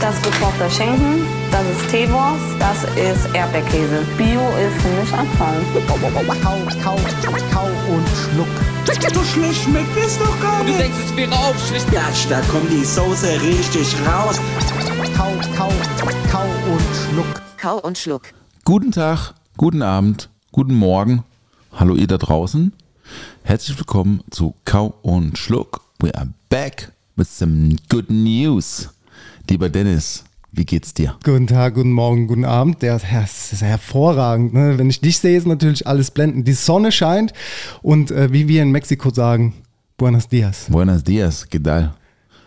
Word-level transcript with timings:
Das 0.00 0.14
ist 0.14 0.22
gekochter 0.24 0.70
Schinken, 0.70 1.26
das 1.50 1.62
ist 1.68 1.90
Teewurst, 1.90 2.42
das 2.58 2.84
ist 2.96 3.34
Erdbeerkäse. 3.34 4.02
Bio 4.16 4.40
ist 4.56 4.80
für 4.80 4.88
mich 4.98 5.12
Anfang. 5.12 5.54
Kau, 5.86 5.96
kau, 5.96 6.56
kau 7.52 7.66
und 7.92 8.08
schluck. 8.08 8.48
So 9.12 9.22
schlecht 9.22 9.62
schmeckt 9.62 9.94
es 10.02 10.18
doch 10.18 10.40
gar 10.40 10.64
nicht. 10.64 10.80
denkst, 10.80 10.96
es 11.04 11.16
wäre 11.16 11.32
aufschlicht. 11.36 11.92
Ja, 11.92 12.08
da 12.30 12.40
kommt 12.50 12.70
die 12.70 12.82
Soße 12.82 13.42
richtig 13.42 13.94
raus. 14.06 14.40
Kau, 15.14 15.32
kau, 15.54 15.72
kau 16.30 16.46
und 16.72 16.82
schluck. 16.96 17.42
Kau 17.58 17.78
und 17.80 17.98
Schluck. 17.98 18.22
Guten 18.64 18.92
Tag, 18.92 19.34
guten 19.58 19.82
Abend, 19.82 20.30
guten 20.50 20.74
Morgen. 20.74 21.24
Hallo 21.78 21.94
ihr 21.94 22.06
da 22.06 22.16
draußen. 22.16 22.72
Herzlich 23.42 23.76
willkommen 23.76 24.22
zu 24.30 24.54
Kau 24.64 24.94
und 25.02 25.36
Schluck. 25.36 25.82
We 26.00 26.14
are 26.14 26.28
back 26.48 26.92
with 27.16 27.28
some 27.28 27.76
good 27.90 28.08
news. 28.08 28.88
Lieber 29.50 29.68
Dennis, 29.68 30.22
wie 30.52 30.64
geht's 30.64 30.94
dir? 30.94 31.16
Guten 31.24 31.48
Tag, 31.48 31.74
guten 31.74 31.90
Morgen, 31.90 32.28
guten 32.28 32.44
Abend. 32.44 32.82
Der, 32.82 33.00
das 33.00 33.52
ist 33.52 33.62
hervorragend. 33.62 34.54
Ne? 34.54 34.78
Wenn 34.78 34.88
ich 34.88 35.00
dich 35.00 35.18
sehe, 35.18 35.36
ist 35.36 35.44
natürlich 35.44 35.88
alles 35.88 36.12
blendend. 36.12 36.46
Die 36.46 36.52
Sonne 36.52 36.92
scheint 36.92 37.32
und 37.82 38.12
äh, 38.12 38.32
wie 38.32 38.46
wir 38.46 38.62
in 38.62 38.70
Mexiko 38.70 39.10
sagen, 39.10 39.54
Buenos 39.96 40.28
dias. 40.28 40.66
Buenos 40.68 41.02
dias, 41.02 41.48
¿qué 41.50 41.58
tal? 41.58 41.92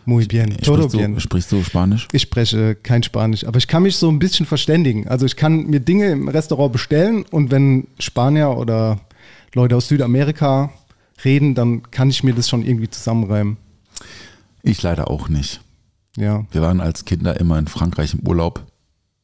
Muy 0.06 0.26
bien. 0.28 0.56
Todo 0.62 0.84
Sprichst 0.84 0.98
bien. 0.98 1.14
du, 1.14 1.20
sprichst 1.20 1.52
du 1.52 1.62
Spanisch? 1.62 2.08
Ich 2.14 2.22
spreche 2.22 2.76
kein 2.76 3.04
Spanisch, 3.04 3.46
aber 3.46 3.58
ich 3.58 3.68
kann 3.68 3.84
mich 3.84 3.98
so 3.98 4.10
ein 4.10 4.20
bisschen 4.20 4.46
verständigen. 4.46 5.06
Also 5.10 5.26
ich 5.26 5.36
kann 5.36 5.66
mir 5.68 5.82
Dinge 5.82 6.10
im 6.10 6.30
Restaurant 6.30 6.72
bestellen 6.72 7.26
und 7.32 7.52
wenn 7.52 7.88
Spanier 8.00 8.58
oder 8.58 9.02
Leute 9.54 9.76
aus 9.76 9.90
Südamerika 9.90 10.72
reden, 11.26 11.54
dann 11.54 11.84
kann 11.92 12.10
ich 12.10 12.24
mir 12.24 12.34
das 12.34 12.48
schon 12.48 12.66
irgendwie 12.66 12.90
zusammenreimen. 12.90 13.58
Ich 14.62 14.82
leider 14.82 15.12
auch 15.12 15.28
nicht. 15.28 15.63
Ja. 16.18 16.46
Wir 16.52 16.62
waren 16.62 16.82
als 16.82 17.06
Kinder 17.06 17.40
immer 17.40 17.58
in 17.58 17.68
Frankreich 17.68 18.14
im 18.14 18.28
Urlaub. 18.28 18.66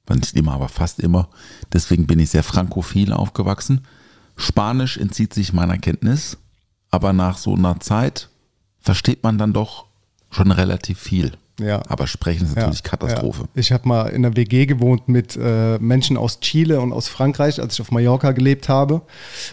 Nicht 0.10 0.36
immer, 0.36 0.54
aber 0.54 0.70
fast 0.70 1.00
immer. 1.00 1.30
Deswegen 1.72 2.08
bin 2.08 2.18
ich 2.18 2.32
sehr 2.32 2.42
frankophil 2.42 3.14
aufgewachsen. 3.14 3.86
Spanisch 4.38 4.98
entzieht 4.98 5.36
sich 5.36 5.54
meiner 5.54 5.78
Kenntnis, 5.78 6.38
aber 6.90 7.14
nach 7.14 7.38
so 7.38 7.54
einer 7.54 7.80
Zeit 7.80 8.30
versteht 8.80 9.22
man 9.22 9.38
dann 9.38 9.54
doch 9.54 9.86
schon 10.32 10.52
relativ 10.52 10.98
viel. 10.98 11.34
Ja. 11.60 11.82
Aber 11.88 12.08
sprechen 12.08 12.46
ist 12.46 12.56
natürlich 12.56 12.84
Katastrophe. 12.84 13.42
Ja. 13.42 13.50
Ich 13.56 13.72
habe 13.72 13.88
mal 13.88 14.08
in 14.08 14.26
einer 14.26 14.36
WG 14.36 14.66
gewohnt 14.66 15.08
mit 15.08 15.38
äh, 15.42 15.78
Menschen 15.80 16.18
aus 16.18 16.40
Chile 16.40 16.80
und 16.80 16.94
aus 16.94 17.08
Frankreich, 17.08 17.62
als 17.62 17.76
ich 17.76 17.82
auf 17.82 17.92
Mallorca 17.92 18.32
gelebt 18.32 18.70
habe. 18.70 19.02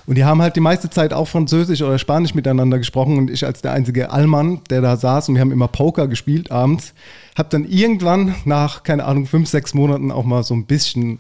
Und 0.07 0.17
die 0.17 0.25
haben 0.25 0.41
halt 0.41 0.57
die 0.57 0.61
meiste 0.61 0.91
Zeit 0.91 1.13
auch 1.13 1.29
Französisch 1.29 1.83
oder 1.83 1.99
Spanisch 1.99 2.35
miteinander 2.35 2.79
gesprochen. 2.79 3.19
Und 3.19 3.31
ich 3.31 3.45
als 3.45 3.63
der 3.63 3.73
einzige 3.73 4.11
Allmann, 4.11 4.61
der 4.71 4.81
da 4.81 4.97
saß 4.97 5.29
und 5.29 5.35
wir 5.35 5.41
haben 5.41 5.53
immer 5.53 5.69
Poker 5.69 6.09
gespielt 6.09 6.51
abends, 6.51 6.95
habe 7.37 7.49
dann 7.51 7.65
irgendwann 7.69 8.35
nach, 8.45 8.83
keine 8.83 9.05
Ahnung, 9.05 9.27
fünf, 9.27 9.49
sechs 9.49 9.75
Monaten 9.75 10.11
auch 10.11 10.25
mal 10.25 10.43
so 10.43 10.55
ein 10.55 10.67
bisschen 10.67 11.19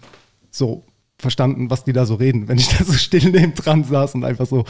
so 0.50 0.82
verstanden, 1.18 1.70
was 1.70 1.84
die 1.84 1.92
da 1.92 2.06
so 2.06 2.14
reden, 2.14 2.48
wenn 2.48 2.58
ich 2.58 2.68
da 2.78 2.84
so 2.84 2.92
still 2.92 3.30
neben 3.30 3.54
dran 3.54 3.84
saß 3.84 4.14
und 4.14 4.24
einfach 4.24 4.46
so 4.46 4.64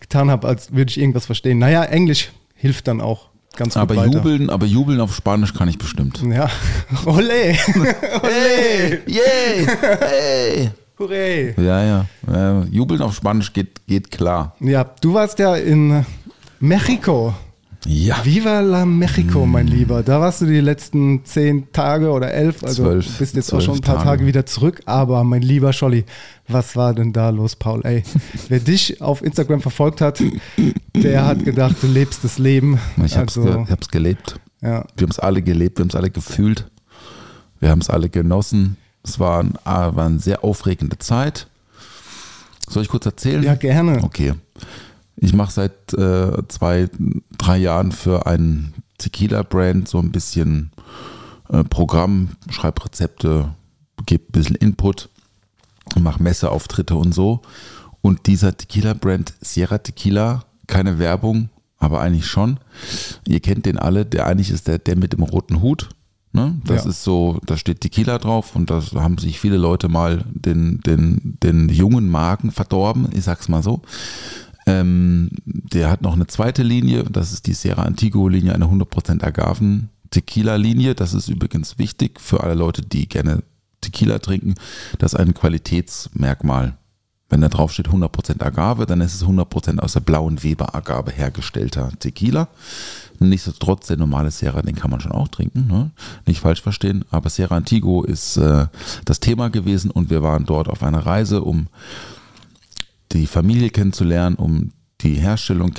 getan 0.00 0.30
habe, 0.30 0.48
als 0.48 0.72
würde 0.72 0.90
ich 0.90 0.98
irgendwas 0.98 1.26
verstehen. 1.26 1.58
Naja, 1.58 1.84
Englisch 1.84 2.32
hilft 2.54 2.88
dann 2.88 3.00
auch 3.00 3.29
ganz 3.56 3.74
gut 3.74 3.82
Aber 3.82 3.96
weiter. 3.96 4.12
jubeln, 4.12 4.50
aber 4.50 4.66
jubeln 4.66 5.00
auf 5.00 5.14
Spanisch 5.14 5.54
kann 5.54 5.68
ich 5.68 5.78
bestimmt. 5.78 6.22
Ja, 6.22 6.48
ole, 7.06 7.56
ole, 8.22 9.00
yay, 9.06 9.66
hey. 10.00 10.70
hurray. 10.98 11.54
Ja, 11.56 11.84
ja. 11.84 12.06
Äh, 12.30 12.64
jubeln 12.70 13.02
auf 13.02 13.14
Spanisch 13.14 13.52
geht, 13.52 13.86
geht 13.86 14.10
klar. 14.10 14.54
Ja, 14.60 14.84
du 15.00 15.14
warst 15.14 15.38
ja 15.38 15.56
in 15.56 16.04
Mexiko. 16.60 17.34
Ja. 17.86 18.24
Viva 18.24 18.60
la 18.60 18.84
Mexico, 18.84 19.46
mein 19.46 19.66
Lieber. 19.66 20.02
Da 20.02 20.20
warst 20.20 20.42
du 20.42 20.46
die 20.46 20.60
letzten 20.60 21.24
zehn 21.24 21.72
Tage 21.72 22.10
oder 22.10 22.32
elf. 22.32 22.62
Also 22.62 22.84
Zwölf. 22.84 23.18
bist 23.18 23.34
jetzt 23.36 23.52
auch 23.52 23.60
schon 23.60 23.76
ein 23.76 23.80
paar 23.80 23.96
Tage. 23.96 24.06
Tage 24.06 24.26
wieder 24.26 24.44
zurück. 24.44 24.82
Aber 24.84 25.24
mein 25.24 25.42
lieber 25.42 25.72
Scholli, 25.72 26.04
was 26.46 26.76
war 26.76 26.94
denn 26.94 27.12
da 27.12 27.30
los, 27.30 27.56
Paul? 27.56 27.80
Ey, 27.84 28.02
wer 28.48 28.60
dich 28.60 29.00
auf 29.00 29.22
Instagram 29.22 29.60
verfolgt 29.62 30.00
hat, 30.02 30.22
der 30.94 31.24
hat 31.24 31.44
gedacht, 31.44 31.76
du 31.80 31.86
lebst 31.86 32.22
das 32.22 32.38
Leben. 32.38 32.78
Ich 33.04 33.16
hab's, 33.16 33.38
also, 33.38 33.50
ge 33.50 33.62
ich 33.64 33.70
hab's 33.70 33.88
gelebt. 33.88 34.38
ja. 34.60 34.84
Wir 34.96 35.04
haben 35.04 35.10
es 35.10 35.18
alle 35.18 35.40
gelebt, 35.42 35.78
wir 35.78 35.84
haben 35.84 35.90
es 35.90 35.96
alle 35.96 36.10
gefühlt. 36.10 36.66
Wir 37.60 37.70
haben 37.70 37.80
es 37.80 37.88
alle 37.90 38.08
genossen. 38.08 38.76
Es 39.02 39.18
war, 39.18 39.42
ein, 39.42 39.54
ah, 39.64 39.94
war 39.94 40.06
eine 40.06 40.18
sehr 40.18 40.44
aufregende 40.44 40.98
Zeit. 40.98 41.46
Soll 42.68 42.82
ich 42.82 42.88
kurz 42.88 43.06
erzählen? 43.06 43.42
ja, 43.42 43.54
gerne. 43.54 44.02
Okay. 44.02 44.34
Ich 45.16 45.32
mache 45.34 45.52
seit 45.52 45.92
äh, 45.94 46.32
zwei, 46.48 46.88
drei 47.36 47.58
Jahren 47.58 47.92
für 47.92 48.26
einen 48.26 48.74
Tequila-Brand 48.98 49.88
so 49.88 49.98
ein 49.98 50.12
bisschen 50.12 50.70
äh, 51.50 51.64
Programm, 51.64 52.30
schreibe 52.50 52.84
Rezepte, 52.84 53.54
gebe 54.06 54.24
ein 54.24 54.32
bisschen 54.32 54.56
Input, 54.56 55.08
mache 55.98 56.22
Messeauftritte 56.22 56.94
und 56.96 57.14
so. 57.14 57.40
Und 58.02 58.26
dieser 58.26 58.56
Tequila-Brand 58.56 59.34
Sierra 59.42 59.78
Tequila, 59.78 60.44
keine 60.66 60.98
Werbung, 60.98 61.50
aber 61.78 62.00
eigentlich 62.00 62.26
schon. 62.26 62.58
Ihr 63.26 63.40
kennt 63.40 63.66
den 63.66 63.78
alle, 63.78 64.06
der 64.06 64.26
eigentlich 64.26 64.50
ist 64.50 64.68
der, 64.68 64.78
der 64.78 64.96
mit 64.96 65.12
dem 65.12 65.22
roten 65.22 65.60
Hut. 65.60 65.88
Ne? 66.32 66.60
Das 66.64 66.84
Ja. 66.84 66.90
ist 66.90 67.02
so, 67.02 67.40
da 67.44 67.56
steht 67.56 67.80
Tequila 67.80 68.18
drauf 68.18 68.54
und 68.54 68.70
da 68.70 68.80
haben 68.94 69.18
sich 69.18 69.40
viele 69.40 69.56
Leute 69.56 69.88
mal 69.88 70.24
den, 70.30 70.80
den, 70.80 71.36
den 71.42 71.68
jungen 71.68 72.08
Magen 72.08 72.52
verdorben, 72.52 73.08
ich 73.12 73.24
sag's 73.24 73.48
mal 73.48 73.62
so. 73.62 73.82
Ähm, 74.66 75.30
der 75.44 75.90
hat 75.90 76.02
noch 76.02 76.14
eine 76.14 76.26
zweite 76.26 76.62
Linie, 76.62 77.04
das 77.04 77.32
ist 77.32 77.46
die 77.46 77.54
Sierra 77.54 77.82
Antigo-Linie, 77.82 78.54
eine 78.54 78.66
100% 78.66 79.22
Agaven-Tequila-Linie. 79.22 80.94
Das 80.94 81.14
ist 81.14 81.28
übrigens 81.28 81.78
wichtig 81.78 82.20
für 82.20 82.42
alle 82.42 82.54
Leute, 82.54 82.82
die 82.82 83.08
gerne 83.08 83.42
Tequila 83.80 84.18
trinken. 84.18 84.54
Das 84.98 85.14
ist 85.14 85.18
ein 85.18 85.34
Qualitätsmerkmal. 85.34 86.76
Wenn 87.30 87.40
da 87.40 87.48
drauf 87.48 87.72
steht 87.72 87.88
100% 87.88 88.42
Agave, 88.42 88.86
dann 88.86 89.00
ist 89.00 89.14
es 89.14 89.24
100% 89.24 89.78
aus 89.78 89.92
der 89.92 90.00
blauen 90.00 90.42
Weber-Agave 90.42 91.12
hergestellter 91.12 91.92
Tequila. 92.00 92.48
Nichtsdestotrotz, 93.20 93.86
der 93.86 93.98
normale 93.98 94.32
Sierra, 94.32 94.62
den 94.62 94.74
kann 94.74 94.90
man 94.90 95.00
schon 95.00 95.12
auch 95.12 95.28
trinken, 95.28 95.68
ne? 95.68 95.90
nicht 96.26 96.40
falsch 96.40 96.60
verstehen. 96.60 97.04
Aber 97.10 97.30
Sierra 97.30 97.56
Antigo 97.56 98.02
ist 98.02 98.36
äh, 98.36 98.66
das 99.04 99.20
Thema 99.20 99.48
gewesen 99.48 99.92
und 99.92 100.10
wir 100.10 100.22
waren 100.22 100.44
dort 100.44 100.68
auf 100.68 100.82
einer 100.82 101.06
Reise, 101.06 101.42
um 101.42 101.68
die 103.12 103.26
Familie 103.26 103.70
kennenzulernen, 103.70 104.36
um 104.36 104.72
die 105.00 105.14
Herstellung 105.14 105.72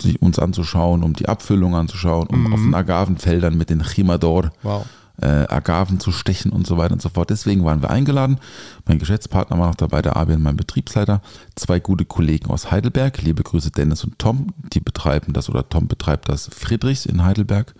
sich 0.00 0.20
uns 0.20 0.38
anzuschauen, 0.38 1.02
um 1.04 1.12
die 1.14 1.28
Abfüllung 1.28 1.74
anzuschauen, 1.76 2.26
um 2.28 2.52
auf 2.52 2.60
den 2.60 2.74
Agavenfeldern 2.74 3.56
mit 3.56 3.70
den 3.70 3.84
Chimador 3.84 4.50
Wow. 4.62 4.86
äh, 5.22 5.46
Agaven 5.48 6.00
zu 6.00 6.10
stechen 6.10 6.50
und 6.50 6.66
so 6.66 6.76
weiter 6.76 6.94
und 6.94 7.00
so 7.00 7.10
fort. 7.10 7.30
Deswegen 7.30 7.64
waren 7.64 7.80
wir 7.80 7.90
eingeladen. 7.90 8.38
Mein 8.86 8.98
Geschäftspartner 8.98 9.56
war 9.58 9.68
noch 9.68 9.76
dabei, 9.76 10.02
der 10.02 10.16
Armin, 10.16 10.42
mein 10.42 10.56
Betriebsleiter. 10.56 11.22
Zwei 11.54 11.78
gute 11.78 12.04
Kollegen 12.04 12.50
aus 12.50 12.72
Heidelberg. 12.72 13.22
Liebe 13.22 13.44
Grüße 13.44 13.70
Dennis 13.70 14.02
und 14.02 14.18
Tom. 14.18 14.48
Die 14.72 14.80
betreiben 14.80 15.32
das 15.32 15.48
oder 15.48 15.68
Tom 15.68 15.86
betreibt 15.86 16.28
das 16.28 16.50
Friedrichs 16.52 17.06
in 17.06 17.22
Heidelberg. 17.22 17.74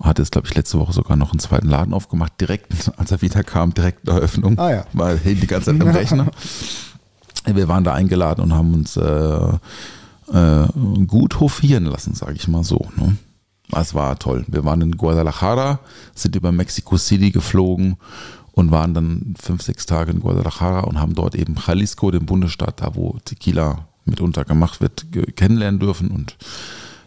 Hat 0.00 0.18
jetzt, 0.20 0.30
glaube 0.32 0.46
ich, 0.46 0.54
letzte 0.54 0.78
Woche 0.78 0.92
sogar 0.92 1.16
noch 1.16 1.32
einen 1.32 1.40
zweiten 1.40 1.68
Laden 1.68 1.94
aufgemacht. 1.94 2.40
Direkt, 2.40 2.72
als 2.96 3.10
er 3.10 3.22
wieder 3.22 3.42
kam, 3.42 3.74
direkt 3.74 4.08
eine 4.08 4.18
Eröffnung. 4.18 4.56
Ah 4.58 4.70
ja. 4.70 4.84
War 4.92 5.16
hey, 5.16 5.34
die 5.34 5.46
ganze 5.48 5.72
Zeit 5.72 5.82
am 5.82 5.88
Rechner. 5.88 6.26
Wir 7.44 7.68
waren 7.68 7.84
da 7.84 7.94
eingeladen 7.94 8.42
und 8.42 8.54
haben 8.54 8.74
uns 8.74 8.96
äh, 8.96 9.58
äh, 10.32 10.66
gut 11.06 11.40
hofieren 11.40 11.84
lassen, 11.84 12.14
sage 12.14 12.34
ich 12.34 12.48
mal 12.48 12.64
so. 12.64 12.88
Ne? 12.96 13.16
Es 13.72 13.94
war 13.94 14.18
toll. 14.18 14.44
Wir 14.48 14.64
waren 14.64 14.80
in 14.80 14.96
Guadalajara, 14.96 15.80
sind 16.14 16.36
über 16.36 16.52
Mexico 16.52 16.96
City 16.96 17.30
geflogen 17.30 17.96
und 18.52 18.70
waren 18.70 18.94
dann 18.94 19.34
fünf, 19.40 19.62
sechs 19.62 19.86
Tage 19.86 20.12
in 20.12 20.20
Guadalajara 20.20 20.80
und 20.80 20.98
haben 20.98 21.14
dort 21.14 21.34
eben 21.34 21.56
Jalisco, 21.64 22.10
den 22.10 22.26
Bundesstaat, 22.26 22.80
da 22.80 22.94
wo 22.94 23.18
Tequila 23.24 23.86
mitunter 24.04 24.44
gemacht 24.44 24.80
wird, 24.80 25.06
kennenlernen 25.36 25.80
dürfen. 25.80 26.10
Und 26.10 26.36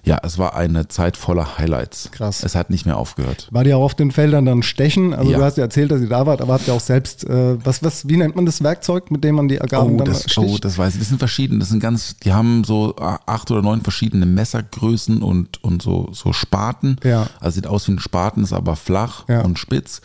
Ja, 0.10 0.18
es 0.24 0.40
war 0.40 0.56
eine 0.56 0.88
Zeit 0.88 1.18
voller 1.18 1.60
Highlights. 1.60 2.10
Krass. 2.12 2.42
Es 2.44 2.56
hat 2.56 2.72
nicht 2.72 2.88
mehr 2.88 2.98
aufgehört. 2.98 3.48
War 3.52 3.64
die 3.64 3.76
auch 3.76 3.84
auf 3.84 3.94
den 3.94 4.10
Feldern 4.10 4.44
dann 4.46 4.64
stechen? 4.64 5.14
Also 5.14 5.30
Ja. 5.30 5.38
du 5.38 5.44
hast 5.44 5.58
ja 5.58 5.64
erzählt, 5.66 5.92
dass 5.92 6.02
ihr 6.02 6.10
da 6.10 6.26
wart, 6.26 6.42
aber 6.42 6.54
habt 6.54 6.68
ihr 6.68 6.74
auch 6.74 6.80
selbst, 6.80 7.26
äh, 7.30 7.64
was, 7.64 7.84
was, 7.84 8.08
wie 8.10 8.18
nennt 8.18 8.36
man 8.36 8.48
das 8.48 8.64
Werkzeug, 8.64 9.12
mit 9.12 9.24
dem 9.24 9.36
man 9.36 9.48
die 9.48 9.62
Agaven 9.62 9.94
Oh 9.94 9.98
dann 9.98 10.08
das, 10.08 10.24
sticht? 10.24 10.38
oh, 10.40 10.58
das 10.60 10.80
weiß 10.80 10.94
ich. 10.96 11.00
Das 11.00 11.10
sind 11.10 11.20
verschiedene. 11.20 11.60
Das 11.60 11.70
sind 11.70 11.80
ganz, 11.80 12.18
die 12.18 12.34
haben 12.34 12.64
so 12.64 12.96
acht 12.98 13.52
oder 13.52 13.62
neun 13.62 13.82
verschiedene 13.82 14.26
Messergrößen 14.26 15.22
und, 15.22 15.64
und 15.64 15.84
so, 15.84 16.10
so 16.12 16.34
Spaten. 16.34 16.98
Ja. 17.04 17.28
Also 17.40 17.56
sieht 17.56 17.68
aus 17.68 17.88
wie 17.88 17.92
ein 17.92 18.00
Spaten, 18.00 18.44
ist 18.44 18.52
aber 18.54 18.76
flach 18.76 19.26
Ja. 19.30 19.42
und 19.42 19.60
spitz. 19.60 20.02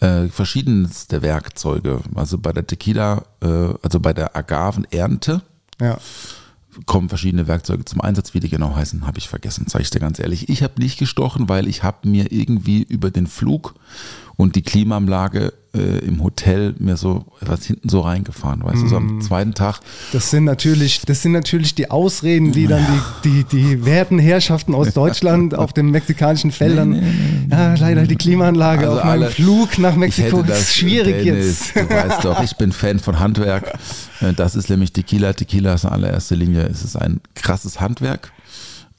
Äh, 0.00 0.28
verschiedenste 0.28 1.22
Werkzeuge. 1.22 2.00
Also 2.14 2.36
bei 2.38 2.52
der 2.52 2.66
Tequila, 2.66 3.22
äh, 3.42 3.46
also 3.82 3.98
bei 3.98 4.12
der 4.12 4.36
Agavenernte 4.36 5.40
ja. 5.80 5.96
Kommen 6.86 7.08
verschiedene 7.08 7.46
Werkzeuge 7.46 7.84
zum 7.84 8.00
Einsatz. 8.00 8.34
Wie 8.34 8.40
die 8.40 8.48
genau 8.48 8.74
heißen, 8.74 9.06
habe 9.06 9.18
ich 9.18 9.28
vergessen, 9.28 9.66
sage 9.68 9.82
ich 9.82 9.90
dir 9.90 10.00
ganz 10.00 10.18
ehrlich. 10.18 10.48
Ich 10.48 10.62
habe 10.62 10.80
nicht 10.80 10.98
gestochen, 10.98 11.48
weil 11.48 11.66
ich 11.68 11.82
habe 11.82 12.08
mir 12.08 12.32
irgendwie 12.32 12.82
über 12.82 13.10
den 13.10 13.26
Flug 13.26 13.74
und 14.38 14.54
die 14.56 14.62
Klimaanlage 14.62 15.52
äh, 15.74 15.98
im 16.06 16.22
Hotel 16.22 16.74
mir 16.78 16.96
so 16.96 17.26
was 17.42 17.64
hinten 17.66 17.88
so 17.90 18.00
reingefahren. 18.00 18.62
Weißt 18.64 18.82
du, 18.84 18.88
so 18.88 18.98
Mhm. 19.00 19.08
am 19.16 19.20
zweiten 19.20 19.52
Tag 19.52 19.80
Das 20.12 20.30
sind 20.30 20.44
natürlich, 20.44 21.02
das 21.04 21.20
sind 21.22 21.32
natürlich 21.32 21.74
die 21.74 21.90
Ausreden, 21.90 22.52
die 22.52 22.66
dann 22.68 22.86
die, 23.24 23.44
die, 23.44 23.44
die 23.44 23.84
werten 23.84 24.18
Herrschaften 24.18 24.74
aus 24.74 24.94
Deutschland 24.94 25.54
auf 25.54 25.72
den 25.74 25.90
mexikanischen 25.90 26.52
Feldern. 26.52 27.02
Ja, 27.50 27.74
leider 27.74 28.06
die 28.06 28.16
Klimaanlage 28.16 28.86
Also 28.86 28.98
auf 29.00 29.04
meinem 29.04 29.22
alle- 29.24 29.30
Flug 29.30 29.76
nach 29.78 29.94
Mexiko 29.96 30.38
hätte 30.38 30.52
ist 30.52 30.60
das, 30.62 30.74
schwierig 30.76 31.24
Dennis, 31.24 31.74
jetzt. 31.74 31.76
Du 31.76 31.94
weißt 31.94 32.24
doch, 32.24 32.42
ich 32.42 32.56
bin 32.56 32.72
Fan 32.72 32.98
von 33.00 33.18
Handwerk. 33.18 33.76
Äh, 34.20 34.32
Das 34.32 34.56
ist 34.56 34.68
nämlich 34.70 34.92
Tequila. 34.92 35.32
Tequila 35.32 35.74
ist 35.74 35.84
in 35.84 35.90
allererster 35.90 36.34
Linie, 36.34 36.62
es 36.66 36.82
ist 36.82 36.96
ein 36.96 37.20
krasses 37.36 37.80
Handwerk 37.80 38.32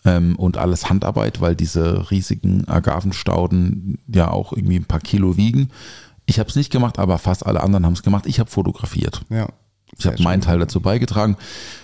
ähm, 0.05 0.35
und 0.37 0.57
alles 0.57 0.89
Handarbeit, 0.89 1.41
weil 1.41 1.55
diese 1.55 2.09
riesigen 2.11 2.67
Agavenstauden 2.67 3.99
ja 4.07 4.29
auch 4.31 4.53
irgendwie 4.53 4.77
ein 4.77 4.85
paar 4.85 4.99
Kilo 4.99 5.37
wiegen. 5.37 5.69
Ich 6.25 6.39
habe 6.39 6.49
es 6.49 6.55
nicht 6.55 6.71
gemacht, 6.71 6.99
aber 6.99 7.17
fast 7.17 7.45
alle 7.45 7.61
anderen 7.61 7.85
haben 7.85 7.93
es 7.93 8.03
gemacht. 8.03 8.25
Ich 8.27 8.39
habe 8.39 8.49
fotografiert. 8.49 9.21
Ja. 9.29 9.49
Ich 9.97 10.05
habe 10.05 10.21
meinen 10.21 10.41
Teil 10.41 10.59
dazu 10.59 10.81
beigetragen. 10.81 11.35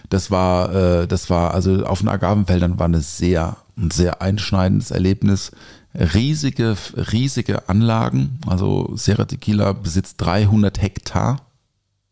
Das 0.10 0.30
war, 0.30 0.74
äh, 0.74 1.08
das 1.08 1.30
war, 1.30 1.54
also 1.54 1.86
auf 1.86 2.00
den 2.00 2.10
Agavenfeldern 2.10 2.78
war 2.78 2.86
eine 2.86 3.02
sehr, 3.02 3.58
ein 3.76 3.90
sehr 3.92 4.22
einschneidendes 4.22 4.92
Erlebnis. 4.92 5.52
Riesige, 5.94 6.78
riesige 7.12 7.68
Anlagen. 7.68 8.40
Also 8.46 8.96
Sierra 8.96 9.26
Tequila 9.26 9.74
besitzt 9.74 10.22
300 10.22 10.82
Hektar. 10.82 11.42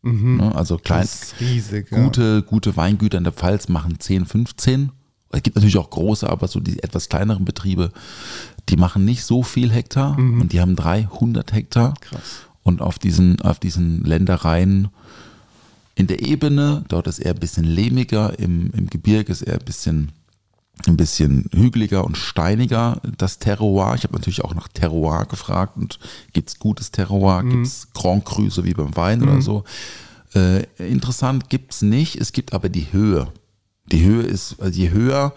Ne, 0.02 0.54
also 0.54 0.76
klein, 0.76 1.08
riesig. 1.40 1.90
ja. 1.90 2.02
gute, 2.02 2.42
gute 2.42 2.76
Weingüter 2.76 3.16
in 3.16 3.24
der 3.24 3.32
Pfalz 3.32 3.68
machen 3.68 3.98
10, 3.98 4.26
15. 4.26 4.90
Es 5.34 5.42
gibt 5.42 5.56
natürlich 5.56 5.78
auch 5.78 5.90
große, 5.90 6.28
aber 6.28 6.48
so 6.48 6.60
die 6.60 6.82
etwas 6.82 7.08
kleineren 7.08 7.44
Betriebe, 7.44 7.90
die 8.68 8.76
machen 8.76 9.04
nicht 9.04 9.24
so 9.24 9.42
viel 9.42 9.70
Hektar 9.70 10.16
und 10.40 10.52
die 10.52 10.60
haben 10.60 10.76
300 10.76 11.52
Hektar. 11.52 11.90
Mhm. 11.90 11.94
Krass. 12.00 12.22
Und 12.62 12.80
auf 12.80 12.98
diesen, 12.98 13.40
auf 13.42 13.58
diesen 13.58 14.02
Ländereien 14.04 14.88
in 15.94 16.06
der 16.06 16.22
Ebene, 16.22 16.84
dort 16.88 17.06
ist 17.06 17.18
eher 17.18 17.34
ein 17.34 17.40
bisschen 17.40 17.64
lehmiger, 17.64 18.38
im, 18.38 18.70
im 18.72 18.88
Gebirge 18.88 19.32
ist 19.32 19.42
eher 19.42 19.54
ein 19.54 19.64
bisschen, 19.64 20.12
ein 20.86 20.96
bisschen 20.96 21.48
hügeliger 21.52 22.04
und 22.04 22.16
steiniger 22.16 23.00
das 23.18 23.38
Terroir. 23.38 23.94
Ich 23.96 24.04
habe 24.04 24.14
natürlich 24.14 24.42
auch 24.42 24.54
nach 24.54 24.68
Terroir 24.68 25.26
gefragt 25.26 25.76
und 25.76 25.98
gibt 26.32 26.48
es 26.48 26.58
gutes 26.58 26.90
Terroir, 26.90 27.44
gibt 27.44 27.66
es 27.66 27.92
Grand 27.92 28.24
Cru, 28.24 28.48
so 28.50 28.64
wie 28.64 28.74
beim 28.74 28.96
Wein 28.96 29.22
oder 29.22 29.40
so. 29.40 29.64
Äh, 30.34 30.64
interessant 30.78 31.48
gibt 31.48 31.74
es 31.74 31.82
nicht, 31.82 32.16
es 32.16 32.32
gibt 32.32 32.54
aber 32.54 32.68
die 32.68 32.92
Höhe. 32.92 33.28
Die 33.92 34.04
Höhe 34.04 34.22
ist, 34.22 34.60
also 34.60 34.78
je 34.78 34.90
höher 34.90 35.34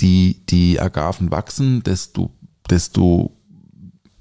die, 0.00 0.44
die 0.46 0.80
Agaven 0.80 1.30
wachsen, 1.30 1.82
desto, 1.82 2.30
desto 2.68 3.32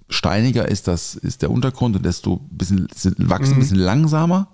steiniger 0.09 0.67
ist 0.67 0.87
das, 0.87 1.15
ist 1.15 1.41
der 1.41 1.51
Untergrund 1.51 1.95
und 1.95 2.05
desto 2.05 2.37
bisschen, 2.49 2.87
sie 2.95 3.13
wachsen 3.17 3.55
ein 3.55 3.59
bisschen 3.59 3.79
langsamer, 3.79 4.47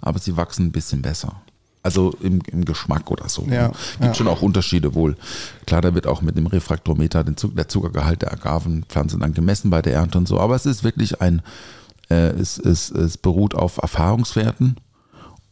aber 0.00 0.18
sie 0.18 0.36
wachsen 0.36 0.66
ein 0.66 0.72
bisschen 0.72 1.02
besser. 1.02 1.42
Also 1.82 2.12
im, 2.20 2.40
im 2.48 2.64
Geschmack 2.64 3.10
oder 3.10 3.28
so. 3.28 3.46
Ja, 3.48 3.68
Gibt 3.68 4.04
ja. 4.04 4.14
schon 4.14 4.28
auch 4.28 4.42
Unterschiede 4.42 4.94
wohl. 4.94 5.16
Klar, 5.64 5.80
da 5.80 5.94
wird 5.94 6.06
auch 6.06 6.22
mit 6.22 6.36
dem 6.36 6.46
Refraktometer 6.46 7.24
den 7.24 7.36
Zuck, 7.36 7.56
der 7.56 7.68
Zuckergehalt 7.68 8.22
der 8.22 8.32
Agavenpflanze 8.32 9.16
dann 9.18 9.32
gemessen 9.32 9.70
bei 9.70 9.80
der 9.80 9.94
Ernte 9.94 10.18
und 10.18 10.28
so. 10.28 10.38
Aber 10.38 10.54
es 10.54 10.66
ist 10.66 10.84
wirklich 10.84 11.22
ein, 11.22 11.40
äh, 12.10 12.30
es, 12.30 12.58
es, 12.58 12.90
es 12.90 13.16
beruht 13.16 13.54
auf 13.54 13.78
Erfahrungswerten 13.78 14.76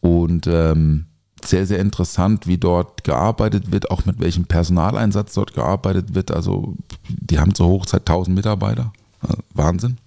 und 0.01 0.47
ähm, 0.47 1.05
sehr, 1.43 1.65
sehr 1.65 1.79
interessant, 1.79 2.47
wie 2.47 2.57
dort 2.57 3.03
gearbeitet 3.03 3.71
wird, 3.71 3.91
auch 3.91 4.05
mit 4.05 4.19
welchem 4.19 4.45
Personaleinsatz 4.45 5.33
dort 5.33 5.53
gearbeitet 5.53 6.15
wird. 6.15 6.31
Also 6.31 6.75
die 7.07 7.39
haben 7.39 7.53
zur 7.53 7.67
Hochzeit 7.67 8.01
1000 8.01 8.35
Mitarbeiter. 8.35 8.91
Wahnsinn. 9.53 9.97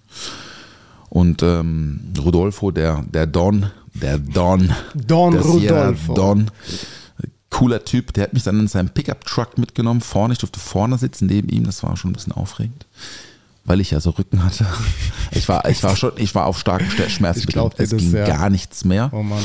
Und 1.09 1.43
ähm, 1.43 2.13
Rodolfo, 2.17 2.71
der, 2.71 3.03
der 3.03 3.27
Don, 3.27 3.69
der 3.93 4.17
Don, 4.17 4.73
Don 4.93 5.33
der 5.33 5.41
Rodolfo. 5.41 6.13
Don, 6.13 6.51
cooler 7.49 7.83
Typ, 7.83 8.13
der 8.13 8.23
hat 8.23 8.33
mich 8.33 8.43
dann 8.43 8.59
in 8.59 8.67
seinem 8.67 8.89
Pickup-Truck 8.89 9.57
mitgenommen, 9.57 10.01
vorne, 10.01 10.33
ich 10.33 10.39
durfte 10.39 10.59
vorne 10.59 10.97
sitzen, 10.97 11.27
neben 11.27 11.49
ihm, 11.49 11.65
das 11.65 11.83
war 11.83 11.95
schon 11.97 12.11
ein 12.11 12.13
bisschen 12.13 12.33
aufregend, 12.33 12.85
weil 13.65 13.81
ich 13.81 13.91
ja 13.91 13.99
so 13.99 14.11
Rücken 14.11 14.43
hatte. 14.43 14.65
Ich 15.33 15.47
war, 15.47 15.67
ich 15.69 15.83
war 15.83 15.95
schon, 15.95 16.13
ich 16.15 16.33
war 16.33 16.45
auf 16.45 16.59
starken 16.59 16.89
Schmerzen, 17.09 17.41
Ich 17.41 17.47
glaub 17.47 17.79
es 17.79 17.91
ging 17.91 18.13
ja. 18.13 18.25
gar 18.25 18.49
nichts 18.49 18.83
mehr. 18.85 19.09
Oh 19.13 19.21
Mann. 19.23 19.43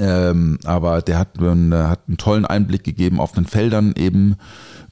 Ähm, 0.00 0.58
aber 0.64 1.02
der 1.02 1.18
hat, 1.18 1.38
einen, 1.38 1.72
äh, 1.72 1.84
hat 1.84 2.00
einen 2.08 2.16
tollen 2.16 2.44
Einblick 2.44 2.82
gegeben 2.82 3.20
auf 3.20 3.32
den 3.32 3.46
Feldern 3.46 3.94
eben 3.96 4.36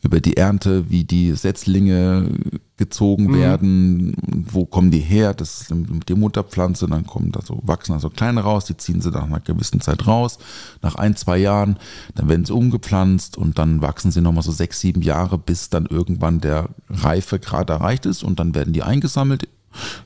über 0.05 0.21
die 0.21 0.37
Ernte, 0.37 0.91
wie 0.91 1.05
die 1.05 1.33
Setzlinge 1.33 2.29
gezogen 2.77 3.27
Mhm. 3.27 3.35
werden, 3.35 4.17
wo 4.51 4.65
kommen 4.65 4.91
die 4.91 4.99
her, 4.99 5.35
das 5.35 5.63
ist 5.63 5.75
die 6.09 6.15
Mutterpflanze, 6.15 6.89
dann 6.89 7.07
kommen 7.07 7.31
da 7.31 7.41
so, 7.43 7.61
wachsen 7.63 7.93
da 7.93 8.01
so 8.01 8.11
kleine 8.11 8.41
raus, 8.41 8.65
die 8.65 8.77
ziehen 8.77 9.01
sie 9.01 9.11
nach 9.11 9.25
einer 9.25 9.39
gewissen 9.39 9.81
Zeit 9.81 10.07
raus, 10.09 10.39
nach 10.83 10.97
ein, 10.97 11.15
zwei 11.15 11.39
Jahren, 11.39 11.77
dann 12.17 12.29
werden 12.29 12.45
sie 12.45 12.53
umgepflanzt 12.55 13.37
und 13.39 13.59
dann 13.59 13.81
wachsen 13.83 14.11
sie 14.11 14.21
nochmal 14.21 14.43
so 14.43 14.51
sechs, 14.51 14.81
sieben 14.81 15.03
Jahre, 15.03 15.39
bis 15.39 15.71
dann 15.71 15.87
irgendwann 15.87 16.41
der 16.41 16.69
Reifegrad 16.89 17.71
erreicht 17.71 18.07
ist 18.07 18.25
und 18.25 18.41
dann 18.41 18.55
werden 18.57 18.73
die 18.73 18.83
eingesammelt, 18.83 19.49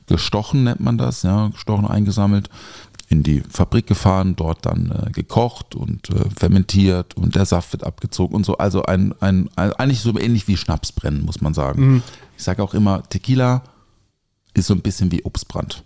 gestochen 0.05 0.63
nennt 0.63 0.79
man 0.79 0.97
das, 0.97 1.23
ja, 1.23 1.47
gestochen, 1.47 1.87
eingesammelt, 1.87 2.49
in 3.09 3.23
die 3.23 3.41
Fabrik 3.41 3.87
gefahren, 3.87 4.35
dort 4.35 4.65
dann 4.65 4.91
äh, 4.91 5.11
gekocht 5.11 5.75
und 5.75 6.09
äh, 6.09 6.29
fermentiert 6.37 7.15
und 7.15 7.35
der 7.35 7.45
Saft 7.45 7.71
wird 7.71 7.83
abgezogen 7.85 8.35
und 8.35 8.45
so. 8.45 8.57
Also 8.57 8.83
ein, 8.83 9.13
ein, 9.21 9.49
ein 9.55 9.71
eigentlich 9.73 10.01
so 10.01 10.17
ähnlich 10.19 10.47
wie 10.49 10.57
Schnapsbrennen, 10.57 11.23
muss 11.25 11.39
man 11.41 11.53
sagen. 11.53 12.03
Ich 12.37 12.43
sage 12.43 12.61
auch 12.61 12.73
immer, 12.73 13.03
Tequila 13.09 13.63
ist 14.53 14.67
so 14.67 14.73
ein 14.73 14.81
bisschen 14.81 15.11
wie 15.11 15.23
Obstbrand. 15.23 15.83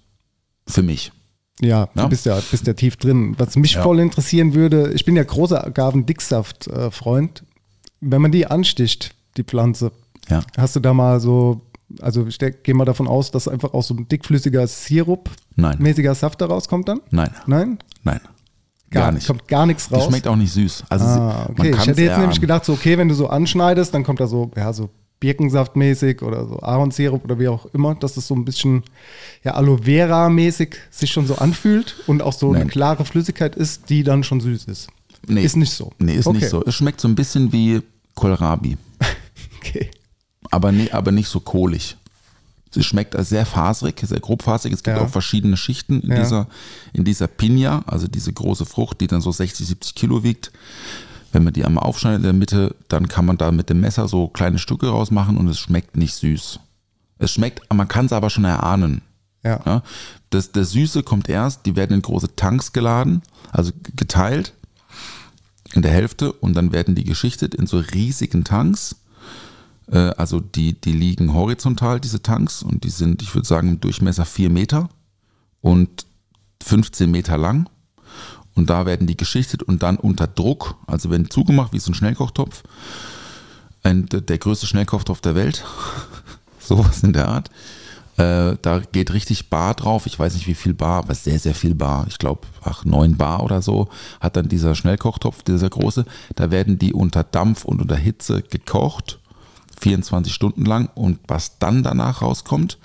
Für 0.67 0.81
mich. 0.81 1.11
Ja, 1.59 1.89
Ja. 1.93 2.03
du 2.03 2.09
bist 2.09 2.25
ja, 2.25 2.39
bist 2.49 2.65
ja 2.65 2.73
tief 2.73 2.95
drin. 2.97 3.35
Was 3.37 3.55
mich 3.55 3.73
Ja. 3.73 3.83
voll 3.83 3.99
interessieren 3.99 4.55
würde, 4.55 4.91
ich 4.93 5.05
bin 5.05 5.15
ja 5.15 5.23
großer 5.23 5.63
Agaven-Dicksaft-Freund. 5.63 7.43
Wenn 7.99 8.21
man 8.21 8.31
die 8.31 8.47
ansticht, 8.47 9.13
die 9.37 9.43
Pflanze, 9.43 9.91
Ja. 10.29 10.41
hast 10.57 10.75
du 10.75 10.79
da 10.79 10.93
mal 10.93 11.19
so, 11.19 11.61
also 12.01 12.25
ich 12.27 12.37
denk- 12.37 12.63
gehe 12.63 12.73
mal 12.75 12.85
davon 12.85 13.07
aus, 13.07 13.31
dass 13.31 13.47
einfach 13.47 13.73
auch 13.73 13.83
so 13.83 13.93
ein 13.93 14.07
dickflüssiger 14.07 14.65
Sirup, 14.67 15.29
Nein. 15.55 15.77
mäßiger 15.79 16.15
Saft 16.15 16.41
daraus 16.41 16.67
kommt 16.67 16.87
dann? 16.87 17.01
Nein. 17.11 17.31
Nein? 17.47 17.79
Nein. 18.03 18.19
Gar, 18.89 19.13
nicht. 19.13 19.25
Kommt 19.27 19.47
gar 19.47 19.65
nichts 19.65 19.89
raus. 19.91 20.07
schmeckt 20.07 20.27
auch 20.27 20.35
nicht 20.35 20.51
süß. 20.51 20.83
Also 20.89 21.05
ah, 21.05 21.47
okay. 21.49 21.71
Ich 21.71 21.87
hätte 21.87 22.01
jetzt 22.01 22.17
nämlich 22.17 22.41
gedacht, 22.41 22.65
so, 22.65 22.73
okay, 22.73 22.97
wenn 22.97 23.07
du 23.07 23.15
so 23.15 23.27
anschneidest, 23.27 23.93
dann 23.93 24.03
kommt 24.03 24.19
da 24.19 24.27
so, 24.27 24.51
ja, 24.55 24.73
so 24.73 24.89
Birkensaftmäßig 25.21 26.21
oder 26.23 26.45
so 26.47 26.59
Ahornsirup 26.61 27.23
oder 27.23 27.39
wie 27.39 27.47
auch 27.47 27.67
immer, 27.67 27.95
dass 27.95 28.15
das 28.15 28.27
so 28.27 28.35
ein 28.35 28.43
bisschen 28.43 28.83
ja, 29.43 29.53
Aloe 29.53 29.79
Vera-mäßig 29.83 30.75
sich 30.89 31.11
schon 31.11 31.25
so 31.27 31.35
anfühlt 31.35 31.95
und 32.07 32.21
auch 32.21 32.33
so 32.33 32.49
eine 32.49 32.59
Nein. 32.59 32.67
klare 32.69 33.05
Flüssigkeit 33.05 33.55
ist, 33.55 33.89
die 33.89 34.03
dann 34.03 34.23
schon 34.23 34.41
süß 34.41 34.65
ist. 34.65 34.89
Nee. 35.27 35.43
Ist 35.43 35.55
nicht 35.55 35.71
so. 35.71 35.91
Nee, 35.99 36.15
ist 36.15 36.27
Okay. 36.27 36.39
nicht 36.39 36.49
so. 36.49 36.63
Es 36.65 36.75
schmeckt 36.75 36.99
so 36.99 37.07
ein 37.07 37.15
bisschen 37.15 37.51
wie 37.53 37.81
Kohlrabi. 38.15 38.77
Okay. 39.63 39.91
Aber, 40.51 40.71
nee, 40.71 40.91
aber 40.91 41.11
nicht 41.11 41.27
so 41.29 41.39
kohlig. 41.39 41.97
Sie 42.73 42.83
schmeckt 42.83 43.15
als 43.17 43.29
sehr 43.29 43.45
faserig, 43.45 43.99
sehr 44.01 44.19
grobfaserig. 44.21 44.73
Es 44.75 44.83
gibt 44.83 44.95
Ja. 44.95 45.03
auch 45.03 45.09
verschiedene 45.09 45.57
Schichten 45.57 45.99
in, 46.01 46.11
Ja. 46.11 46.19
dieser, 46.23 46.47
in 46.93 47.03
dieser 47.03 47.27
Pina, 47.27 47.83
also 47.85 48.07
diese 48.07 48.31
große 48.31 48.65
Frucht, 48.65 49.01
die 49.01 49.07
dann 49.07 49.19
so 49.21 49.31
60, 49.31 49.67
70 49.67 49.95
Kilo 49.95 50.23
wiegt. 50.23 50.51
Wenn 51.33 51.43
man 51.43 51.53
die 51.53 51.65
einmal 51.65 51.83
aufschneidet 51.83 52.19
in 52.19 52.23
der 52.23 52.33
Mitte, 52.33 52.75
dann 52.87 53.07
kann 53.07 53.25
man 53.25 53.37
da 53.37 53.51
mit 53.51 53.69
dem 53.69 53.79
Messer 53.81 54.07
so 54.07 54.27
kleine 54.27 54.59
Stücke 54.59 54.87
rausmachen 54.89 55.37
und 55.37 55.47
es 55.49 55.59
schmeckt 55.59 55.97
nicht 55.97 56.13
süß. 56.15 56.59
Es 57.19 57.31
schmeckt, 57.31 57.61
man 57.73 57.87
kann 57.87 58.05
es 58.05 58.13
aber 58.13 58.29
schon 58.29 58.45
erahnen. 58.45 59.01
Ja. 59.43 59.59
Ja, 59.65 59.83
das, 60.29 60.51
das 60.51 60.71
Süße 60.71 61.03
kommt 61.03 61.27
erst, 61.27 61.65
die 61.65 61.75
werden 61.75 61.93
in 61.95 62.01
große 62.01 62.35
Tanks 62.35 62.73
geladen, 62.73 63.21
also 63.51 63.71
geteilt 63.95 64.53
in 65.73 65.81
der 65.81 65.91
Hälfte 65.91 66.31
und 66.33 66.53
dann 66.53 66.71
werden 66.71 66.95
die 66.95 67.03
geschichtet 67.05 67.55
in 67.55 67.65
so 67.65 67.79
riesigen 67.79 68.43
Tanks. 68.43 68.97
Äh, 69.91 70.11
Also 70.17 70.39
die, 70.39 70.79
die 70.79 70.93
liegen 70.93 71.33
horizontal, 71.33 71.99
diese 71.99 72.21
Tanks, 72.21 72.63
und 72.63 72.83
die 72.83 72.89
sind, 72.89 73.21
ich 73.21 73.33
würde 73.35 73.47
sagen, 73.47 73.69
im 73.69 73.81
Durchmesser 73.81 74.25
4 74.25 74.49
Meter 74.49 74.89
und 75.61 76.05
15 76.63 77.09
Meter 77.09 77.37
lang. 77.37 77.69
Und 78.53 78.69
da 78.69 78.85
werden 78.85 79.07
die 79.07 79.15
geschichtet 79.17 79.63
und 79.63 79.81
dann 79.81 79.97
unter 79.97 80.27
Druck, 80.27 80.75
also 80.85 81.09
werden 81.09 81.29
zugemacht 81.29 81.71
wie 81.73 81.79
so 81.79 81.91
ein 81.91 81.95
Schnellkochtopf, 81.95 82.63
ein, 83.83 84.05
der 84.07 84.37
größte 84.37 84.67
Schnellkochtopf 84.67 85.21
der 85.21 85.35
Welt. 85.35 85.63
Sowas 86.59 87.01
in 87.03 87.13
der 87.13 87.27
Art. 87.27 87.49
Äh, 88.17 88.57
da 88.61 88.79
geht 88.91 89.13
richtig 89.13 89.49
Bar 89.49 89.73
drauf. 89.73 90.05
Ich 90.05 90.19
weiß 90.19 90.35
nicht, 90.35 90.47
wie 90.47 90.53
viel 90.53 90.73
Bar, 90.73 90.99
aber 90.99 91.15
sehr, 91.15 91.39
sehr 91.39 91.55
viel 91.55 91.73
Bar. 91.73 92.05
Ich 92.07 92.19
glaube, 92.19 92.41
ach, 92.61 92.85
neun 92.85 93.17
Bar 93.17 93.41
oder 93.41 93.61
so 93.61 93.87
hat 94.19 94.35
dann 94.35 94.49
dieser 94.49 94.75
Schnellkochtopf, 94.75 95.43
dieser 95.43 95.69
große. 95.69 96.05
Da 96.35 96.51
werden 96.51 96.77
die 96.77 96.93
unter 96.93 97.23
Dampf 97.23 97.65
und 97.65 97.81
unter 97.81 97.95
Hitze 97.95 98.43
gekocht. 98.43 99.20
24 99.81 100.33
Stunden 100.33 100.65
lang 100.65 100.89
und 100.95 101.19
was 101.27 101.57
dann 101.59 101.83
danach 101.83 102.21
rauskommt, 102.21 102.77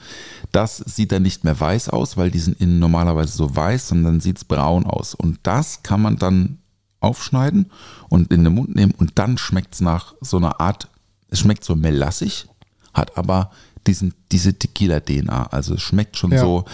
das 0.52 0.78
sieht 0.78 1.12
dann 1.12 1.22
nicht 1.22 1.44
mehr 1.44 1.58
weiß 1.58 1.90
aus, 1.90 2.16
weil 2.16 2.30
die 2.30 2.38
sind 2.38 2.60
innen 2.60 2.78
normalerweise 2.78 3.36
so 3.36 3.54
weiß, 3.54 3.88
sondern 3.88 4.20
sieht 4.20 4.38
es 4.38 4.44
braun 4.44 4.86
aus. 4.86 5.14
Und 5.14 5.38
das 5.42 5.82
kann 5.82 6.00
man 6.00 6.16
dann 6.16 6.58
aufschneiden 7.00 7.70
und 8.08 8.32
in 8.32 8.44
den 8.44 8.54
Mund 8.54 8.74
nehmen 8.74 8.94
und 8.96 9.18
dann 9.18 9.38
schmeckt 9.38 9.74
es 9.74 9.80
nach 9.80 10.14
so 10.20 10.38
einer 10.38 10.60
Art, 10.60 10.88
es 11.28 11.40
schmeckt 11.40 11.64
so 11.64 11.76
melassig, 11.76 12.46
hat 12.94 13.18
aber 13.18 13.50
diesen, 13.86 14.14
diese 14.32 14.54
Tequila-DNA. 14.54 15.46
Also 15.52 15.74
es 15.74 15.82
schmeckt 15.82 16.16
schon 16.16 16.32
Ja. 16.32 16.40
so, 16.40 16.64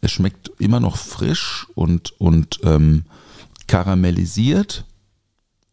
es 0.00 0.10
schmeckt 0.10 0.50
immer 0.58 0.80
noch 0.80 0.96
frisch 0.96 1.66
und, 1.74 2.18
und 2.20 2.60
ähm, 2.64 3.04
karamellisiert. 3.66 4.84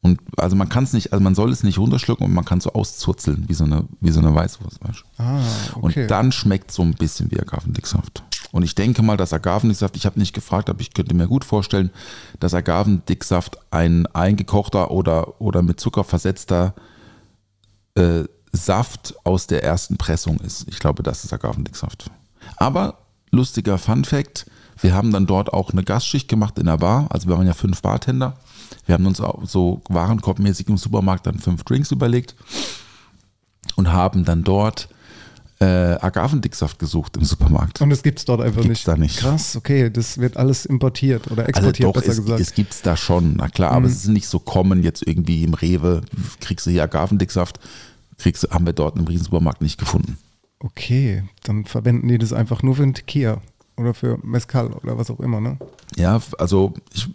Und 0.08 0.20
also 0.38 0.56
man 0.56 0.70
kann 0.70 0.86
es 0.86 0.94
nicht, 0.94 1.12
also 1.12 1.22
man 1.22 1.36
soll 1.36 1.52
es 1.52 1.64
nicht 1.64 1.78
runterschlucken 1.78 2.26
und 2.26 2.34
man 2.34 2.46
kann 2.46 2.62
so 2.62 2.72
auszurzeln, 2.72 3.44
wie 3.48 3.54
so 3.54 3.66
eine, 3.66 3.86
wie 4.00 4.12
so 4.12 4.20
eine 4.20 4.34
Weißwurst. 4.34 4.80
Ah, 5.18 5.42
okay. 5.76 6.04
Und 6.04 6.12
dann 6.12 6.32
schmeckt 6.32 6.72
so 6.72 6.82
ein 6.82 6.94
bisschen 6.94 7.30
wie 7.32 7.40
Agavendicksaft. 7.40 8.24
Und 8.52 8.64
ich 8.64 8.76
denke 8.76 9.02
mal, 9.02 9.18
dass 9.18 9.34
Agavendicksaft, 9.34 9.98
ich 9.98 10.06
habe 10.06 10.20
nicht 10.20 10.34
gefragt, 10.34 10.70
aber 10.70 10.80
ich 10.80 10.94
könnte 10.94 11.14
mir 11.14 11.28
gut 11.28 11.44
vorstellen, 11.44 11.92
dass 12.40 12.54
Agavendicksaft 12.54 13.58
ein 13.72 14.08
eingekochter 14.08 14.92
oder, 14.92 15.42
oder 15.42 15.62
mit 15.62 15.80
Zucker 15.80 16.06
versetzter 16.06 16.74
äh, 17.96 18.24
Saft 18.54 19.16
aus 19.26 19.48
der 19.48 19.64
ersten 19.64 19.98
Pressung 19.98 20.40
ist. 20.40 20.66
Ich 20.70 20.80
glaube, 20.80 21.04
das 21.04 21.26
ist 21.26 21.34
Agavendicksaft. 21.34 22.10
Aber 22.56 23.00
lustiger 23.32 23.78
Fun 23.78 24.06
Fact, 24.06 24.46
wir 24.80 24.94
haben 24.94 25.12
dann 25.12 25.26
dort 25.26 25.52
auch 25.52 25.72
eine 25.72 25.84
Gastschicht 25.84 26.30
gemacht 26.30 26.58
in 26.58 26.68
der 26.68 26.78
Bar. 26.78 27.08
Also 27.10 27.28
wir 27.28 27.38
waren 27.38 27.48
ja 27.48 27.54
fünf 27.54 27.82
Bartender. 27.82 28.38
Wir 28.86 28.94
haben 28.94 29.06
uns 29.06 29.20
auch 29.22 29.46
so 29.46 29.82
warenkorbmäßig 29.90 30.68
im 30.70 30.78
Supermarkt 30.78 31.26
dann 31.28 31.40
fünf 31.40 31.64
Drinks 31.64 31.92
überlegt 31.92 32.36
und 33.76 33.92
haben 33.92 34.26
dann 34.26 34.44
dort 34.44 34.90
äh, 35.60 35.66
Agavendicksaft 35.66 36.78
gesucht 36.78 37.18
im 37.18 37.24
Supermarkt. 37.24 37.82
Und 37.82 37.90
das 37.90 38.04
gibt 38.04 38.20
es 38.20 38.26
dort 38.26 38.42
einfach 38.42 38.62
Gibt's 38.62 38.70
nicht. 38.70 38.88
da 38.88 38.96
nicht. 38.96 39.18
Krass, 39.18 39.56
okay, 39.56 39.90
das 39.90 40.20
wird 40.20 40.38
alles 40.38 40.66
importiert 40.66 41.32
oder 41.32 41.46
Also 41.46 41.50
exportiert, 41.50 41.88
doch, 41.90 41.94
besser 41.94 42.12
es, 42.12 42.18
gesagt. 42.18 42.40
Mhm. 42.40 42.44
es 42.44 42.54
gibt 42.54 42.74
es 42.74 42.82
da 42.84 42.96
schon, 42.96 43.36
na 43.38 43.48
klar, 43.48 43.72
aber 43.72 43.88
es 43.88 43.94
ist 43.94 44.08
nicht 44.08 44.28
so 44.28 44.40
kommen 44.40 44.84
jetzt 44.84 45.06
irgendwie 45.08 45.44
im 45.44 45.56
Rewe, 45.56 46.02
kriegst 46.42 46.68
du 46.68 46.70
hier 46.70 46.84
Agavendicksaft, 46.84 47.60
kriegst 48.20 48.44
du, 48.44 48.50
haben 48.50 48.66
wir 48.68 48.74
dort 48.74 48.98
im 48.98 49.06
Riesensupermarkt 49.06 49.62
nicht 49.62 49.80
gefunden. 49.80 50.18
okay, 50.60 51.24
dann 51.44 51.66
verwenden 51.66 52.08
die 52.08 52.18
das 52.20 52.34
einfach 52.34 52.62
nur 52.62 52.76
für 52.76 52.84
einen 52.84 52.94
Tequila 52.94 53.42
oder 53.78 53.94
für 53.96 54.20
Mezcal 54.24 54.68
oder 54.74 54.98
was 54.98 55.10
auch 55.10 55.20
immer, 55.20 55.40
ne? 55.42 55.58
Ja, 55.96 56.20
also 56.38 56.74
ich, 56.94 57.08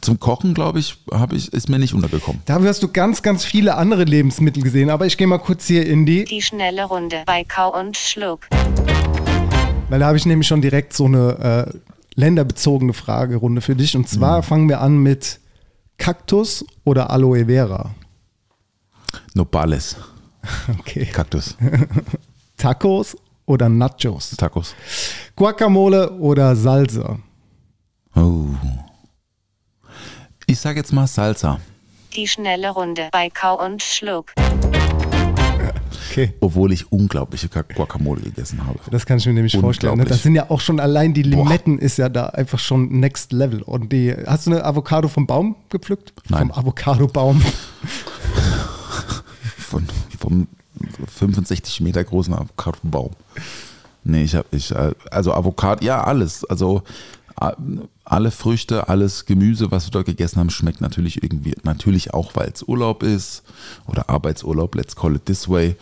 zum 0.00 0.18
Kochen, 0.20 0.54
glaube 0.54 0.78
ich, 0.78 0.96
habe 1.12 1.36
ich, 1.36 1.52
ist 1.52 1.68
mir 1.68 1.78
nicht 1.78 1.94
untergekommen. 1.94 2.40
Dafür 2.46 2.68
hast 2.68 2.82
du 2.82 2.88
ganz, 2.88 3.22
ganz 3.22 3.44
viele 3.44 3.76
andere 3.76 4.04
Lebensmittel 4.04 4.62
gesehen, 4.62 4.90
aber 4.90 5.06
ich 5.06 5.16
gehe 5.16 5.26
mal 5.26 5.38
kurz 5.38 5.66
hier 5.66 5.86
in 5.86 6.06
die, 6.06 6.24
Die 6.24 6.42
schnelle 6.42 6.84
Runde 6.84 7.22
bei 7.26 7.44
Kau 7.44 7.78
und 7.78 7.96
Schluck. 7.96 8.46
weil 9.88 9.98
da 10.00 10.06
habe 10.06 10.16
ich 10.16 10.26
nämlich 10.26 10.48
schon 10.48 10.60
direkt 10.62 10.92
so 10.94 11.04
eine 11.06 11.68
äh, 11.74 11.78
länderbezogene 12.14 12.92
Fragerunde 12.92 13.60
für 13.60 13.76
dich. 13.76 13.96
Und 13.96 14.08
zwar 14.08 14.42
fangen 14.42 14.68
wir 14.68 14.80
an 14.80 14.98
mit 14.98 15.40
Kaktus 15.98 16.64
oder 16.84 17.10
Aloe 17.10 17.46
Vera. 17.46 17.90
Nopales, 19.34 19.96
Okay. 20.80 21.06
Kaktus, 21.06 21.56
Tacos 22.56 23.16
oder 23.46 23.68
Nachos? 23.68 24.30
Tacos. 24.36 24.74
Guacamole 25.36 26.12
oder 26.12 26.54
Salsa? 26.56 27.18
Oh. 28.14 28.46
Ich 30.50 30.58
sage 30.58 30.80
jetzt 30.80 30.92
mal 30.92 31.06
Salsa, 31.06 31.60
Die 32.16 32.26
schnelle 32.26 32.70
Runde 32.70 33.08
bei 33.12 33.30
Kau 33.30 33.64
und 33.64 33.84
Schluck. 33.84 34.32
Okay. 36.10 36.34
obwohl 36.40 36.72
ich 36.72 36.90
unglaubliche 36.90 37.48
Guacamole 37.48 38.22
gegessen 38.22 38.66
habe. 38.66 38.80
Das 38.90 39.06
kann 39.06 39.18
ich 39.18 39.26
mir 39.26 39.34
nämlich 39.34 39.56
vorstellen. 39.56 39.96
Ne? 39.96 40.06
Das 40.06 40.24
sind 40.24 40.34
ja 40.34 40.50
auch 40.50 40.58
schon 40.58 40.80
allein 40.80 41.14
die 41.14 41.22
Boah. 41.22 41.44
Limetten 41.44 41.78
ist 41.78 41.98
ja 41.98 42.08
da 42.08 42.26
einfach 42.26 42.58
schon 42.58 42.98
next 42.98 43.30
level. 43.30 43.62
Und 43.62 43.92
die, 43.92 44.12
hast 44.26 44.48
du 44.48 44.50
eine 44.50 44.64
Avocado 44.64 45.06
vom 45.06 45.28
Baum 45.28 45.54
gepflückt? 45.68 46.12
Nein. 46.28 46.48
Vom 46.48 46.58
Avocado-Baum. 46.58 47.40
von, 49.56 49.86
vom 50.18 50.48
65 51.16 51.80
Meter 51.80 52.02
großen 52.02 52.34
Avocadobaum. 52.34 53.12
Nee, 54.02 54.24
ich 54.24 54.34
habe, 54.34 54.48
ich, 54.50 54.72
äh, 54.72 54.90
also 55.12 55.32
Avocado, 55.32 55.84
ja, 55.84 56.02
alles. 56.02 56.44
Also 56.44 56.82
alle 58.04 58.30
Früchte, 58.30 58.88
alles 58.88 59.24
Gemüse, 59.24 59.70
was 59.70 59.86
wir 59.86 59.90
dort 59.92 60.06
gegessen 60.06 60.38
haben, 60.38 60.50
schmeckt 60.50 60.80
natürlich 60.80 61.22
irgendwie, 61.22 61.54
natürlich 61.62 62.12
auch, 62.12 62.36
weil 62.36 62.50
es 62.54 62.62
Urlaub 62.62 63.02
ist 63.02 63.42
oder 63.86 64.08
Arbeitsurlaub, 64.10 64.74
let's 64.74 64.94
call 64.94 65.16
it 65.16 65.24
this 65.26 65.48
way. 65.48 65.76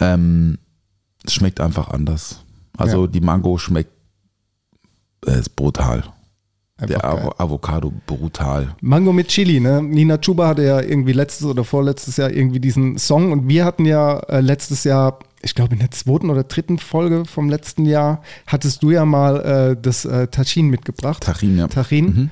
Ähm, 0.00 0.58
es 1.24 1.34
schmeckt 1.34 1.60
einfach 1.60 1.88
anders. 1.88 2.40
Also 2.76 3.02
Ja. 3.02 3.06
die 3.10 3.20
Mango 3.20 3.58
schmeckt, 3.58 3.90
äh, 5.26 5.38
ist 5.38 5.54
brutal. 5.56 6.04
Einfach 6.80 7.00
Der 7.00 7.04
Avo. 7.04 7.34
Avocado 7.38 7.92
brutal. 8.06 8.76
Mango 8.80 9.12
mit 9.12 9.28
Chili, 9.28 9.58
ne? 9.58 9.82
Nina 9.82 10.16
Chuba 10.18 10.46
hatte 10.46 10.62
ja 10.64 10.80
irgendwie 10.80 11.12
letztes 11.12 11.44
oder 11.46 11.64
vorletztes 11.64 12.16
Jahr 12.18 12.30
irgendwie 12.30 12.60
diesen 12.60 12.98
Song 12.98 13.32
und 13.32 13.48
wir 13.48 13.64
hatten 13.64 13.84
ja 13.84 14.18
äh, 14.28 14.40
letztes 14.40 14.84
Jahr, 14.84 15.18
ich 15.42 15.54
glaube 15.54 15.74
in 15.74 15.78
der 15.80 15.90
zweiten 15.90 16.30
oder 16.30 16.44
dritten 16.44 16.78
Folge 16.78 17.24
vom 17.24 17.48
letzten 17.48 17.86
Jahr, 17.86 18.22
hattest 18.46 18.82
du 18.82 18.90
ja 18.90 19.04
mal 19.04 19.40
äh, 19.40 19.76
das 19.80 20.04
äh, 20.04 20.26
Tachin 20.28 20.68
mitgebracht. 20.68 21.22
Tajín, 21.24 21.56
ja. 21.58 21.68
Tachin. 21.68 22.04
Mhm. 22.06 22.30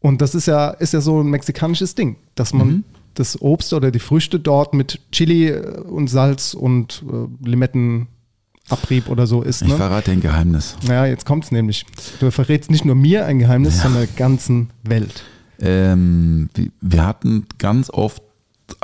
Und 0.00 0.20
das 0.22 0.34
ist 0.34 0.46
ja, 0.46 0.70
ist 0.70 0.92
ja 0.92 1.00
so 1.00 1.20
ein 1.22 1.26
mexikanisches 1.28 1.94
Ding, 1.94 2.16
dass 2.34 2.52
man 2.52 2.68
Mhm. 2.68 2.84
das 3.14 3.40
Obst 3.40 3.72
oder 3.72 3.90
die 3.90 3.98
Früchte 3.98 4.38
dort 4.40 4.74
mit 4.74 5.00
Chili 5.12 5.48
äh, 5.48 5.80
und 5.80 6.08
Salz 6.08 6.54
und 6.54 7.02
äh, 7.10 7.48
Limettenabrieb 7.48 9.08
oder 9.08 9.26
so 9.26 9.42
isst. 9.42 9.62
Ich 9.62 9.68
Ne? 9.68 9.76
verrate 9.76 10.12
ein 10.12 10.20
Geheimnis. 10.20 10.76
Ja, 10.86 11.06
jetzt 11.06 11.26
kommt's 11.26 11.50
nämlich. 11.50 11.84
Du 12.20 12.30
verrätst 12.30 12.70
nicht 12.70 12.84
nur 12.84 12.94
mir 12.94 13.26
ein 13.26 13.38
Geheimnis, 13.38 13.82
sondern 13.82 14.02
der 14.02 14.14
ganzen 14.16 14.70
Welt. 14.84 15.24
Ähm, 15.60 16.48
wir 16.80 17.04
hatten 17.06 17.46
ganz 17.58 17.90
oft 17.90 18.22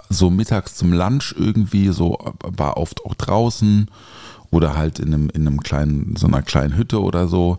so 0.08 0.30
mittags 0.30 0.74
zum 0.76 0.92
Lunch 0.92 1.34
irgendwie 1.38 1.88
so, 1.88 2.18
war 2.42 2.76
oft 2.76 3.04
auch 3.04 3.14
draußen 3.14 3.90
oder 4.50 4.76
halt 4.76 4.98
in 4.98 5.12
einem, 5.12 5.30
in 5.30 5.46
einem 5.46 5.60
kleinen, 5.60 6.16
so 6.16 6.26
einer 6.26 6.42
kleinen 6.42 6.76
Hütte 6.76 7.02
oder 7.02 7.28
so. 7.28 7.58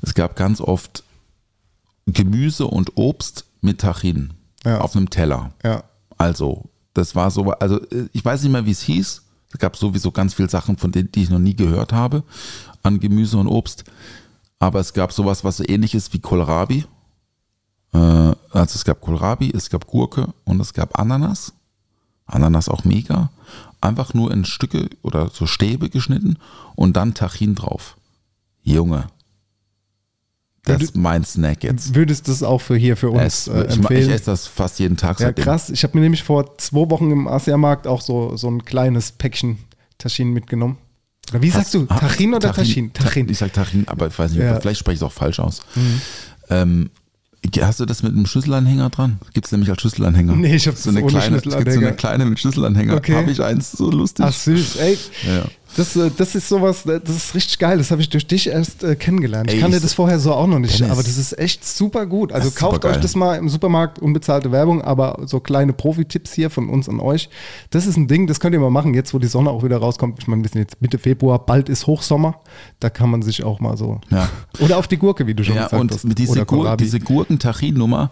Es 0.00 0.14
gab 0.14 0.36
ganz 0.36 0.60
oft 0.60 1.04
Gemüse 2.06 2.66
und 2.66 2.96
Obst 2.96 3.44
mit 3.60 3.80
Tachin 3.80 4.32
Ja. 4.64 4.80
auf 4.80 4.96
einem 4.96 5.08
Teller. 5.10 5.52
Ja. 5.64 5.84
Also, 6.18 6.64
das 6.94 7.14
war 7.14 7.30
so, 7.30 7.50
also 7.52 7.80
äh, 7.90 8.08
ich 8.12 8.24
weiß 8.24 8.42
nicht 8.42 8.52
mehr, 8.52 8.66
wie 8.66 8.72
es 8.72 8.82
hieß. 8.82 9.22
Es 9.52 9.58
gab 9.58 9.76
sowieso 9.76 10.10
ganz 10.10 10.34
viele 10.34 10.48
Sachen, 10.48 10.76
von 10.76 10.92
denen, 10.92 11.12
die 11.12 11.22
ich 11.22 11.30
noch 11.30 11.38
nie 11.38 11.54
gehört 11.54 11.92
habe, 11.92 12.24
an 12.82 13.00
Gemüse 13.00 13.36
und 13.38 13.46
Obst. 13.48 13.84
Aber 14.58 14.80
es 14.80 14.92
gab 14.92 15.12
sowas, 15.12 15.44
was 15.44 15.58
so 15.58 15.64
ähnlich 15.66 15.94
ist 15.94 16.12
wie 16.12 16.20
Kohlrabi. 16.20 16.84
Äh, 17.92 17.98
also 17.98 18.34
es 18.52 18.84
gab 18.84 19.00
Kohlrabi, 19.00 19.52
es 19.54 19.70
gab 19.70 19.86
Gurke 19.86 20.32
und 20.44 20.60
es 20.60 20.72
gab 20.72 20.98
Ananas. 20.98 21.52
Ananas 22.26 22.68
auch 22.68 22.84
mega. 22.84 23.30
Einfach 23.80 24.14
nur 24.14 24.30
in 24.32 24.44
Stücke 24.44 24.88
oder 25.02 25.28
so 25.30 25.46
Stäbe 25.46 25.90
geschnitten 25.90 26.36
und 26.76 26.96
dann 26.96 27.14
Tachin 27.14 27.54
drauf. 27.54 27.96
Junge. 28.62 29.06
Das 30.64 30.80
ist 30.80 30.96
mein 30.96 31.24
Snack 31.24 31.64
jetzt. 31.64 31.96
Würdest 31.96 32.28
du 32.28 32.30
das 32.30 32.44
auch 32.44 32.60
für 32.60 32.76
hier 32.76 32.96
für 32.96 33.10
uns 33.10 33.24
Es, 33.24 33.48
äh, 33.48 33.62
ich, 33.64 33.70
ich 33.70 33.76
empfehlen? 33.78 34.10
esse 34.10 34.26
das 34.26 34.46
fast 34.46 34.78
jeden 34.78 34.96
Tag 34.96 35.18
ja, 35.18 35.26
seitdem. 35.26 35.44
krass. 35.44 35.70
Ich 35.70 35.82
habe 35.82 35.96
mir 35.98 36.02
nämlich 36.02 36.22
vor 36.22 36.56
zwei 36.58 36.88
Wochen 36.88 37.10
im 37.10 37.26
Asiamarkt 37.26 37.88
auch 37.88 38.00
so, 38.00 38.36
so 38.36 38.48
ein 38.48 38.64
kleines 38.64 39.10
Päckchen 39.10 39.58
Taschin 39.98 40.32
mitgenommen. 40.32 40.78
Oder 41.30 41.42
wie 41.42 41.50
sagst 41.50 41.74
du? 41.74 41.86
Tachin 41.86 42.34
oder 42.34 42.52
Taschin? 42.52 42.92
Tachin. 42.92 43.28
Ich 43.28 43.38
sag 43.38 43.52
Tachin, 43.52 43.88
aber 43.88 44.06
ich 44.06 44.16
weiß 44.16 44.30
nicht, 44.32 44.40
Ja. 44.40 44.60
vielleicht 44.60 44.78
spreche 44.78 44.94
ich 44.94 45.00
es 45.00 45.02
auch 45.02 45.12
falsch 45.12 45.40
aus. 45.40 45.62
Ähm, 46.48 46.90
hast 47.60 47.80
du 47.80 47.86
das 47.86 48.02
mit 48.02 48.12
einem 48.12 48.26
Schlüsselanhänger 48.26 48.90
dran? 48.90 49.18
Gibt 49.32 49.46
es 49.46 49.52
nämlich 49.52 49.70
als 49.70 49.80
Schlüsselanhänger. 49.80 50.36
Nee, 50.36 50.56
ich 50.56 50.68
hab's 50.68 50.84
so 50.84 50.90
eine 50.90 51.02
ohne 51.02 51.10
kleine, 51.10 51.40
so 51.40 51.50
eine 51.50 51.92
kleine 51.94 52.24
mit 52.24 52.38
Schlüsselanhänger. 52.40 52.94
Okay. 52.94 53.14
Habe 53.14 53.30
ich 53.30 53.42
eins, 53.42 53.72
so 53.72 53.90
lustig. 53.90 54.24
Ach 54.26 54.32
süß, 54.32 54.76
ey. 54.76 54.98
Ja. 55.26 55.44
Das, 55.76 55.96
äh, 55.96 56.10
das 56.16 56.34
ist 56.34 56.48
sowas, 56.48 56.84
äh, 56.86 57.00
das 57.02 57.16
ist 57.16 57.34
richtig 57.34 57.58
geil. 57.58 57.78
Das 57.78 57.90
habe 57.90 58.02
ich 58.02 58.08
durch 58.10 58.26
dich 58.26 58.48
erst 58.48 58.84
äh, 58.84 58.94
kennengelernt. 58.94 59.48
Ich 59.50 59.56
Ey, 59.56 59.60
kannte 59.62 59.78
ich- 59.78 59.82
das 59.82 59.94
vorher 59.94 60.18
so 60.18 60.32
auch 60.34 60.46
noch 60.46 60.58
nicht, 60.58 60.78
Dennis. 60.78 60.92
aber 60.92 61.02
das 61.02 61.16
ist 61.16 61.38
echt 61.38 61.66
super 61.66 62.04
gut. 62.06 62.32
Also 62.32 62.50
kauft 62.50 62.84
euch 62.84 62.98
das 62.98 63.14
mal 63.14 63.36
im 63.36 63.48
Supermarkt, 63.48 63.98
unbezahlte 63.98 64.52
Werbung, 64.52 64.82
aber 64.82 65.20
so 65.24 65.40
kleine 65.40 65.72
Profi-Tipps 65.72 66.32
hier 66.34 66.50
von 66.50 66.68
uns 66.68 66.88
an 66.88 67.00
euch. 67.00 67.30
Das 67.70 67.86
ist 67.86 67.96
ein 67.96 68.06
Ding, 68.08 68.26
das 68.26 68.38
könnt 68.40 68.54
ihr 68.54 68.60
mal 68.60 68.70
machen, 68.70 68.92
jetzt 68.94 69.14
wo 69.14 69.18
die 69.18 69.28
Sonne 69.28 69.50
auch 69.50 69.64
wieder 69.64 69.78
rauskommt. 69.78 70.18
Ich 70.20 70.26
meine, 70.28 70.42
wir 70.42 70.50
sind 70.50 70.60
jetzt 70.60 70.80
Mitte 70.82 70.98
Februar, 70.98 71.38
bald 71.44 71.68
ist 71.68 71.86
Hochsommer. 71.86 72.40
Da 72.80 72.90
kann 72.90 73.10
man 73.10 73.22
sich 73.22 73.42
auch 73.44 73.58
mal 73.60 73.76
so. 73.76 74.00
Ja. 74.10 74.28
Oder 74.60 74.76
auf 74.78 74.88
die 74.88 74.98
Gurke, 74.98 75.26
wie 75.26 75.34
du 75.34 75.42
schon 75.44 75.56
Ja, 75.56 75.64
gesagt 75.64 75.80
und 75.80 75.92
hast. 75.92 76.06
diese, 76.18 76.34
Gur 76.44 76.46
Kohlrabi. 76.46 76.84
diese 76.84 77.00
Gurken-Tachin-Nummer, 77.00 78.10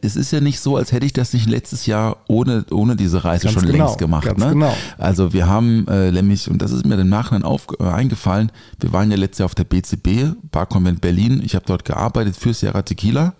es 0.00 0.16
ist 0.16 0.30
ja 0.30 0.40
nicht 0.40 0.60
so, 0.60 0.76
als 0.76 0.92
hätte 0.92 1.04
ich 1.04 1.12
das 1.12 1.32
nicht 1.32 1.48
letztes 1.48 1.86
Jahr 1.86 2.16
ohne, 2.28 2.64
ohne 2.70 2.96
diese 2.96 3.24
Reise 3.24 3.44
Ganz 3.44 3.54
schon 3.54 3.66
genau, 3.70 3.84
längst 3.84 3.98
gemacht. 3.98 4.38
ne? 4.38 4.50
genau. 4.50 4.74
Also 4.96 5.32
wir 5.32 5.46
haben 5.46 5.86
äh, 5.88 6.10
nämlich, 6.12 6.50
und 6.50 6.62
das 6.62 6.72
ist 6.72 6.86
mir 6.86 6.98
im 6.98 7.08
Nachhinein 7.08 7.42
auf, 7.42 7.66
äh, 7.78 7.84
eingefallen, 7.84 8.50
wir 8.80 8.92
waren 8.92 9.10
ja 9.10 9.16
letztes 9.16 9.40
Jahr 9.40 9.46
auf 9.46 9.54
der 9.54 9.64
BCB, 9.64 10.34
Barkonvent 10.50 11.00
Berlin. 11.00 11.42
Ich 11.44 11.54
habe 11.54 11.66
dort 11.66 11.84
gearbeitet 11.84 12.36
für 12.36 12.54
Sierra 12.54 12.82
Tequila. 12.82 13.34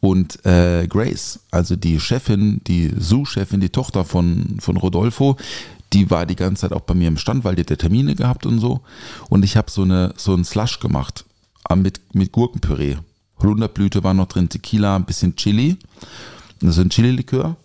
Und 0.00 0.44
äh, 0.46 0.86
Grace, 0.88 1.40
also 1.50 1.76
die 1.76 2.00
Chefin, 2.00 2.62
die 2.66 2.90
Sous-Chefin, 2.98 3.60
die 3.60 3.68
Tochter 3.68 4.04
von, 4.04 4.56
von 4.58 4.78
Rodolfo, 4.78 5.36
die 5.92 6.10
war 6.10 6.24
die 6.24 6.36
ganze 6.36 6.62
Zeit 6.62 6.72
auch 6.72 6.82
bei 6.82 6.94
mir 6.94 7.08
im 7.08 7.18
Stand, 7.18 7.44
weil 7.44 7.54
die 7.54 7.62
hat 7.62 7.78
Termine 7.78 8.14
gehabt 8.14 8.46
und 8.46 8.60
so. 8.60 8.80
Und 9.28 9.44
ich 9.44 9.56
habe 9.56 9.70
so, 9.70 9.82
eine, 9.82 10.14
so 10.16 10.32
einen 10.32 10.44
Slush 10.44 10.80
gemacht 10.80 11.24
äh, 11.68 11.76
mit, 11.76 12.00
mit 12.14 12.32
Gurkenpüree. 12.32 12.96
Holunderblüte 13.40 14.04
war 14.04 14.14
noch 14.14 14.26
drin, 14.26 14.48
Tequila, 14.48 14.96
ein 14.96 15.04
bisschen 15.04 15.36
Chili. 15.36 15.76
Das 16.60 16.76
ist 16.76 16.78
ein 16.78 16.90
Chili-Likör. 16.90 17.56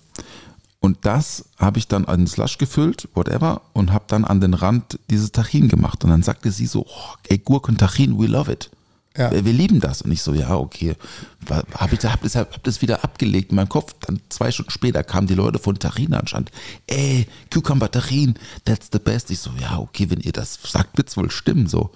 Und 0.80 1.00
das 1.02 1.46
habe 1.58 1.80
ich 1.80 1.88
dann 1.88 2.06
an 2.06 2.22
den 2.22 2.28
Slush 2.28 2.60
gefüllt, 2.60 3.10
whatever, 3.16 3.62
und 3.74 3.92
habe 3.92 4.06
dann 4.08 4.24
an 4.24 4.40
den 4.40 4.54
Rand 4.54 5.00
dieses 5.10 5.32
Tachin 5.32 5.68
gemacht. 5.68 6.04
Und 6.04 6.12
dann 6.12 6.22
sagte 6.22 6.52
sie 6.52 6.68
so, 6.68 6.86
oh, 6.88 7.16
ey, 7.28 7.40
Gurken 7.40 7.78
Tachin, 7.78 8.20
we 8.20 8.28
love 8.28 8.52
it. 8.52 8.70
Ja. 9.18 9.32
Wir, 9.32 9.46
wir 9.46 9.54
lieben 9.54 9.80
das. 9.80 10.02
Und 10.02 10.12
ich 10.12 10.22
so, 10.22 10.34
ja, 10.34 10.56
okay. 10.56 10.96
Habe 11.50 11.96
ich 11.96 12.06
hab 12.06 12.22
das, 12.22 12.36
hab 12.36 12.64
das 12.64 12.82
wieder 12.82 13.04
abgelegt 13.04 13.50
in 13.50 13.56
meinem 13.56 13.70
Kopf. 13.70 13.96
Dann 14.02 14.20
zwei 14.30 14.52
Stunden 14.52 14.72
später 14.72 15.04
kamen 15.04 15.28
die 15.28 15.36
Leute 15.36 15.58
von 15.58 15.80
Tachin 15.80 16.14
anscheinend. 16.14 16.52
Ey, 16.88 17.28
Cucumber 17.50 17.90
Tachin, 17.90 18.36
that's 18.66 18.90
the 18.92 19.00
best. 19.00 19.32
Ich 19.32 19.40
so, 19.40 19.52
ja, 19.60 19.80
okay, 19.80 20.10
wenn 20.10 20.20
ihr 20.20 20.34
das 20.34 20.60
sagt, 20.64 20.98
wird's 20.98 21.18
wohl 21.18 21.32
stimmen, 21.32 21.68
so. 21.68 21.92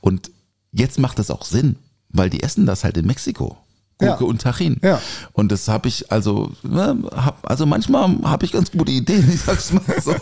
Und 0.00 0.30
jetzt 0.72 0.98
macht 0.98 1.18
das 1.18 1.30
auch 1.30 1.44
Sinn, 1.44 1.76
weil 2.12 2.30
die 2.30 2.42
essen 2.42 2.66
das 2.66 2.84
halt 2.84 2.96
in 2.96 3.06
Mexiko. 3.06 3.56
Gurke 3.98 4.24
Ja. 4.24 4.30
und 4.30 4.40
Tachin. 4.40 4.78
Ja. 4.82 4.98
Und 5.34 5.52
das 5.52 5.68
habe 5.68 5.86
ich, 5.88 6.10
also, 6.10 6.50
ne, 6.62 6.96
hab, 7.14 7.38
also 7.48 7.66
manchmal 7.66 8.16
habe 8.22 8.46
ich 8.46 8.52
ganz 8.52 8.70
gute 8.70 8.90
Ideen, 8.92 9.30
ich 9.32 9.42
sag's 9.42 9.72
mal 9.72 9.82
so. 10.00 10.14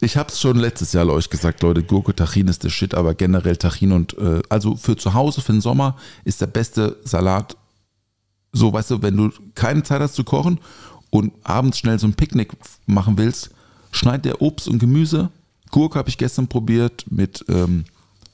Ich 0.00 0.16
habe 0.16 0.30
es 0.30 0.40
schon 0.40 0.56
letztes 0.56 0.94
Jahr 0.94 1.06
euch 1.08 1.28
gesagt, 1.28 1.62
Leute, 1.62 1.82
Gurke, 1.82 2.16
Tachin 2.16 2.48
ist 2.48 2.64
der 2.64 2.70
Shit, 2.70 2.94
aber 2.94 3.14
generell 3.14 3.56
Tachin 3.58 3.92
und, 3.92 4.16
äh, 4.16 4.40
also 4.48 4.74
für 4.74 4.96
zu 4.96 5.12
Hause, 5.12 5.42
für 5.42 5.52
den 5.52 5.60
Sommer 5.60 5.96
ist 6.24 6.40
der 6.40 6.46
beste 6.46 6.96
Salat, 7.04 7.56
so, 8.52 8.72
weißt 8.72 8.90
du, 8.92 9.02
wenn 9.02 9.16
du 9.16 9.30
keine 9.54 9.82
Zeit 9.82 10.00
hast 10.00 10.14
zu 10.14 10.24
kochen 10.24 10.58
und 11.10 11.32
abends 11.44 11.78
schnell 11.78 11.98
so 11.98 12.06
ein 12.06 12.14
Picknick 12.14 12.52
machen 12.86 13.18
willst, 13.18 13.50
schneid 13.92 14.24
dir 14.24 14.40
Obst 14.40 14.66
und 14.66 14.78
Gemüse. 14.78 15.28
Gurke 15.70 15.98
habe 15.98 16.08
ich 16.08 16.16
gestern 16.18 16.48
probiert 16.48 17.04
mit 17.10 17.44
ähm, 17.48 17.84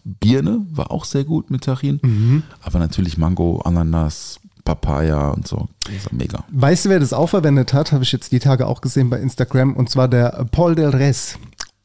Birne, 0.07 0.65
war 0.71 0.93
auch 0.93 1.05
sehr 1.05 1.25
gut 1.25 1.51
mit 1.51 1.65
Tachin. 1.65 2.43
Aber 2.63 2.79
natürlich 2.79 3.19
Mango, 3.19 3.61
Ananas, 3.65 4.39
Papaya 4.65 5.31
und 5.31 5.47
so. 5.47 5.69
Mega. 6.13 6.45
Weißt 6.51 6.85
du, 6.85 6.91
wer 6.91 7.01
das 7.01 7.13
auch 7.13 7.29
verwendet 7.29 7.73
hat? 7.73 7.93
Habe 7.93 8.05
ich 8.05 8.13
jetzt 8.13 8.33
die 8.33 8.39
Tage 8.39 8.67
auch 8.67 8.81
gesehen 8.81 9.11
bei 9.11 9.19
Instagram. 9.19 9.75
Und 9.75 9.91
zwar 9.91 10.09
der 10.09 10.47
Paul 10.53 10.75
Del 10.75 10.91
Res. 10.91 11.39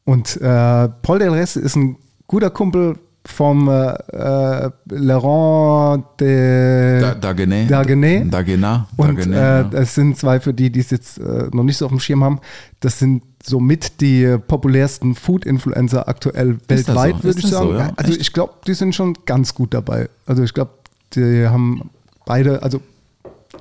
Und 0.04 0.36
äh, 0.40 0.88
Paul 0.88 1.18
Del 1.18 1.30
Res 1.30 1.56
ist 1.56 1.76
ein 1.76 1.96
guter 2.26 2.50
Kumpel 2.50 2.98
vom 3.24 3.68
äh, 3.68 3.92
äh, 3.92 4.70
Laurent 4.90 6.04
de 6.20 7.00
Da, 7.00 7.14
Dagenet. 7.14 7.70
Dagenet. 7.70 8.32
Dagena. 8.32 8.88
Und 8.96 9.18
Dagenet, 9.18 9.66
äh, 9.66 9.70
das 9.70 9.94
sind 9.94 10.18
zwei, 10.18 10.40
für 10.40 10.52
die, 10.52 10.70
die 10.70 10.80
es 10.80 10.90
jetzt 10.90 11.18
äh, 11.18 11.48
noch 11.52 11.62
nicht 11.62 11.76
so 11.76 11.86
auf 11.86 11.92
dem 11.92 12.00
Schirm 12.00 12.24
haben, 12.24 12.40
das 12.80 12.98
sind 12.98 13.22
somit 13.44 14.00
die 14.00 14.36
populärsten 14.46 15.14
Food-Influencer 15.14 16.08
aktuell 16.08 16.58
Ist 16.68 16.88
weltweit, 16.88 17.16
so? 17.18 17.24
würde 17.24 17.38
ich 17.38 17.46
sagen. 17.46 17.66
so, 17.68 17.74
ja? 17.74 17.92
Also 17.96 18.12
Echt? 18.12 18.20
ich 18.20 18.32
glaube, 18.32 18.54
die 18.66 18.74
sind 18.74 18.94
schon 18.94 19.14
ganz 19.24 19.54
gut 19.54 19.74
dabei. 19.74 20.08
Also 20.26 20.42
ich 20.42 20.54
glaube, 20.54 20.72
die 21.14 21.46
haben 21.46 21.90
beide, 22.26 22.62
also 22.62 22.80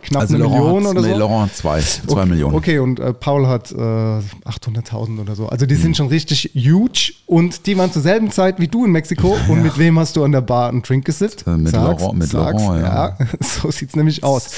knapp 0.01 0.22
Also 0.22 0.36
eine 0.36 0.43
Laurent, 0.43 0.63
Million 0.65 0.86
oder 0.88 1.01
nee, 1.01 1.13
so. 1.13 1.20
Laurent 1.20 1.55
zwei, 1.55 1.79
zwei 1.81 2.12
okay, 2.22 2.25
Millionen. 2.29 2.55
Okay, 2.55 2.79
und 2.79 3.00
äh, 3.00 3.13
Paul 3.13 3.48
hat 3.48 3.72
äh, 3.72 3.75
800.000 3.75 5.20
oder 5.22 5.36
so. 5.36 5.48
Also 5.48 5.65
die 5.65 5.75
Hm. 5.75 5.81
sind 5.81 5.98
schon 5.98 6.08
richtig 6.08 6.51
huge 6.55 7.13
und 7.25 7.65
die 7.65 7.77
waren 7.77 7.91
zur 7.91 8.01
selben 8.01 8.31
Zeit 8.31 8.60
wie 8.60 8.67
du 8.67 8.86
in 8.86 8.91
Mexiko. 8.91 9.38
Und 9.50 9.63
mit 9.63 9.77
wem 9.77 9.98
hast 10.00 10.15
du 10.15 10.24
an 10.24 10.31
der 10.31 10.41
Bar 10.41 10.70
einen 10.70 10.81
Drink 10.81 11.05
gesippt? 11.05 11.46
Äh, 11.48 11.51
mit 11.58 11.74
Laurent- 11.74 12.13
mit 12.13 12.31
Laurent, 12.34 12.81
ja. 12.84 13.17
So 13.41 13.72
sieht's 13.72 13.96
nämlich 13.96 14.24
aus. 14.24 14.50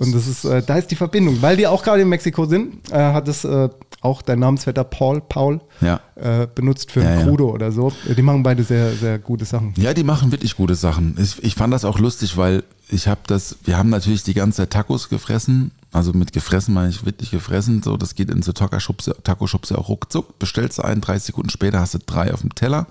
Und 0.00 0.14
das 0.14 0.26
ist, 0.26 0.44
äh, 0.44 0.62
da 0.64 0.76
ist 0.76 0.90
die 0.90 0.96
Verbindung. 0.96 1.40
Weil 1.42 1.56
die 1.56 1.66
auch 1.66 1.82
gerade 1.82 2.02
in 2.02 2.08
Mexiko 2.08 2.44
sind, 2.46 2.90
äh, 2.90 2.96
hat 2.96 3.28
es 3.28 3.44
äh, 3.44 3.68
auch 4.00 4.22
dein 4.22 4.38
Namensvetter 4.40 4.84
Paul, 4.84 5.20
Paul 5.20 5.60
Ja. 5.80 6.00
äh, 6.16 6.46
benutzt 6.54 6.92
für 6.92 7.02
Ja, 7.02 7.08
ein 7.10 7.18
ja. 7.20 7.24
Crudo 7.26 7.50
oder 7.50 7.72
so. 7.72 7.92
Die 8.16 8.22
machen 8.22 8.42
beide 8.42 8.62
sehr, 8.62 8.92
sehr 8.92 9.18
gute 9.18 9.44
Sachen. 9.44 9.74
Ja, 9.76 9.94
die 9.94 10.04
machen 10.04 10.30
wirklich 10.32 10.54
gute 10.56 10.74
Sachen. 10.74 11.16
Ich, 11.20 11.42
ich 11.42 11.54
fand 11.54 11.72
das 11.72 11.84
auch 11.84 11.98
lustig, 11.98 12.36
weil 12.36 12.62
ich 12.88 13.08
habe 13.08 13.20
das, 13.26 13.56
wir 13.64 13.76
haben 13.76 13.90
natürlich 13.90 14.22
die 14.22 14.34
ganze 14.34 14.58
Zeit 14.58 14.70
Tacos 14.70 15.08
gefressen. 15.08 15.72
Also 15.92 16.12
mit 16.12 16.32
gefressen 16.32 16.74
meine 16.74 16.90
ich 16.90 17.04
wirklich 17.04 17.30
gefressen. 17.30 17.82
So, 17.82 17.96
das 17.96 18.14
geht 18.14 18.30
in 18.30 18.42
so 18.42 18.52
Taco-Shops 18.52 19.70
ja 19.70 19.78
auch 19.78 19.88
ruckzuck. 19.88 20.38
Bestellst 20.38 20.78
du 20.78 20.82
einen, 20.82 21.00
30 21.00 21.26
Sekunden 21.26 21.50
später 21.50 21.80
hast 21.80 21.94
du 21.94 21.98
drei 21.98 22.32
auf 22.32 22.42
dem 22.42 22.54
Teller. 22.54 22.86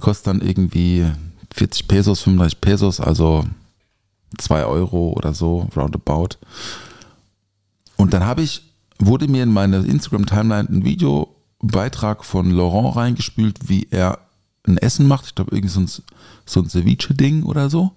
Kostet 0.00 0.26
dann 0.26 0.40
irgendwie 0.40 1.06
40 1.54 1.88
Pesos, 1.88 2.20
35 2.22 2.60
Pesos, 2.60 3.00
also 3.00 3.44
2 4.36 4.64
Euro 4.66 5.14
oder 5.16 5.32
so, 5.32 5.68
roundabout. 5.76 6.36
Und 7.96 8.12
dann 8.12 8.24
habe 8.24 8.42
ich, 8.42 8.62
wurde 8.98 9.28
mir 9.28 9.44
in 9.44 9.52
meine 9.52 9.78
Instagram-Timeline 9.78 10.68
ein 10.68 10.84
Videobeitrag 10.84 12.24
von 12.24 12.50
Laurent 12.50 12.96
reingespült, 12.96 13.68
wie 13.68 13.86
er 13.90 14.18
ein 14.66 14.78
Essen 14.78 15.06
macht. 15.06 15.26
Ich 15.26 15.34
glaube, 15.34 15.54
irgendwie 15.54 15.72
so 15.72 15.80
ein, 15.80 15.88
so 16.44 16.60
ein 16.60 16.68
Ceviche-Ding 16.68 17.44
oder 17.44 17.70
so. 17.70 17.92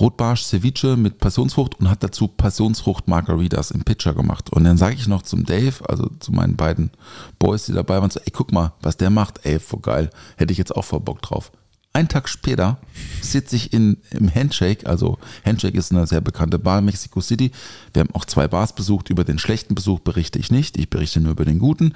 Rotbarsch 0.00 0.44
Ceviche 0.44 0.96
mit 0.96 1.18
Passionsfrucht 1.18 1.80
und 1.80 1.88
hat 1.88 2.02
dazu 2.02 2.28
Passionsfrucht 2.28 3.08
Margaritas 3.08 3.70
im 3.70 3.84
Pitcher 3.84 4.14
gemacht. 4.14 4.50
Und 4.50 4.64
dann 4.64 4.76
sage 4.76 4.96
ich 4.96 5.06
noch 5.08 5.22
zum 5.22 5.44
Dave, 5.44 5.88
also 5.88 6.10
zu 6.20 6.32
meinen 6.32 6.56
beiden 6.56 6.90
Boys, 7.38 7.66
die 7.66 7.72
dabei 7.72 8.00
waren, 8.00 8.10
so, 8.10 8.20
ey, 8.20 8.30
guck 8.30 8.52
mal, 8.52 8.72
was 8.82 8.96
der 8.96 9.10
macht, 9.10 9.44
ey, 9.44 9.58
voll 9.58 9.80
geil. 9.80 10.10
Hätte 10.36 10.52
ich 10.52 10.58
jetzt 10.58 10.74
auch 10.74 10.84
voll 10.84 11.00
Bock 11.00 11.22
drauf. 11.22 11.52
Einen 11.96 12.08
Tag 12.08 12.28
später 12.28 12.76
sitze 13.22 13.56
ich 13.56 13.72
in, 13.72 13.96
im 14.10 14.32
Handshake, 14.34 14.86
also 14.86 15.16
Handshake 15.46 15.78
ist 15.78 15.92
eine 15.92 16.06
sehr 16.06 16.20
bekannte 16.20 16.58
Bar 16.58 16.80
in 16.80 16.84
Mexico 16.84 17.22
City. 17.22 17.52
Wir 17.94 18.00
haben 18.00 18.14
auch 18.14 18.26
zwei 18.26 18.48
Bars 18.48 18.74
besucht. 18.74 19.08
Über 19.08 19.24
den 19.24 19.38
schlechten 19.38 19.74
Besuch 19.74 20.00
berichte 20.00 20.38
ich 20.38 20.50
nicht. 20.50 20.76
Ich 20.76 20.90
berichte 20.90 21.20
nur 21.22 21.32
über 21.32 21.46
den 21.46 21.58
guten. 21.58 21.94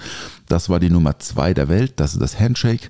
Das 0.48 0.70
war 0.70 0.80
die 0.80 0.88
Nummer 0.88 1.18
zwei 1.18 1.52
der 1.52 1.68
Welt. 1.68 1.92
Das 1.96 2.14
ist 2.14 2.22
das 2.22 2.40
Handshake. 2.40 2.88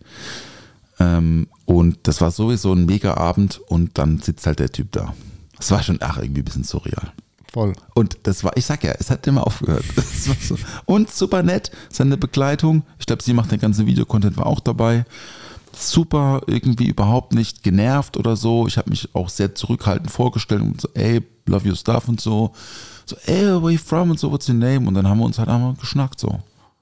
Ähm, 1.00 1.48
und 1.64 1.98
das 2.04 2.20
war 2.20 2.30
sowieso 2.30 2.72
ein 2.72 2.84
mega 2.86 3.14
Abend 3.14 3.58
und 3.68 3.96
dann 3.98 4.20
sitzt 4.20 4.46
halt 4.46 4.58
der 4.60 4.70
Typ 4.70 4.92
da. 4.92 5.14
Das 5.56 5.70
war 5.70 5.82
schon 5.82 5.98
ach, 6.00 6.18
irgendwie 6.18 6.42
ein 6.42 6.44
bisschen 6.44 6.64
surreal. 6.64 7.12
Voll. 7.52 7.72
Und 7.94 8.18
das 8.24 8.44
war, 8.44 8.56
ich 8.56 8.64
sag 8.64 8.84
ja, 8.84 8.92
es 8.92 9.10
hat 9.10 9.26
immer 9.26 9.46
aufgehört. 9.46 9.84
So. 10.40 10.56
Und 10.84 11.10
super 11.10 11.42
nett, 11.42 11.70
seine 11.90 12.16
Begleitung. 12.18 12.82
Ich 12.98 13.06
glaube, 13.06 13.22
sie 13.22 13.32
macht 13.32 13.50
den 13.50 13.58
ganzen 13.58 13.86
Videocontent, 13.86 14.36
war 14.36 14.46
auch 14.46 14.60
dabei. 14.60 15.04
Super, 15.72 16.42
irgendwie 16.46 16.88
überhaupt 16.88 17.32
nicht 17.32 17.62
genervt 17.62 18.16
oder 18.16 18.36
so. 18.36 18.66
Ich 18.66 18.76
habe 18.76 18.90
mich 18.90 19.08
auch 19.14 19.28
sehr 19.28 19.54
zurückhaltend 19.54 20.10
vorgestellt 20.10 20.60
und 20.62 20.80
so, 20.80 20.88
ey, 20.94 21.22
love 21.46 21.66
your 21.68 21.76
stuff 21.76 22.08
und 22.08 22.20
so. 22.20 22.52
So, 23.06 23.16
ey, 23.26 23.42
where 23.46 23.56
are 23.56 23.70
you 23.70 23.78
from 23.78 24.10
und 24.10 24.20
so, 24.20 24.30
what's 24.30 24.48
your 24.48 24.54
name? 24.56 24.86
Und 24.86 24.94
dann 24.94 25.08
haben 25.08 25.18
wir 25.18 25.24
uns 25.24 25.38
halt 25.38 25.48
einmal 25.48 25.74
geschnackt 25.74 26.20
so. 26.20 26.40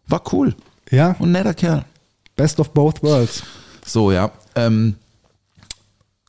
War 0.09 0.23
cool. 0.33 0.55
Ja, 0.91 1.15
Und 1.19 1.33
netter 1.33 1.55
Kerl. 1.55 1.85
best 2.37 2.59
of 2.61 2.71
both 2.71 3.03
worlds. 3.03 3.43
So, 3.89 4.13
ja. 4.13 4.31
Ähm, 4.55 4.97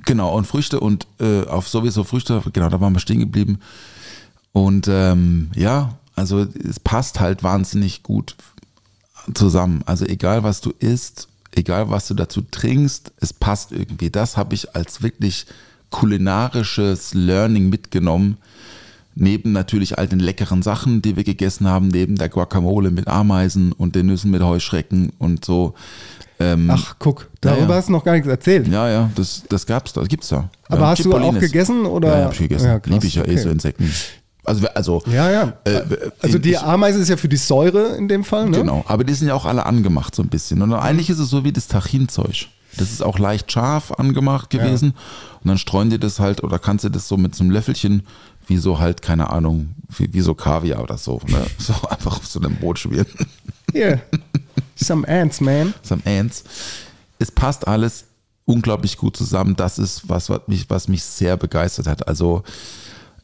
genau, 0.05 0.35
und 0.35 0.45
Früchte 0.45 0.79
und 0.79 1.07
äh, 1.19 1.45
auf 1.45 1.67
sowieso 1.67 2.03
Früchte, 2.03 2.41
genau, 2.53 2.69
da 2.69 2.79
waren 2.79 2.93
wir 2.93 2.99
stehen 2.99 3.19
geblieben. 3.19 3.59
Und 4.51 4.87
ähm, 4.89 5.51
ja, 5.55 5.97
also 6.15 6.39
es 6.39 6.79
passt 6.79 7.19
halt 7.19 7.43
wahnsinnig 7.43 8.03
gut 8.03 8.35
zusammen. 9.33 9.83
Also 9.85 10.05
egal, 10.05 10.43
was 10.43 10.61
du 10.61 10.71
isst, 10.79 11.27
egal, 11.51 11.89
was 11.89 12.07
du 12.07 12.13
dazu 12.13 12.41
trinkst, 12.41 13.11
es 13.19 13.33
passt 13.33 13.71
irgendwie. 13.71 14.09
Das 14.09 14.37
habe 14.37 14.55
ich 14.55 14.75
als 14.75 15.01
wirklich 15.01 15.45
kulinarisches 15.91 17.13
Learning 17.13 17.69
mitgenommen. 17.69 18.37
Neben 19.15 19.51
natürlich 19.51 19.97
all 19.97 20.07
den 20.07 20.19
leckeren 20.19 20.61
Sachen, 20.61 21.01
die 21.01 21.15
wir 21.15 21.23
gegessen 21.23 21.67
haben, 21.67 21.89
neben 21.89 22.15
der 22.15 22.29
Guacamole 22.29 22.89
mit 22.91 23.07
Ameisen 23.07 23.73
und 23.73 23.95
den 23.95 24.05
Nüssen 24.05 24.31
mit 24.31 24.41
Heuschrecken 24.41 25.11
und 25.17 25.43
so. 25.43 25.73
Ähm, 26.41 26.69
Ach, 26.71 26.95
guck, 26.99 27.27
darüber 27.41 27.61
Ja, 27.63 27.69
ja. 27.69 27.75
hast 27.75 27.87
du 27.89 27.91
noch 27.91 28.03
gar 28.03 28.13
nichts 28.13 28.27
erzählt. 28.27 28.67
ja, 28.67 28.89
ja, 28.89 29.09
das, 29.15 29.43
das 29.49 29.65
gab's 29.65 29.91
da, 29.93 29.99
das 30.01 30.07
gibt's 30.09 30.29
da. 30.29 30.49
Aber 30.69 30.81
ja, 30.81 30.87
hast 30.91 31.03
du 31.03 31.13
auch 31.13 31.37
gegessen 31.37 31.85
oder? 31.85 32.07
Ja, 32.09 32.19
ja 32.19 32.25
hab 32.25 32.33
ich 32.33 32.39
gegessen. 32.39 32.65
Ja, 32.65 32.79
krass, 32.79 32.93
Liebe 32.93 33.05
ich 33.07 33.15
ja 33.15 33.23
eh 33.23 33.31
okay. 33.31 33.37
so 33.37 33.49
Insekten. 33.49 33.91
Also, 34.45 34.67
also 34.69 35.03
Ja, 35.11 35.29
ja. 35.29 35.53
Äh, 35.65 35.81
also 36.21 36.37
äh, 36.37 36.39
die 36.39 36.51
ich- 36.51 36.59
Ameise 36.61 36.99
ist 36.99 37.09
ja 37.09 37.17
für 37.17 37.27
die 37.27 37.37
Säure 37.37 37.97
in 37.97 38.07
dem 38.07 38.23
Fall, 38.23 38.49
ne? 38.49 38.57
Genau, 38.59 38.85
aber 38.87 39.03
die 39.03 39.13
sind 39.13 39.27
ja 39.27 39.33
auch 39.33 39.45
alle 39.45 39.65
angemacht 39.65 40.15
so 40.15 40.23
ein 40.23 40.29
bisschen. 40.29 40.61
Und 40.61 40.73
eigentlich 40.73 41.09
ist 41.09 41.19
es 41.19 41.29
so 41.29 41.43
wie 41.43 41.51
das 41.51 41.67
Tachinzeug. 41.67 42.47
Das 42.77 42.91
ist 42.91 43.03
auch 43.03 43.19
leicht 43.19 43.51
scharf 43.51 43.91
angemacht 43.91 44.49
gewesen. 44.49 44.91
Und 45.43 45.47
dann 45.49 45.57
streuen 45.57 45.89
die 45.89 45.99
das 45.99 46.19
halt 46.19 46.43
oder 46.43 46.57
kannst 46.57 46.85
du 46.85 46.89
das 46.89 47.07
so 47.07 47.17
mit 47.17 47.35
so 47.35 47.43
einem 47.43 47.51
Löffelchen, 47.51 48.03
wie 48.47 48.57
so 48.57 48.79
halt, 48.79 49.01
keine 49.01 49.29
Ahnung, 49.29 49.69
wie, 49.97 50.13
wie 50.13 50.21
so 50.21 50.35
Kaviar 50.35 50.81
oder 50.81 50.97
so. 50.97 51.19
Ne? 51.27 51.41
So 51.57 51.73
einfach 51.89 52.17
auf 52.17 52.25
so 52.27 52.39
einem 52.39 52.55
Brot 52.55 52.79
schmieren. 52.79 53.07
Hier. 53.73 53.99
Some 54.79 55.07
ants, 55.07 55.41
man. 55.41 55.73
Some 55.83 56.01
Ants. 56.05 56.43
Es 57.19 57.31
passt 57.31 57.67
alles 57.67 58.05
unglaublich 58.45 58.97
gut 58.97 59.15
zusammen. 59.15 59.55
Das 59.55 59.77
ist 59.77 60.09
was, 60.09 60.29
was 60.29 60.41
mich, 60.47 60.69
was 60.69 60.87
mich 60.87 61.03
sehr 61.03 61.37
begeistert 61.37 61.87
hat. 61.87 62.07
Also 62.07 62.43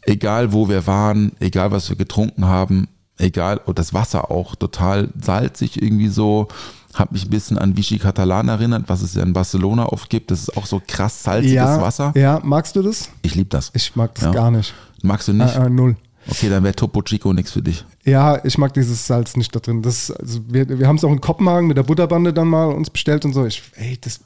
egal 0.04 0.54
wo 0.54 0.70
wir 0.70 0.86
waren, 0.88 1.32
egal 1.40 1.72
was 1.72 1.90
wir 1.90 1.96
getrunken 1.96 2.46
haben, 2.46 2.88
egal, 3.18 3.60
und 3.66 3.80
das 3.80 3.94
Wasser 3.94 4.30
auch 4.32 4.56
total 4.56 5.10
salzig 5.22 5.82
irgendwie 5.82 6.10
so, 6.10 6.48
hat 6.94 7.12
mich 7.12 7.26
ein 7.26 7.30
bisschen 7.30 7.58
an 7.58 7.76
Vichy 7.76 7.98
Catalan 7.98 8.48
erinnert, 8.48 8.84
was 8.88 9.02
es 9.02 9.16
ja 9.16 9.24
in 9.24 9.34
Barcelona 9.34 9.88
oft 9.88 10.10
gibt. 10.10 10.32
Das 10.32 10.40
ist 10.40 10.56
auch 10.56 10.66
so 10.66 10.82
krass 10.86 11.24
salziges 11.24 11.56
ja, 11.56 11.82
Wasser. 11.82 12.14
Ja, 12.16 12.40
magst 12.44 12.76
du 12.76 12.82
das? 12.82 13.10
Ich 13.22 13.36
liebe 13.36 13.50
das. 13.50 13.72
Ich 13.74 13.96
mag 13.96 14.16
das 14.16 14.26
Ja. 14.26 14.32
gar 14.32 14.52
nicht. 14.52 14.74
Magst 15.02 15.28
du 15.28 15.34
nicht? 15.34 15.56
Äh, 15.56 15.66
äh, 15.66 15.70
null. 15.70 15.98
Okay, 16.28 16.50
dann 16.50 16.64
wäre 16.64 16.76
Topo 16.76 17.02
Chico 17.04 17.34
nichts 17.34 17.52
für 17.52 17.62
dich. 17.62 17.86
Ja, 18.04 18.44
ich 18.44 18.58
mag 18.58 18.74
dieses 18.74 19.06
Salz 19.06 19.36
nicht 19.38 19.56
da 19.56 19.60
drin. 19.60 19.82
Das, 19.82 20.10
also 20.12 20.40
wir 20.48 20.68
wir 20.80 20.88
haben 20.88 20.96
es 20.96 21.04
auch 21.04 21.12
in 21.12 21.22
Kopenhagen 21.22 21.68
mit 21.68 21.78
der 21.78 21.84
Butterbande 21.84 22.34
dann 22.34 22.48
mal 22.48 22.66
uns 22.72 22.90
bestellt 22.90 23.26
und 23.26 23.34
so. 23.34 23.46
Ich, 23.46 23.62
ey, 23.76 23.98
das, 24.02 24.22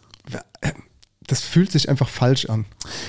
das 1.28 1.42
fühlt 1.42 1.72
sich 1.72 1.90
einfach 1.90 2.08
falsch 2.10 2.46
an, 2.48 2.66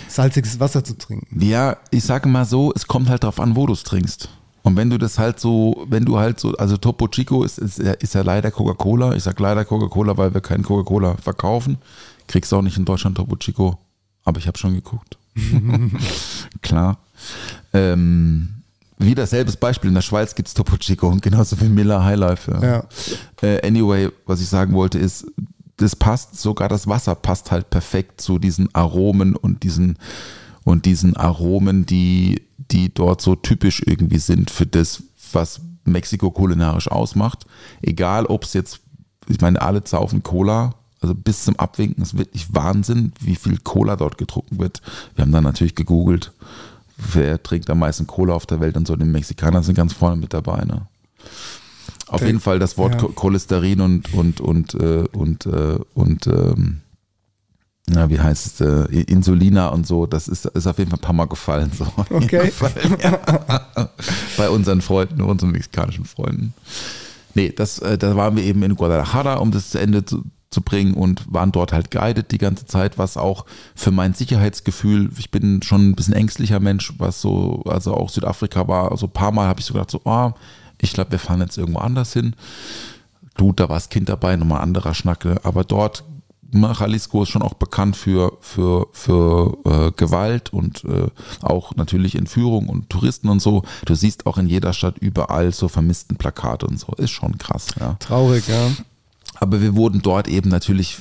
salziges 0.08 0.58
Wasser 0.60 0.82
zu 0.84 0.98
trinken. 0.98 1.40
Ja, 1.40 1.76
ich 1.90 2.04
sage 2.04 2.28
mal 2.28 2.44
so, 2.44 2.72
es 2.74 2.86
kommt 2.86 3.08
halt 3.08 3.22
drauf 3.24 3.38
an, 3.40 3.56
wo 3.56 3.66
du 3.66 3.72
es 3.72 3.82
trinkst. 3.84 4.28
Und 4.62 4.76
wenn 4.76 4.90
du 4.90 4.98
das 4.98 5.18
halt 5.18 5.40
so, 5.40 5.86
wenn 5.88 6.04
du 6.04 6.18
halt 6.18 6.38
so, 6.38 6.52
also 6.56 6.76
Topo 6.76 7.08
Chico 7.08 7.44
ist, 7.44 7.56
ist, 7.58 7.78
ja- 7.78 7.92
ist 7.92 8.12
ja 8.14 8.20
leider 8.22 8.50
Coca-Cola. 8.50 9.14
Ich 9.14 9.22
sag 9.22 9.38
leider 9.40 9.64
Coca-Cola, 9.64 10.18
weil 10.18 10.34
wir 10.34 10.42
keinen 10.42 10.64
Coca-Cola 10.64 11.16
verkaufen. 11.16 11.78
Kriegst 12.26 12.52
auch 12.52 12.60
nicht 12.60 12.76
in 12.76 12.84
Deutschland 12.84 13.16
Topo 13.16 13.36
Chico. 13.36 13.78
Aber 14.24 14.38
ich 14.38 14.46
habe 14.46 14.58
schon 14.58 14.74
geguckt. 14.74 15.16
Klar. 16.62 16.98
Ähm, 17.72 18.59
wieder 19.00 19.26
selbes 19.26 19.56
Beispiel. 19.56 19.88
In 19.88 19.94
der 19.94 20.02
Schweiz 20.02 20.34
gibt 20.34 20.48
es 20.48 20.54
Topo 20.54 20.76
Chico 20.76 21.08
und 21.08 21.22
genauso 21.22 21.60
wie 21.60 21.68
Miller 21.68 22.04
High 22.04 22.18
Life. 22.18 22.58
Ja. 22.62 22.84
Äh, 23.42 23.66
anyway, 23.66 24.10
was 24.26 24.40
ich 24.40 24.48
sagen 24.48 24.74
wollte 24.74 24.98
ist, 24.98 25.26
das 25.78 25.96
passt, 25.96 26.38
sogar 26.38 26.68
das 26.68 26.86
Wasser 26.86 27.14
passt 27.14 27.50
halt 27.50 27.70
perfekt 27.70 28.20
zu 28.20 28.38
diesen 28.38 28.74
Aromen 28.74 29.34
und 29.34 29.62
diesen, 29.62 29.98
und 30.64 30.84
diesen 30.84 31.16
Aromen, 31.16 31.86
die, 31.86 32.42
die 32.58 32.92
dort 32.92 33.22
so 33.22 33.34
typisch 33.34 33.82
irgendwie 33.86 34.18
sind 34.18 34.50
für 34.50 34.66
das, 34.66 35.02
was 35.32 35.60
Mexiko 35.84 36.30
kulinarisch 36.30 36.90
ausmacht. 36.90 37.46
Egal, 37.80 38.26
ob 38.26 38.44
es 38.44 38.52
jetzt, 38.52 38.80
ich 39.26 39.40
meine, 39.40 39.62
alle 39.62 39.82
saufen 39.84 40.22
Cola, 40.22 40.74
also 41.00 41.14
bis 41.14 41.44
zum 41.44 41.56
Abwinken 41.56 42.02
ist 42.02 42.18
wirklich 42.18 42.52
Wahnsinn, 42.52 43.12
wie 43.20 43.36
viel 43.36 43.58
Cola 43.58 43.96
dort 43.96 44.18
getrunken 44.18 44.58
wird. 44.58 44.82
Wir 45.14 45.22
haben 45.22 45.32
dann 45.32 45.44
natürlich 45.44 45.74
gegoogelt, 45.74 46.32
wer 47.12 47.42
trinkt 47.42 47.68
am 47.70 47.78
meisten 47.80 48.06
Cola 48.06 48.34
auf 48.34 48.46
der 48.46 48.60
Welt 48.60 48.76
und 48.76 48.86
so. 48.86 48.96
Die 48.96 49.04
Mexikaner 49.04 49.62
sind 49.62 49.74
ganz 49.74 49.92
vorne 49.92 50.16
mit 50.16 50.32
dabei. 50.34 50.64
Ne? 50.64 50.86
Auf 52.08 52.22
jeden 52.22 52.40
Fall 52.40 52.58
das 52.58 52.76
Wort 52.78 52.94
ja. 52.94 53.00
Cho- 53.00 53.12
Cholesterin 53.12 53.80
und 53.80 54.12
und 54.14 54.40
und 54.40 54.74
äh, 54.74 55.04
und 55.12 55.46
äh, 55.46 55.78
und 55.94 56.26
ähm, 56.26 56.80
na, 57.88 58.08
wie 58.08 58.20
heißt 58.20 58.46
es, 58.46 58.60
äh, 58.60 59.00
Insulina 59.02 59.68
und 59.68 59.84
so, 59.86 60.06
das 60.06 60.28
ist, 60.28 60.46
ist 60.46 60.66
auf 60.66 60.78
jeden 60.78 60.90
Fall 60.90 60.98
ein 60.98 61.02
paar 61.02 61.12
Mal 61.14 61.26
gefallen. 61.26 61.72
So. 61.76 61.86
Okay. 62.10 62.52
ja. 63.02 63.18
Bei 64.36 64.48
unseren 64.48 64.80
Freunden, 64.80 65.20
unseren 65.22 65.50
mexikanischen 65.50 66.04
Freunden. 66.04 66.54
Nee, 67.34 67.50
das, 67.56 67.78
äh, 67.80 67.98
da 67.98 68.14
waren 68.16 68.36
wir 68.36 68.44
eben 68.44 68.62
in 68.62 68.76
Guadalajara, 68.76 69.34
um 69.36 69.50
das 69.50 69.70
zu 69.70 69.78
Ende 69.80 70.04
zu, 70.04 70.22
zu 70.50 70.62
bringen 70.62 70.94
und 70.94 71.32
waren 71.32 71.52
dort 71.52 71.72
halt 71.72 71.90
guided 71.92 72.32
die 72.32 72.38
ganze 72.38 72.66
Zeit, 72.66 72.98
was 72.98 73.16
auch 73.16 73.46
für 73.76 73.92
mein 73.92 74.14
Sicherheitsgefühl, 74.14 75.10
ich 75.16 75.30
bin 75.30 75.62
schon 75.62 75.90
ein 75.90 75.94
bisschen 75.94 76.14
ängstlicher 76.14 76.58
Mensch, 76.58 76.92
was 76.98 77.20
so, 77.20 77.62
also 77.66 77.94
auch 77.94 78.10
Südafrika 78.10 78.66
war, 78.66 78.90
also 78.90 79.06
ein 79.06 79.12
paar 79.12 79.30
Mal 79.30 79.46
habe 79.46 79.60
ich 79.60 79.66
so 79.66 79.74
gedacht, 79.74 79.90
so, 79.90 80.00
oh, 80.04 80.32
ich 80.80 80.92
glaube, 80.92 81.12
wir 81.12 81.20
fahren 81.20 81.40
jetzt 81.40 81.56
irgendwo 81.56 81.78
anders 81.78 82.12
hin. 82.12 82.34
Gut, 83.38 83.60
da 83.60 83.68
war 83.68 83.76
das 83.76 83.90
Kind 83.90 84.08
dabei, 84.08 84.34
nochmal 84.36 84.62
anderer 84.62 84.92
Schnack, 84.92 85.24
ne? 85.24 85.40
aber 85.44 85.62
dort, 85.62 86.04
Jalisco 86.52 87.22
ist 87.22 87.28
schon 87.28 87.42
auch 87.42 87.54
bekannt 87.54 87.96
für, 87.96 88.36
für, 88.40 88.88
für 88.90 89.56
äh, 89.64 89.92
Gewalt 89.92 90.52
und 90.52 90.84
äh, 90.84 91.06
auch 91.42 91.76
natürlich 91.76 92.16
Entführung 92.16 92.68
und 92.68 92.90
Touristen 92.90 93.28
und 93.28 93.40
so. 93.40 93.62
Du 93.84 93.94
siehst 93.94 94.26
auch 94.26 94.36
in 94.36 94.48
jeder 94.48 94.72
Stadt 94.72 94.98
überall 94.98 95.52
so 95.52 95.68
vermissten 95.68 96.16
Plakate 96.16 96.66
und 96.66 96.80
so. 96.80 96.92
Ist 96.96 97.10
schon 97.10 97.38
krass, 97.38 97.68
ja. 97.78 97.94
Traurig, 98.00 98.48
ja. 98.48 98.70
Aber 99.40 99.60
wir 99.62 99.74
wurden 99.74 100.02
dort 100.02 100.28
eben 100.28 100.50
natürlich 100.50 100.98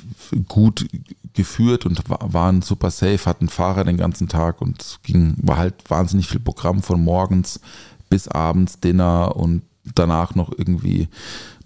gut 0.48 0.88
geführt 1.34 1.86
und 1.86 2.10
wa- 2.10 2.20
waren 2.22 2.62
super 2.62 2.90
safe, 2.90 3.26
hatten 3.26 3.50
Fahrer 3.50 3.84
den 3.84 3.98
ganzen 3.98 4.28
Tag 4.28 4.62
und 4.62 5.00
ging, 5.04 5.36
war 5.42 5.58
halt 5.58 5.76
wahnsinnig 5.90 6.28
viel 6.28 6.40
Programm 6.40 6.82
von 6.82 7.04
morgens 7.04 7.60
bis 8.10 8.28
abends, 8.28 8.80
Dinner 8.80 9.36
und 9.36 9.62
danach 9.96 10.36
noch 10.36 10.52
irgendwie 10.58 11.08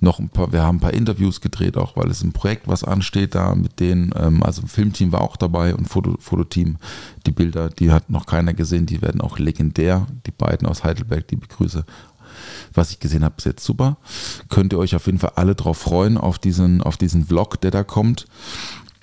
noch 0.02 0.20
ein 0.20 0.30
paar, 0.30 0.52
wir 0.52 0.64
haben 0.64 0.78
ein 0.78 0.82
paar 0.82 0.94
Interviews 0.94 1.42
gedreht, 1.42 1.78
auch 1.78 1.96
weil 1.96 2.10
es 2.10 2.24
ein 2.24 2.34
Projekt, 2.34 2.68
was 2.68 2.84
ansteht 2.84 3.36
da 3.36 3.56
mit 3.56 3.80
denen, 3.80 4.14
ähm, 4.18 4.44
also 4.44 4.62
ein 4.62 4.68
Filmteam 4.68 5.12
war 5.12 5.22
auch 5.22 5.38
dabei 5.38 5.74
und 5.76 5.88
Foto, 5.88 6.16
Fototeam, 6.20 6.78
die 7.26 7.32
Bilder, 7.32 7.70
die 7.70 7.92
hat 7.92 8.10
noch 8.10 8.26
keiner 8.26 8.54
gesehen, 8.54 8.86
die 8.86 9.02
werden 9.02 9.22
auch 9.22 9.40
legendär, 9.40 10.08
die 10.26 10.32
beiden 10.32 10.68
aus 10.68 10.84
Heidelberg, 10.84 11.28
die 11.30 11.38
begrüße 11.38 11.86
was 12.76 12.92
ich 12.92 13.00
gesehen 13.00 13.24
habe, 13.24 13.36
ist 13.38 13.46
jetzt 13.46 13.64
super. 13.64 13.98
Könnt 14.50 14.74
ihr 14.74 14.80
euch 14.80 14.96
auf 14.96 15.06
jeden 15.06 15.20
Fall 15.20 15.34
alle 15.36 15.56
drauf 15.56 15.78
freuen, 15.78 16.18
auf 16.18 16.40
diesen, 16.40 16.82
auf 16.82 16.98
diesen 16.98 17.26
Vlog, 17.26 17.62
der 17.62 17.72
da 17.72 17.84
kommt. 17.84 18.26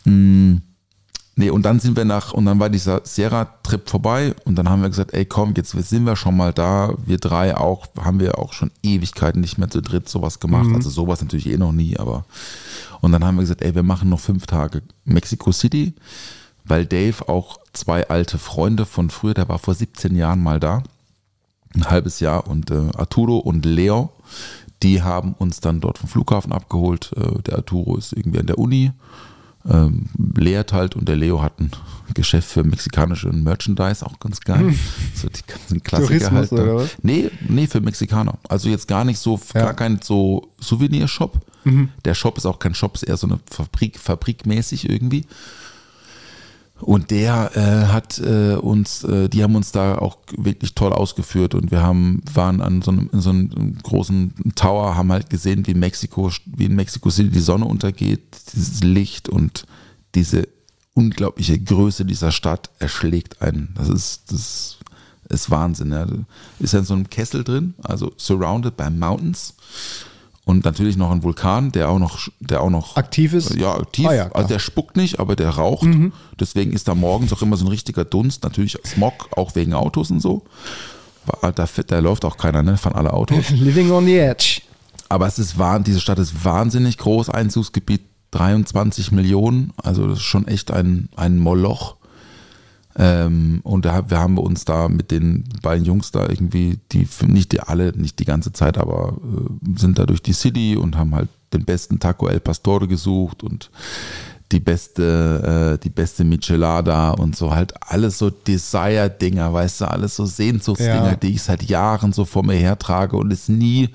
Mm, 0.04 0.56
Nee, 1.40 1.48
und 1.48 1.62
dann 1.62 1.80
sind 1.80 1.96
wir 1.96 2.04
nach, 2.04 2.34
und 2.34 2.44
dann 2.44 2.60
war 2.60 2.68
dieser 2.68 3.00
Sierra-Trip 3.02 3.88
vorbei 3.88 4.34
und 4.44 4.56
dann 4.56 4.68
haben 4.68 4.82
wir 4.82 4.90
gesagt, 4.90 5.14
ey 5.14 5.24
komm, 5.24 5.54
jetzt 5.56 5.70
sind 5.70 6.04
wir 6.04 6.14
schon 6.14 6.36
mal 6.36 6.52
da. 6.52 6.92
Wir 7.06 7.16
drei 7.16 7.56
auch, 7.56 7.86
haben 7.98 8.20
wir 8.20 8.38
auch 8.38 8.52
schon 8.52 8.70
Ewigkeiten 8.82 9.40
nicht 9.40 9.56
mehr 9.56 9.70
zu 9.70 9.80
dritt 9.80 10.06
sowas 10.06 10.38
gemacht. 10.38 10.68
Also 10.74 10.90
sowas 10.90 11.22
natürlich 11.22 11.48
eh 11.48 11.56
noch 11.56 11.72
nie, 11.72 11.96
aber. 11.96 12.26
Und 13.00 13.12
dann 13.12 13.24
haben 13.24 13.36
wir 13.36 13.40
gesagt, 13.40 13.62
ey, 13.62 13.74
wir 13.74 13.82
machen 13.82 14.10
noch 14.10 14.20
fünf 14.20 14.46
Tage 14.46 14.82
Mexico 15.06 15.50
City, 15.50 15.94
weil 16.64 16.84
Dave 16.84 17.26
auch 17.26 17.58
zwei 17.72 18.06
alte 18.10 18.36
Freunde 18.36 18.84
von 18.84 19.08
früher, 19.08 19.32
der 19.32 19.48
war 19.48 19.58
vor 19.58 19.72
17 19.74 20.14
Jahren 20.16 20.42
mal 20.42 20.60
da 20.60 20.82
ein 21.74 21.84
halbes 21.90 22.20
Jahr 22.20 22.46
und 22.48 22.70
äh, 22.70 22.88
Arturo 22.96 23.38
und 23.38 23.64
Leo, 23.64 24.10
die 24.82 25.02
haben 25.02 25.34
uns 25.34 25.60
dann 25.60 25.80
dort 25.80 25.98
vom 25.98 26.08
Flughafen 26.08 26.52
abgeholt. 26.52 27.10
Äh, 27.16 27.42
der 27.42 27.56
Arturo 27.56 27.96
ist 27.96 28.12
irgendwie 28.12 28.40
an 28.40 28.46
der 28.46 28.58
Uni, 28.58 28.92
ähm, 29.68 30.06
lehrt 30.34 30.72
halt 30.72 30.96
und 30.96 31.06
der 31.08 31.16
Leo 31.16 31.42
hat 31.42 31.60
ein 31.60 31.70
Geschäft 32.14 32.48
für 32.50 32.64
mexikanische 32.64 33.28
Merchandise, 33.28 34.04
auch 34.04 34.18
ganz 34.18 34.40
geil. 34.40 34.74
So 35.14 35.28
die 35.28 35.42
ganzen 35.46 35.82
Klassiker 35.82 36.08
Tourismus 36.18 36.50
halt. 36.50 36.52
oder 36.52 36.76
was? 36.76 36.90
Nee, 37.02 37.30
nee, 37.48 37.66
für 37.66 37.80
Mexikaner. 37.80 38.38
Also 38.48 38.68
jetzt 38.68 38.88
gar 38.88 39.04
nicht 39.04 39.18
so, 39.18 39.38
Ja. 39.54 39.62
gar 39.66 39.74
kein 39.74 40.00
so 40.02 40.48
Souvenirshop. 40.60 41.38
Der 42.06 42.14
Shop 42.14 42.38
ist 42.38 42.46
auch 42.46 42.58
kein 42.58 42.74
Shop, 42.74 42.94
ist 42.94 43.02
eher 43.02 43.18
so 43.18 43.26
eine 43.26 43.38
Fabrik, 43.50 43.98
fabrikmäßig 43.98 44.88
irgendwie. 44.88 45.26
Und 46.80 47.10
der 47.10 47.50
äh, 47.54 47.92
hat 47.92 48.18
äh, 48.18 48.54
uns, 48.54 49.04
äh, 49.04 49.28
die 49.28 49.42
haben 49.42 49.54
uns 49.54 49.72
da 49.72 49.98
auch 49.98 50.18
wirklich 50.36 50.74
toll 50.74 50.92
ausgeführt 50.92 51.54
und 51.54 51.70
wir 51.70 51.82
haben, 51.82 52.22
waren 52.32 52.60
an 52.60 52.82
so 52.82 52.90
einem, 52.90 53.10
in 53.12 53.20
so 53.20 53.30
einem 53.30 53.78
großen 53.82 54.34
Tower, 54.54 54.96
haben 54.96 55.12
halt 55.12 55.30
gesehen, 55.30 55.66
wie 55.66 55.74
Mexiko, 55.74 56.30
wie 56.46 56.64
in 56.64 56.74
Mexico 56.74 57.10
City 57.10 57.30
die 57.30 57.40
Sonne 57.40 57.66
untergeht, 57.66 58.22
dieses 58.54 58.82
Licht 58.82 59.28
und 59.28 59.66
diese 60.14 60.48
unglaubliche 60.94 61.58
Größe 61.58 62.04
dieser 62.04 62.32
Stadt 62.32 62.70
erschlägt 62.78 63.42
einen. 63.42 63.74
Das 63.76 63.88
ist, 63.88 64.32
das 64.32 64.78
ist 65.28 65.50
Wahnsinn. 65.50 65.92
Ja. 65.92 66.06
Ist 66.58 66.72
ja 66.72 66.80
in 66.80 66.84
so 66.84 66.94
einem 66.94 67.08
Kessel 67.08 67.44
drin, 67.44 67.74
also 67.82 68.12
surrounded 68.16 68.76
by 68.76 68.90
mountains. 68.90 69.54
Und 70.50 70.64
natürlich 70.64 70.96
noch 70.96 71.12
ein 71.12 71.22
Vulkan, 71.22 71.70
der 71.70 71.88
auch 71.90 72.00
noch, 72.00 72.18
der 72.40 72.60
auch 72.60 72.70
noch 72.70 72.96
Aktiv 72.96 73.34
ist? 73.34 73.54
Ja, 73.54 73.76
aktiv. 73.76 74.08
Ah 74.08 74.14
ja, 74.14 74.32
also 74.32 74.48
der 74.48 74.58
spuckt 74.58 74.96
nicht, 74.96 75.20
aber 75.20 75.36
der 75.36 75.50
raucht. 75.50 75.86
Deswegen 76.40 76.72
ist 76.72 76.88
da 76.88 76.96
morgens 76.96 77.32
auch 77.32 77.40
immer 77.40 77.56
so 77.56 77.64
ein 77.66 77.68
richtiger 77.68 78.04
Dunst. 78.04 78.42
Natürlich 78.42 78.76
Smog, 78.84 79.28
auch 79.36 79.54
wegen 79.54 79.74
Autos 79.74 80.10
und 80.10 80.18
so. 80.18 80.42
Da, 81.40 81.52
da, 81.52 81.98
läuft 82.00 82.24
auch 82.24 82.36
keiner, 82.36 82.64
ne? 82.64 82.76
Von 82.78 82.94
alle 82.94 83.12
Autos. 83.12 83.50
Living 83.50 83.92
on 83.92 84.06
the 84.06 84.18
edge. 84.18 84.62
Aber 85.08 85.28
es 85.28 85.38
ist 85.38 85.56
wahr, 85.56 85.78
diese 85.78 86.00
Stadt 86.00 86.18
ist 86.18 86.44
wahnsinnig 86.44 86.98
groß, 86.98 87.30
Einzugsgebiet 87.30 88.00
23 88.32 89.12
Millionen, 89.12 89.72
also 89.76 90.08
das 90.08 90.18
ist 90.18 90.24
schon 90.24 90.48
echt 90.48 90.72
ein, 90.72 91.10
ein 91.14 91.38
Moloch. 91.38 91.94
Ähm, 92.96 93.60
und 93.62 93.84
da, 93.84 94.10
wir 94.10 94.18
haben 94.18 94.36
uns 94.38 94.64
da 94.64 94.88
mit 94.88 95.10
den 95.10 95.44
beiden 95.62 95.84
Jungs 95.84 96.10
da 96.10 96.28
irgendwie, 96.28 96.78
die 96.92 97.06
nicht 97.26 97.52
die 97.52 97.60
alle, 97.60 97.92
nicht 97.96 98.18
die 98.18 98.24
ganze 98.24 98.52
Zeit, 98.52 98.78
aber 98.78 99.16
äh, 99.22 99.78
sind 99.78 99.98
da 99.98 100.06
durch 100.06 100.22
die 100.22 100.32
City 100.32 100.76
und 100.76 100.96
haben 100.96 101.14
halt 101.14 101.28
den 101.52 101.64
besten 101.64 102.00
Taco 102.00 102.28
El 102.28 102.40
Pastore 102.40 102.88
gesucht 102.88 103.42
und 103.42 103.70
die 104.52 104.60
beste, 104.60 105.76
äh, 105.78 105.82
die 105.82 105.90
beste 105.90 106.24
Michelada 106.24 107.12
und 107.12 107.36
so 107.36 107.54
halt 107.54 107.72
alles 107.80 108.18
so 108.18 108.30
Desire-Dinger, 108.30 109.52
weißt 109.52 109.82
du, 109.82 109.84
alles 109.90 110.16
so 110.16 110.26
Sehnsuchtsdinger, 110.26 111.10
Ja. 111.10 111.16
die 111.16 111.28
ich 111.34 111.42
seit 111.42 111.62
Jahren 111.62 112.12
so 112.12 112.24
vor 112.24 112.42
mir 112.44 112.54
hertrage 112.56 113.16
und 113.16 113.32
es 113.32 113.48
nie 113.48 113.90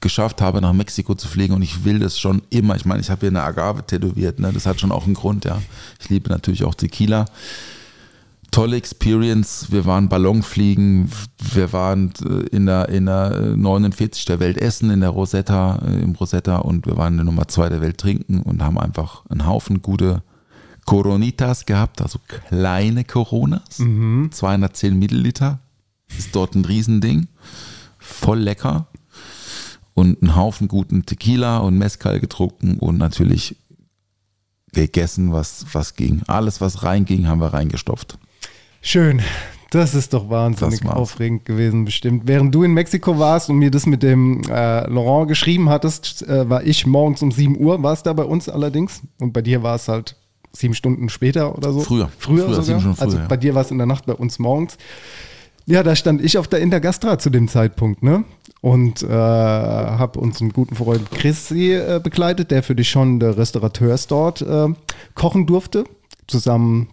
geschafft 0.00 0.42
habe, 0.42 0.60
nach 0.60 0.72
Mexiko 0.72 1.14
zu 1.14 1.28
fliegen 1.28 1.54
und 1.54 1.62
ich 1.62 1.84
will 1.84 2.00
das 2.00 2.18
schon 2.18 2.42
immer. 2.50 2.74
Ich 2.74 2.84
meine, 2.84 3.00
ich 3.00 3.10
habe 3.10 3.20
hier 3.20 3.28
eine 3.28 3.42
Agave 3.44 3.86
tätowiert, 3.86 4.40
ne? 4.40 4.50
das 4.52 4.66
hat 4.66 4.80
schon 4.80 4.90
auch 4.90 5.04
einen 5.04 5.14
Grund, 5.14 5.44
ja. 5.44 5.62
Ich 6.00 6.08
liebe 6.10 6.28
natürlich 6.28 6.64
auch 6.64 6.74
Tequila. 6.74 7.26
Tolle 8.52 8.76
Experience. 8.76 9.72
Wir 9.72 9.86
waren 9.86 10.10
Ballonfliegen, 10.10 11.10
wir 11.54 11.72
waren 11.72 12.12
äh, 12.22 12.46
in 12.54 12.66
der, 12.66 12.88
in 12.90 13.06
der 13.06 13.32
äh, 13.32 13.56
49 13.56 14.26
der 14.26 14.40
Welt 14.40 14.58
essen, 14.58 14.90
in 14.90 15.00
der 15.00 15.08
Rosetta, 15.08 15.80
äh, 15.86 16.02
im 16.02 16.14
Rosetta 16.14 16.58
und 16.58 16.86
wir 16.86 16.98
waren 16.98 17.14
in 17.14 17.18
der 17.18 17.24
Nummer 17.24 17.48
2 17.48 17.70
der 17.70 17.80
Welt 17.80 17.96
trinken 17.96 18.42
und 18.42 18.62
haben 18.62 18.78
einfach 18.78 19.24
einen 19.30 19.46
Haufen 19.46 19.80
gute 19.80 20.22
Coronitas 20.84 21.64
gehabt, 21.64 22.02
also 22.02 22.18
kleine 22.26 23.04
Coronas, 23.04 23.78
210 24.30 24.98
Milliliter. 24.98 25.60
ist 26.18 26.34
dort 26.34 26.54
ein 26.54 26.64
Riesending. 26.64 27.28
Voll 27.98 28.40
lecker. 28.40 28.86
Und 29.94 30.22
einen 30.22 30.36
Haufen 30.36 30.68
guten 30.68 31.06
Tequila 31.06 31.58
und 31.58 31.78
Mezcal 31.78 32.20
getrunken 32.20 32.78
und 32.78 32.98
natürlich 32.98 33.56
gegessen, 34.72 35.32
was, 35.32 35.66
was 35.72 35.94
ging. 35.94 36.22
Alles, 36.26 36.60
was 36.60 36.82
reinging, 36.82 37.28
haben 37.28 37.40
wir 37.40 37.54
reingestopft. 37.54 38.18
Schön. 38.82 39.22
Das 39.70 39.94
ist 39.94 40.12
doch 40.12 40.28
wahnsinnig 40.28 40.84
aufregend 40.84 41.46
gewesen, 41.46 41.86
bestimmt. 41.86 42.24
Während 42.26 42.54
du 42.54 42.62
in 42.62 42.74
Mexiko 42.74 43.18
warst 43.18 43.48
und 43.48 43.56
mir 43.56 43.70
das 43.70 43.86
mit 43.86 44.02
dem 44.02 44.42
äh, 44.50 44.86
Laurent 44.86 45.28
geschrieben 45.28 45.70
hattest, 45.70 46.28
äh, 46.28 46.50
war 46.50 46.62
ich 46.64 46.84
morgens 46.84 47.22
um 47.22 47.32
7 47.32 47.58
Uhr, 47.58 47.82
war 47.82 47.94
es 47.94 48.02
da 48.02 48.12
bei 48.12 48.24
uns 48.24 48.50
allerdings. 48.50 49.00
Und 49.18 49.32
bei 49.32 49.40
dir 49.40 49.62
war 49.62 49.76
es 49.76 49.88
halt 49.88 50.16
sieben 50.52 50.74
Stunden 50.74 51.08
später 51.08 51.56
oder 51.56 51.72
so. 51.72 51.80
Früher. 51.80 52.10
Früher, 52.18 52.44
Früher, 52.44 52.62
sogar. 52.62 52.80
Stunden 52.80 52.96
früher, 52.96 53.06
also 53.06 53.16
ja. 53.16 53.26
bei 53.26 53.36
dir 53.38 53.54
war 53.54 53.62
es 53.62 53.70
in 53.70 53.78
der 53.78 53.86
Nacht, 53.86 54.04
bei 54.04 54.12
uns 54.12 54.38
morgens. 54.38 54.76
Ja, 55.64 55.82
da 55.82 55.96
stand 55.96 56.22
ich 56.22 56.36
auf 56.36 56.48
der 56.48 56.58
Intergastra 56.58 57.18
zu 57.18 57.30
dem 57.30 57.48
Zeitpunkt, 57.48 58.02
ne? 58.02 58.24
Und 58.60 59.02
äh, 59.02 59.08
habe 59.08 60.18
unseren 60.18 60.52
guten 60.52 60.74
Freund 60.74 61.10
Chrissy 61.12 61.72
äh, 61.72 62.00
begleitet, 62.02 62.50
der 62.50 62.62
für 62.62 62.74
die 62.74 62.84
schon 62.84 63.20
der 63.20 63.38
Restaurateurs 63.38 64.06
dort 64.08 64.42
äh, 64.42 64.68
kochen 65.14 65.46
durfte, 65.46 65.84
zusammen 66.26 66.88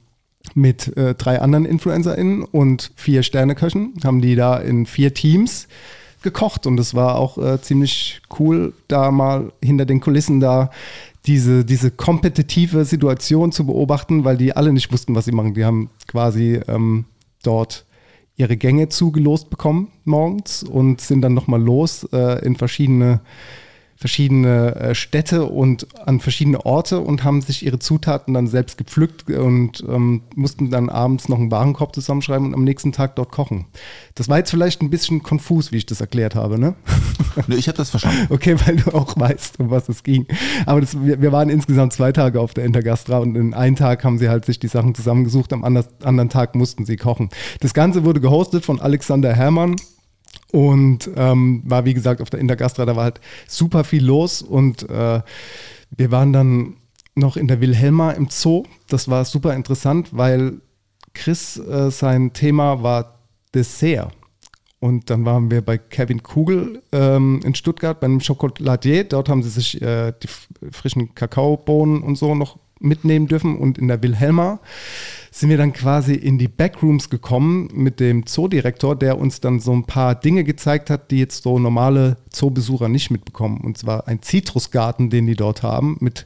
mit 0.53 0.95
äh, 0.97 1.15
drei 1.15 1.41
anderen 1.41 1.65
InfluencerInnen 1.65 2.43
und 2.43 2.91
vier 2.95 3.23
Sterneköchen, 3.23 3.93
haben 4.03 4.21
die 4.21 4.35
da 4.35 4.57
in 4.57 4.85
vier 4.85 5.13
Teams 5.13 5.67
gekocht 6.21 6.65
und 6.65 6.79
es 6.79 6.93
war 6.93 7.17
auch 7.17 7.37
äh, 7.37 7.61
ziemlich 7.61 8.21
cool, 8.39 8.73
da 8.87 9.11
mal 9.11 9.51
hinter 9.63 9.85
den 9.85 10.01
Kulissen 10.01 10.39
da 10.39 10.69
diese, 11.25 11.65
diese 11.65 11.91
kompetitive 11.91 12.85
Situation 12.85 13.51
zu 13.51 13.65
beobachten, 13.65 14.23
weil 14.23 14.37
die 14.37 14.55
alle 14.55 14.73
nicht 14.73 14.91
wussten, 14.91 15.15
was 15.15 15.25
sie 15.25 15.31
machen. 15.31 15.53
Die 15.53 15.65
haben 15.65 15.89
quasi 16.07 16.59
ähm, 16.67 17.05
dort 17.43 17.85
ihre 18.35 18.57
Gänge 18.57 18.89
zugelost 18.89 19.49
bekommen 19.49 19.89
morgens 20.05 20.63
und 20.63 21.01
sind 21.01 21.21
dann 21.21 21.33
nochmal 21.33 21.61
los 21.61 22.05
äh, 22.13 22.43
in 22.45 22.55
verschiedene 22.55 23.19
verschiedene 23.99 24.75
äh, 24.75 24.95
Städte 24.95 25.43
und 25.43 25.85
an 26.07 26.21
verschiedene 26.21 26.65
Orte 26.65 27.01
und 27.01 27.25
haben 27.25 27.41
sich 27.41 27.65
ihre 27.65 27.79
Zutaten 27.79 28.33
dann 28.33 28.47
selbst 28.47 28.77
gepflückt 28.77 29.29
und 29.29 29.83
ähm, 29.89 30.21
mussten 30.35 30.71
dann 30.71 30.87
abends 30.87 31.27
noch 31.27 31.37
einen 31.37 31.51
Warenkorb 31.51 31.93
zusammenschreiben 31.93 32.47
und 32.47 32.53
am 32.53 32.63
nächsten 32.63 32.93
Tag 32.93 33.17
dort 33.17 33.29
kochen. 33.29 33.65
Das 34.15 34.29
war 34.29 34.37
jetzt 34.37 34.51
vielleicht 34.51 34.81
ein 34.81 34.89
bisschen 34.89 35.21
konfus, 35.21 35.73
wie 35.73 35.77
ich 35.77 35.85
das 35.85 35.99
erklärt 35.99 36.33
habe, 36.33 36.57
ne? 36.57 36.75
Nö, 37.47 37.57
ich 37.57 37.67
habe 37.67 37.77
das 37.77 37.89
verstanden. 37.89 38.27
Okay, 38.29 38.55
weil 38.65 38.77
du 38.77 38.95
auch 38.95 39.19
weißt, 39.19 39.59
um 39.59 39.69
was 39.69 39.89
es 39.89 40.01
ging. 40.03 40.25
Aber 40.65 40.79
das, 40.79 41.03
wir, 41.03 41.21
wir 41.21 41.33
waren 41.33 41.49
insgesamt 41.49 41.91
zwei 41.91 42.13
Tage 42.13 42.39
auf 42.39 42.53
der 42.53 42.63
Intergastra 42.63 43.17
und 43.17 43.35
in 43.35 43.53
einem 43.53 43.75
Tag 43.75 44.05
haben 44.05 44.17
sie 44.17 44.29
halt 44.29 44.45
sich 44.45 44.59
die 44.59 44.69
Sachen 44.69 44.95
zusammengesucht, 44.95 45.51
am 45.51 45.65
anders, 45.65 45.89
anderen 46.03 46.29
Tag 46.29 46.55
mussten 46.55 46.85
sie 46.85 46.95
kochen. 46.95 47.31
Das 47.59 47.73
Ganze 47.73 48.05
wurde 48.05 48.21
gehostet 48.21 48.63
von 48.63 48.79
Alexander 48.79 49.35
Herrmann. 49.35 49.75
Und 50.51 51.09
ähm, 51.15 51.61
war, 51.65 51.85
wie 51.85 51.93
gesagt, 51.93 52.21
auf 52.21 52.29
der 52.29 52.39
Intergastra, 52.39 52.85
da 52.85 52.95
war 52.95 53.03
halt 53.03 53.21
super 53.47 53.83
viel 53.83 54.03
los 54.03 54.41
und 54.41 54.89
äh, 54.89 55.21
wir 55.95 56.11
waren 56.11 56.33
dann 56.33 56.77
noch 57.15 57.37
in 57.37 57.47
der 57.47 57.61
Wilhelma 57.61 58.11
im 58.11 58.29
Zoo. 58.29 58.63
Das 58.87 59.09
war 59.09 59.25
super 59.25 59.53
interessant, 59.53 60.09
weil 60.11 60.61
Chris, 61.13 61.57
äh, 61.57 61.91
sein 61.91 62.33
Thema 62.33 62.81
war 62.81 63.19
Dessert. 63.53 64.11
Und 64.79 65.09
dann 65.09 65.25
waren 65.25 65.51
wir 65.51 65.61
bei 65.61 65.77
Kevin 65.77 66.23
Kugel 66.23 66.81
ähm, 66.93 67.41
in 67.43 67.53
Stuttgart 67.53 67.99
bei 67.99 68.05
einem 68.05 68.21
Chocolatier. 68.21 69.03
Dort 69.03 69.27
haben 69.27 69.43
sie 69.43 69.49
sich 69.49 69.81
äh, 69.81 70.13
die 70.23 70.29
frischen 70.71 71.13
Kakaobohnen 71.15 72.01
und 72.01 72.15
so 72.15 72.33
noch 72.33 72.57
mitnehmen 72.79 73.27
dürfen. 73.27 73.57
Und 73.57 73.77
in 73.77 73.89
der 73.89 74.01
Wilhelma 74.01 74.59
sind 75.39 75.49
wir 75.49 75.57
dann 75.57 75.73
quasi 75.73 76.13
in 76.13 76.37
die 76.37 76.47
Backrooms 76.47 77.09
gekommen 77.09 77.69
mit 77.73 77.99
dem 77.99 78.25
Zoodirektor, 78.25 78.95
der 78.95 79.17
uns 79.17 79.39
dann 79.39 79.59
so 79.59 79.71
ein 79.71 79.85
paar 79.85 80.15
Dinge 80.15 80.43
gezeigt 80.43 80.89
hat, 80.89 81.11
die 81.11 81.19
jetzt 81.19 81.43
so 81.43 81.59
normale 81.59 82.17
Zoobesucher 82.29 82.89
nicht 82.89 83.09
mitbekommen. 83.09 83.61
Und 83.61 83.77
zwar 83.77 84.07
ein 84.07 84.21
Zitrusgarten, 84.21 85.09
den 85.09 85.27
die 85.27 85.35
dort 85.35 85.63
haben, 85.63 85.97
mit 85.99 86.25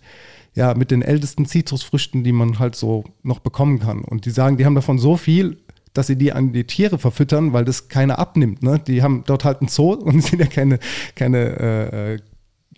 ja, 0.56 0.74
mit 0.76 0.92
den 0.92 1.02
ältesten 1.02 1.46
Zitrusfrüchten, 1.46 2.24
die 2.24 2.32
man 2.32 2.60
halt 2.60 2.76
so 2.76 3.06
noch 3.24 3.40
bekommen 3.40 3.80
kann. 3.80 4.04
Und 4.04 4.26
die 4.26 4.30
sagen, 4.30 4.58
die 4.58 4.66
haben 4.66 4.76
davon 4.76 5.00
so 5.00 5.18
viel, 5.18 5.58
dass 5.94 6.08
sie 6.08 6.16
die 6.16 6.32
an 6.32 6.54
die 6.54 6.66
Tiere 6.66 6.98
verfüttern, 6.98 7.54
weil 7.54 7.66
das 7.66 7.88
keiner 7.88 8.20
abnimmt. 8.20 8.64
Ne? 8.64 8.80
Die 8.80 9.02
haben 9.02 9.24
dort 9.26 9.46
halt 9.46 9.62
einen 9.62 9.68
Zoo 9.68 9.94
und 9.94 10.22
sind 10.24 10.40
ja 10.40 10.48
keine, 10.48 10.80
keine 11.16 11.38
äh, 11.38 12.14
äh, 12.14 12.20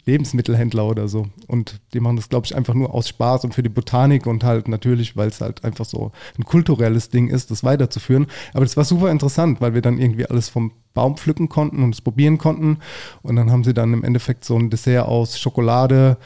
Lebensmittelhändler 0.06 0.86
oder 0.86 1.08
so. 1.08 1.28
Und 1.48 1.82
die 1.94 2.00
machen 2.00 2.16
das, 2.16 2.30
glaube 2.30 2.46
ich, 2.46 2.56
einfach 2.56 2.74
nur 2.74 2.94
aus 2.94 3.10
Spaß 3.10 3.44
und 3.44 3.54
für 3.54 3.64
die 3.64 3.70
Botanik 3.70 4.28
und 4.28 4.44
halt 4.44 4.68
natürlich, 4.68 5.18
weil 5.18 5.30
es 5.30 5.42
halt 5.42 5.64
einfach 5.64 5.86
so 5.86 6.12
ein 6.38 6.44
kulturelles 6.44 7.10
Ding 7.10 7.28
ist, 7.30 7.52
das 7.52 7.64
weiterzuführen. 7.64 8.28
Aber 8.54 8.66
das 8.66 8.78
war 8.78 8.86
super 8.86 9.10
interessant, 9.10 9.62
weil 9.62 9.74
wir 9.74 9.82
dann 9.82 9.98
irgendwie 9.98 10.28
alles 10.28 10.50
vom 10.50 10.72
Baum 10.94 11.18
pflücken 11.18 11.50
konnten 11.50 11.84
und 11.84 11.94
es 11.94 12.02
probieren 12.02 12.38
konnten. 12.38 12.80
Und 13.24 13.36
dann 13.36 13.52
haben 13.52 13.64
sie 13.64 13.74
dann 13.74 13.94
im 13.94 14.04
Endeffekt 14.04 14.46
so 14.46 14.58
ein 14.58 14.70
Dessert 14.70 15.08
aus 15.08 15.40
Schokolade, 15.40 16.18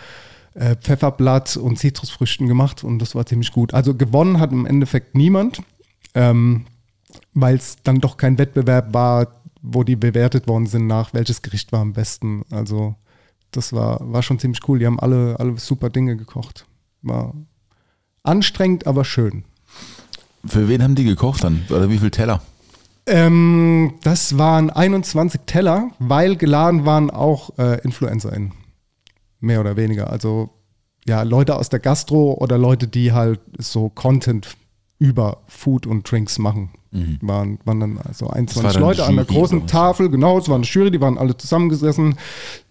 äh, 0.56 0.76
Pfefferblatt 0.76 1.56
und 1.56 1.80
Zitrusfrüchten 1.80 2.48
gemacht 2.48 2.84
und 2.84 3.00
das 3.00 3.16
war 3.16 3.26
ziemlich 3.26 3.52
gut. 3.52 3.74
Also 3.74 3.96
gewonnen 3.96 4.40
hat 4.40 4.52
im 4.52 4.66
Endeffekt 4.66 5.16
niemand, 5.16 5.62
ähm, 6.16 6.66
weil 7.34 7.56
es 7.56 7.78
dann 7.84 8.02
doch 8.02 8.18
kein 8.18 8.38
Wettbewerb 8.38 8.94
war, 8.94 9.28
wo 9.62 9.84
die 9.84 9.96
bewertet 9.96 10.48
worden 10.48 10.66
sind 10.66 10.88
nach 10.88 11.14
welches 11.14 11.42
Gericht 11.42 11.72
war 11.72 11.82
am 11.82 11.94
besten. 11.94 12.44
Also 12.50 12.96
das 13.52 13.74
war, 13.74 14.00
war 14.02 14.24
schon 14.24 14.40
ziemlich 14.40 14.62
cool. 14.68 14.80
Die 14.80 14.86
haben 14.86 15.00
alle, 15.00 15.40
alle 15.40 15.58
super 15.58 15.90
Dinge 15.90 16.16
gekocht. 16.18 16.66
War 17.02 17.34
anstrengend, 18.24 18.88
aber 18.88 19.06
schön. 19.06 19.44
Für 20.46 20.68
wen 20.68 20.84
haben 20.84 20.96
die 20.96 21.04
gekocht 21.04 21.44
dann? 21.44 21.66
Oder 21.70 21.90
wie 21.90 21.98
viel 21.98 22.12
Teller? 22.12 22.42
Ähm, 23.06 23.96
das 24.04 24.38
waren 24.38 24.70
21 24.70 25.42
Teller, 25.46 25.92
weil 26.00 26.36
geladen 26.36 26.86
waren 26.86 27.10
auch 27.10 27.58
äh, 27.58 27.82
InfluencerInnen. 27.82 28.54
Mehr 29.40 29.62
oder 29.62 29.78
weniger. 29.78 30.10
Also 30.10 30.52
ja, 31.08 31.24
Leute 31.24 31.56
aus 31.56 31.70
der 31.70 31.80
Gastro 31.80 32.34
oder 32.34 32.58
Leute, 32.58 32.88
die 32.88 33.12
halt 33.12 33.40
so 33.58 33.90
Content 33.90 34.56
über 35.00 35.42
Food 35.48 35.88
und 35.88 36.10
Drinks 36.10 36.38
machen. 36.38 36.72
Waren, 37.22 37.60
waren 37.66 37.80
dann 37.80 37.98
also 38.00 38.26
war 38.26 38.36
21 38.36 38.74
dann 38.74 38.82
Leute 38.82 39.06
an 39.06 39.16
der 39.16 39.26
großen? 39.26 39.68
Tafel, 39.68 40.10
genau, 40.10 40.40
es 40.40 40.50
war 40.50 40.56
eine 40.56 40.66
Jury, 40.66 40.90
die 40.90 41.00
waren 41.02 41.18
alle 41.20 41.38
zusammengesessen. 41.38 42.16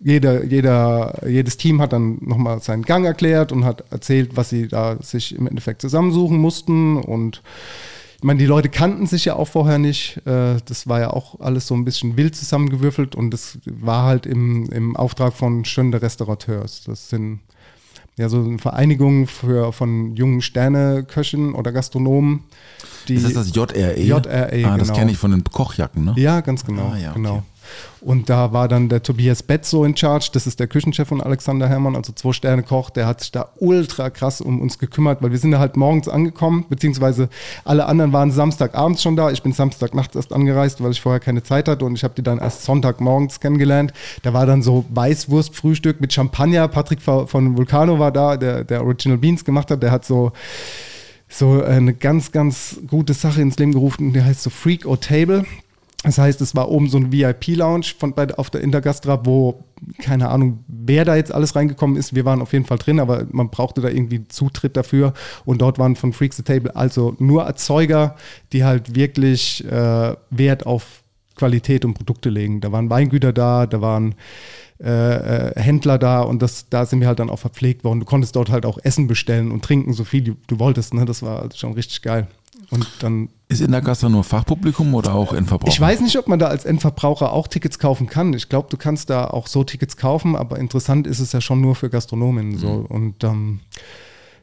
Jeder, 0.01 0.45
jeder, 0.45 1.23
jedes 1.29 1.57
Team 1.57 1.81
hat 1.81 1.93
dann 1.93 2.19
nochmal 2.21 2.61
seinen 2.61 2.83
Gang 2.83 3.05
erklärt 3.05 3.53
und 3.53 3.65
hat 3.65 3.85
erzählt, 3.93 4.37
was 4.37 4.51
sie 4.51 4.67
da 4.67 4.97
sich 5.01 5.35
im 5.37 5.47
Endeffekt 5.47 5.83
zusammensuchen 5.83 6.39
mussten 6.39 6.97
und 6.97 7.43
ich 8.21 8.25
meine, 8.25 8.41
die 8.41 8.47
Leute 8.47 8.69
kannten 8.69 9.07
sich 9.07 9.27
ja 9.27 9.37
auch 9.37 9.47
vorher 9.47 9.79
nicht. 9.79 10.17
Äh, 10.27 10.57
Das 10.65 10.89
war 10.89 10.99
ja 10.99 11.11
auch 11.11 11.39
alles 11.39 11.69
so 11.69 11.75
ein 11.75 11.85
bisschen 11.85 12.17
wild 12.17 12.35
zusammengewürfelt 12.35 13.15
und 13.15 13.31
das 13.31 13.59
war 13.65 14.03
halt 14.07 14.27
im, 14.27 14.69
im 14.73 14.97
Auftrag 14.97 15.35
von 15.35 15.65
Schönde 15.65 16.03
Restaurateurs. 16.03 16.83
Das 16.85 17.09
sind 17.11 17.39
ja 18.19 18.29
so 18.29 18.39
eine 18.39 18.59
Vereinigung 18.59 19.27
für, 19.27 19.73
von 19.73 20.15
jungen 20.17 20.43
Sterneköchen 20.43 21.55
oder 21.55 21.73
Gastronomen. 21.73 22.41
Die, 23.09 23.15
Ist 23.15 23.25
das 23.25 23.33
das 23.33 23.55
JRE? 23.55 23.99
JRE, 24.01 24.65
Ah, 24.67 24.77
das 24.77 24.89
genau. 24.89 24.99
kenne 24.99 25.11
ich 25.13 25.19
von 25.19 25.31
den 25.31 25.45
Kochjacken, 25.45 26.05
ne? 26.05 26.15
ja, 26.17 26.41
ganz 26.41 26.65
genau. 26.65 26.93
Ah, 26.93 26.99
ja, 26.99 27.11
okay. 27.11 27.17
genau. 27.19 27.43
Und 28.01 28.31
da 28.31 28.53
war 28.53 28.69
dann 28.69 28.89
der 28.89 29.03
Tobias 29.03 29.43
Betz 29.43 29.71
so 29.71 29.85
in 29.85 29.97
Charge, 29.97 30.31
das 30.33 30.47
ist 30.47 30.61
der 30.61 30.69
Küchenchef 30.69 31.09
von 31.09 31.21
Alexander 31.21 31.69
Herrmann, 31.69 31.97
also 31.97 32.13
zwei 32.13 32.33
Sterne 32.33 32.63
Koch, 32.63 32.91
der 32.91 33.07
hat 33.07 33.21
sich 33.21 33.33
da 33.33 33.49
ultra 33.57 34.11
krass 34.11 34.41
um 34.41 34.61
uns 34.61 34.79
gekümmert, 34.79 35.21
weil 35.21 35.33
wir 35.33 35.39
sind 35.39 35.51
da 35.51 35.59
halt 35.59 35.77
morgens 35.77 36.09
angekommen, 36.09 36.65
beziehungsweise 36.69 37.29
alle 37.65 37.87
anderen 37.87 38.13
waren 38.13 38.31
Samstagabends 38.31 39.03
schon 39.03 39.17
da. 39.17 39.31
Ich 39.31 39.43
bin 39.43 39.53
Samstagnachts 39.53 40.15
erst 40.15 40.33
angereist, 40.33 40.83
weil 40.83 40.93
ich 40.93 41.01
vorher 41.01 41.21
keine 41.21 41.43
Zeit 41.43 41.69
hatte 41.69 41.85
und 41.85 41.95
ich 41.95 42.05
habe 42.05 42.15
die 42.17 42.23
dann 42.23 42.39
erst 42.39 42.65
Sonntagmorgens 42.65 43.41
kennengelernt. 43.41 43.93
Da 44.23 44.33
war 44.33 44.47
dann 44.47 44.63
so 44.63 44.85
Weißwurstfrühstück 44.91 46.01
mit 46.01 46.13
Champagner. 46.13 46.69
Patrick 46.69 47.03
von 47.03 47.57
Vulcano 47.57 47.99
war 47.99 48.13
da, 48.13 48.37
der, 48.37 48.65
der 48.65 48.85
Original 48.85 49.19
Beans 49.19 49.45
gemacht 49.45 49.71
hat, 49.71 49.83
der 49.83 49.91
hat 49.91 50.05
so 50.05 50.33
so 51.29 51.63
eine 51.63 51.93
ganz, 51.93 52.33
ganz 52.33 52.81
gute 52.87 53.13
Sache 53.13 53.43
ins 53.43 53.59
Leben 53.59 53.73
gerufen, 53.73 54.13
die 54.13 54.23
heißt 54.23 54.43
so 54.43 54.51
Freak 54.51 54.87
or 54.87 54.99
Table. 54.99 55.45
Das 56.05 56.17
heißt, 56.17 56.41
es 56.41 56.55
war 56.55 56.71
oben 56.71 56.89
so 56.89 56.97
ein 56.97 57.13
VIP-Lounge 57.13 57.87
von 57.99 58.15
bei, 58.15 58.33
auf 58.37 58.51
der 58.51 58.61
Intergastra, 58.61 59.27
wo 59.27 59.65
keine 59.99 60.29
Ahnung, 60.29 60.65
wer 60.69 61.05
da 61.05 61.17
jetzt 61.17 61.33
alles 61.33 61.57
reingekommen 61.57 61.97
ist. 61.97 62.15
Wir 62.15 62.25
waren 62.25 62.41
auf 62.41 62.53
jeden 62.53 62.65
Fall 62.65 62.79
drin, 62.79 63.01
aber 63.01 63.27
man 63.31 63.51
brauchte 63.51 63.81
da 63.81 63.89
irgendwie 63.89 64.27
Zutritt 64.29 64.77
dafür. 64.77 65.13
Und 65.45 65.61
dort 65.61 65.79
waren 65.79 65.97
von 65.97 66.13
Freaks 66.13 66.37
the 66.37 66.43
Table 66.43 66.75
also 66.77 67.17
nur 67.19 67.45
Erzeuger, 67.45 68.17
die 68.53 68.65
halt 68.65 68.95
wirklich 68.95 69.65
äh, 69.65 70.15
Wert 70.31 70.67
auf 70.67 71.03
Qualität 71.35 71.85
und 71.85 71.95
Produkte 71.95 72.31
legen. 72.31 72.61
Da 72.61 72.71
waren 72.71 72.91
Weingüter 72.91 73.33
da, 73.33 73.67
da 73.67 73.81
waren 73.81 74.15
äh, 74.81 75.49
äh, 75.49 75.61
Händler 75.61 75.99
da 75.99 76.21
und 76.23 76.41
das, 76.43 76.69
da 76.69 76.87
sind 76.87 77.01
wir 77.01 77.09
halt 77.09 77.19
dann 77.19 77.31
auch 77.31 77.39
verpflegt 77.39 77.83
worden. 77.83 78.01
Du 78.01 78.07
konntest 78.07 78.37
dort 78.37 78.51
halt 78.51 78.67
auch 78.67 78.79
Essen 78.83 79.07
bestellen 79.07 79.51
und 79.51 79.65
trinken, 79.65 79.93
so 79.93 80.05
viel 80.05 80.23
du, 80.23 80.37
du 80.47 80.59
wolltest. 80.59 80.95
Ne? 80.95 81.05
Das 81.05 81.23
war 81.23 81.49
schon 81.55 81.73
richtig 81.73 82.03
geil. 82.03 82.29
Und 82.71 82.87
dann 83.01 83.29
Ist 83.49 83.61
in 83.61 83.73
der 83.73 83.81
Gasse 83.81 84.11
nur 84.11 84.25
Fachpublikum 84.25 84.95
oder 84.95 85.15
auch 85.15 85.33
Endverbraucher? 85.33 85.73
ich 85.73 85.81
weiß 85.81 86.01
nicht, 86.01 86.19
ob 86.19 86.29
man 86.29 86.39
da 86.39 86.49
als 86.49 86.65
Endverbraucher 86.65 87.33
auch 87.33 87.49
Tickets 87.49 87.79
kaufen 87.79 88.07
kann. 88.07 88.35
Ich 88.35 88.49
glaube, 88.49 88.69
du 88.71 88.77
kannst 88.77 89.11
da 89.11 89.27
auch 89.27 89.47
so 89.47 89.65
Tickets 89.65 89.97
kaufen, 89.97 90.37
aber 90.37 90.59
interessant 90.59 91.07
ist 91.07 91.21
es 91.21 91.33
ja 91.33 91.41
schon 91.41 91.61
nur 91.61 91.75
für 91.75 91.89
Gastronomen. 91.89 92.59
So. 92.59 92.87
Und 92.89 93.25
ähm, 93.25 93.61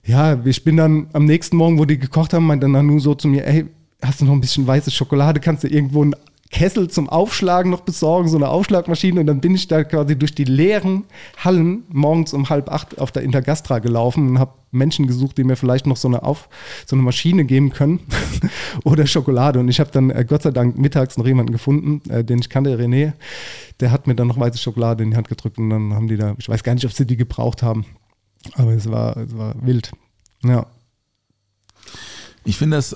ja, 0.03 0.39
ich 0.43 0.63
bin 0.63 0.77
dann 0.77 1.07
am 1.13 1.25
nächsten 1.25 1.57
Morgen, 1.57 1.77
wo 1.77 1.85
die 1.85 1.99
gekocht 1.99 2.33
haben, 2.33 2.45
meinte 2.45 2.69
dann 2.69 2.85
nur 2.87 2.99
so 2.99 3.15
zu 3.15 3.27
mir, 3.27 3.45
ey, 3.45 3.65
hast 4.01 4.21
du 4.21 4.25
noch 4.25 4.33
ein 4.33 4.41
bisschen 4.41 4.65
weiße 4.67 4.91
Schokolade? 4.91 5.39
Kannst 5.39 5.63
du 5.63 5.67
irgendwo 5.67 6.03
ein 6.03 6.15
Kessel 6.51 6.89
zum 6.89 7.09
Aufschlagen 7.09 7.71
noch 7.71 7.81
besorgen, 7.81 8.29
so 8.29 8.37
eine 8.37 8.49
Aufschlagmaschine. 8.49 9.19
Und 9.19 9.27
dann 9.27 9.41
bin 9.41 9.55
ich 9.55 9.67
da 9.67 9.83
quasi 9.83 10.17
durch 10.17 10.35
die 10.35 10.43
leeren 10.43 11.03
Hallen 11.43 11.83
morgens 11.89 12.33
um 12.33 12.49
halb 12.49 12.71
acht 12.71 12.99
auf 12.99 13.11
der 13.11 13.23
Intergastra 13.23 13.79
gelaufen 13.79 14.29
und 14.29 14.39
habe 14.39 14.53
Menschen 14.71 15.07
gesucht, 15.07 15.37
die 15.37 15.43
mir 15.43 15.55
vielleicht 15.55 15.87
noch 15.87 15.97
so 15.97 16.07
eine, 16.07 16.23
auf, 16.23 16.47
so 16.85 16.95
eine 16.95 17.03
Maschine 17.03 17.45
geben 17.45 17.71
können 17.71 17.99
oder 18.83 19.07
Schokolade. 19.07 19.59
Und 19.59 19.69
ich 19.69 19.79
habe 19.79 19.89
dann 19.91 20.11
äh, 20.11 20.23
Gott 20.27 20.43
sei 20.43 20.51
Dank 20.51 20.77
mittags 20.77 21.17
noch 21.17 21.25
jemanden 21.25 21.51
gefunden, 21.51 22.07
äh, 22.09 22.23
den 22.23 22.39
ich 22.39 22.49
kannte, 22.49 22.77
René. 22.77 23.13
Der 23.79 23.91
hat 23.91 24.07
mir 24.07 24.15
dann 24.15 24.27
noch 24.27 24.39
weiße 24.39 24.57
Schokolade 24.57 25.03
in 25.03 25.11
die 25.11 25.17
Hand 25.17 25.27
gedrückt 25.27 25.57
und 25.57 25.69
dann 25.69 25.93
haben 25.93 26.07
die 26.07 26.17
da, 26.17 26.35
ich 26.37 26.47
weiß 26.47 26.63
gar 26.63 26.73
nicht, 26.75 26.85
ob 26.85 26.93
sie 26.93 27.05
die 27.05 27.17
gebraucht 27.17 27.63
haben, 27.63 27.85
aber 28.53 28.71
es 28.71 28.89
war, 28.89 29.17
es 29.17 29.35
war 29.35 29.55
wild. 29.61 29.91
Ja. 30.43 30.67
Ich 32.45 32.57
finde 32.57 32.77
das 32.77 32.95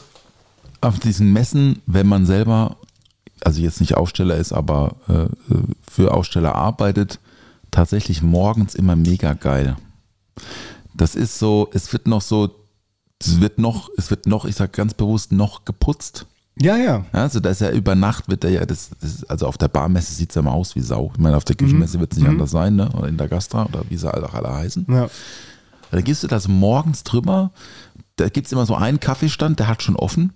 auf 0.82 1.00
diesen 1.00 1.34
Messen, 1.34 1.82
wenn 1.86 2.08
man 2.08 2.26
selber, 2.26 2.78
also 3.46 3.62
jetzt 3.62 3.80
nicht 3.80 3.96
Aussteller 3.96 4.38
ist, 4.38 4.52
aber 4.54 4.96
äh, 5.08 5.28
für 5.90 6.14
Aussteller 6.14 6.56
arbeitet, 6.56 7.20
tatsächlich 7.72 8.22
morgens 8.22 8.76
immer 8.76 8.96
mega 8.96 9.34
geil. 9.34 9.76
Das 10.94 11.16
ist 11.16 11.40
so, 11.40 11.70
es 11.74 11.92
wird 11.94 12.08
noch 12.08 12.22
so, 12.22 12.50
es 13.22 13.40
wird 13.40 13.60
noch, 13.60 13.90
es 13.98 14.10
wird 14.10 14.26
noch, 14.26 14.46
ich 14.46 14.56
sag 14.56 14.74
ganz 14.74 14.94
bewusst, 14.94 15.32
noch 15.32 15.66
geputzt. 15.66 16.26
Ja, 16.62 16.76
ja. 16.76 17.06
Also 17.14 17.40
da 17.40 17.52
ist 17.52 17.62
ja 17.62 17.72
über 17.72 17.96
Nacht 17.96 18.28
wird 18.28 18.44
er 18.44 18.50
ja, 18.50 18.66
das, 18.66 18.92
das, 19.00 19.24
also 19.26 19.48
auf 19.48 19.58
der 19.58 19.70
Barmesse 19.70 20.14
sieht 20.14 20.30
es 20.30 20.36
ja 20.36 20.42
mal 20.42 20.52
aus 20.52 20.76
wie 20.76 20.82
Sau. 20.82 21.12
Ich 21.14 21.20
meine, 21.20 21.38
auf 21.38 21.46
der 21.46 21.56
Küchenmesse 21.56 22.00
wird 22.02 22.12
es 22.12 22.18
nicht 22.20 22.28
anders 22.28 22.52
sein, 22.52 22.76
ne? 22.76 22.90
Oder 22.92 23.08
in 23.08 23.18
der 23.18 23.30
Gastra 23.30 23.66
oder 23.66 23.84
wie 23.88 23.96
sie 23.96 24.14
auch 24.14 24.34
alle 24.34 24.54
heißen. 24.54 24.86
ja. 24.90 25.10
Da 25.92 26.02
gehst 26.02 26.22
du 26.22 26.28
das 26.28 26.48
morgens 26.48 27.04
drüber, 27.04 27.52
da 28.16 28.30
gibt 28.30 28.46
es 28.46 28.54
immer 28.54 28.66
so 28.66 28.76
einen 28.76 29.00
Kaffeestand, 29.00 29.60
der 29.60 29.68
hat 29.68 29.82
schon 29.82 29.96
offen. 29.96 30.34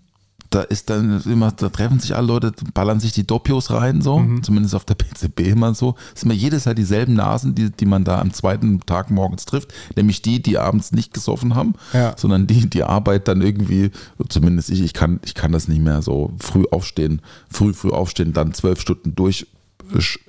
Da 0.54 0.62
ist 0.62 0.92
dann 0.92 1.20
immer, 1.26 1.52
da 1.52 1.70
treffen 1.70 2.00
sich 2.00 2.16
alle 2.16 2.28
Leute, 2.28 2.52
ballern 2.76 3.00
sich 3.00 3.12
die 3.12 3.26
Doppios 3.26 3.72
rein, 3.72 4.02
so, 4.04 4.20
Mhm. 4.20 4.44
zumindest 4.44 4.76
auf 4.76 4.86
der 4.86 4.94
PCB 4.96 5.40
immer 5.50 5.74
so. 5.74 5.96
Es 6.14 6.22
sind 6.22 6.30
immer 6.32 6.40
jedes 6.40 6.66
Jahr 6.66 6.76
dieselben 6.76 7.16
Nasen, 7.16 7.56
die, 7.56 7.72
die 7.72 7.86
man 7.88 8.04
da 8.04 8.20
am 8.22 8.32
zweiten 8.34 8.80
Tag 8.82 9.10
morgens 9.10 9.46
trifft, 9.46 9.74
nämlich 9.96 10.22
die, 10.22 10.44
die 10.44 10.60
abends 10.60 10.92
nicht 10.92 11.12
gesoffen 11.12 11.56
haben, 11.56 11.74
Ja. 11.92 12.14
sondern 12.18 12.46
die, 12.46 12.70
die 12.70 12.84
Arbeit 12.84 13.28
dann 13.28 13.42
irgendwie, 13.42 13.90
zumindest 14.30 14.70
ich, 14.70 14.82
ich 14.82 14.94
kann, 14.94 15.20
ich 15.26 15.34
kann 15.34 15.52
das 15.52 15.68
nicht 15.68 15.82
mehr 15.82 16.04
so 16.04 16.32
früh 16.40 16.66
aufstehen, 16.70 17.22
früh, 17.50 17.74
früh 17.74 17.90
aufstehen, 17.90 18.34
dann 18.34 18.54
zwölf 18.54 18.80
Stunden 18.80 19.16
durch, 19.16 19.48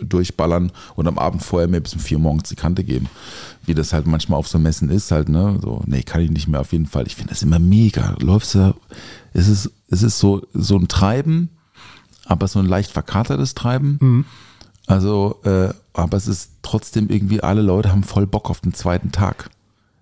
durchballern 0.00 0.72
und 0.96 1.06
am 1.08 1.18
Abend 1.18 1.42
vorher 1.42 1.68
mir 1.68 1.80
bis 1.80 1.94
um 1.94 2.00
vier 2.00 2.18
morgens 2.18 2.48
die 2.48 2.56
Kante 2.56 2.84
geben. 2.84 3.08
Wie 3.66 3.74
das 3.74 3.92
halt 3.92 4.06
manchmal 4.06 4.38
auf 4.38 4.48
so 4.48 4.58
Messen 4.58 4.90
ist, 4.90 5.10
halt, 5.10 5.28
ne? 5.28 5.58
So, 5.62 5.82
nee, 5.86 6.02
kann 6.02 6.20
ich 6.20 6.30
nicht 6.30 6.48
mehr 6.48 6.60
auf 6.60 6.72
jeden 6.72 6.86
Fall. 6.86 7.06
Ich 7.06 7.16
finde 7.16 7.30
das 7.30 7.42
immer 7.42 7.58
mega. 7.58 8.14
Läufst 8.20 8.54
du, 8.54 8.74
es 9.32 9.48
ist, 9.48 9.70
es 9.88 10.02
ist 10.02 10.18
so, 10.18 10.46
so 10.52 10.76
ein 10.76 10.88
Treiben, 10.88 11.48
aber 12.26 12.46
so 12.48 12.58
ein 12.58 12.66
leicht 12.66 12.90
verkatertes 12.92 13.54
Treiben. 13.54 14.26
Also, 14.86 15.40
äh, 15.44 15.70
aber 15.94 16.16
es 16.16 16.28
ist 16.28 16.50
trotzdem 16.62 17.08
irgendwie, 17.08 17.42
alle 17.42 17.62
Leute 17.62 17.90
haben 17.90 18.02
voll 18.02 18.26
Bock 18.26 18.50
auf 18.50 18.60
den 18.60 18.74
zweiten 18.74 19.12
Tag. 19.12 19.48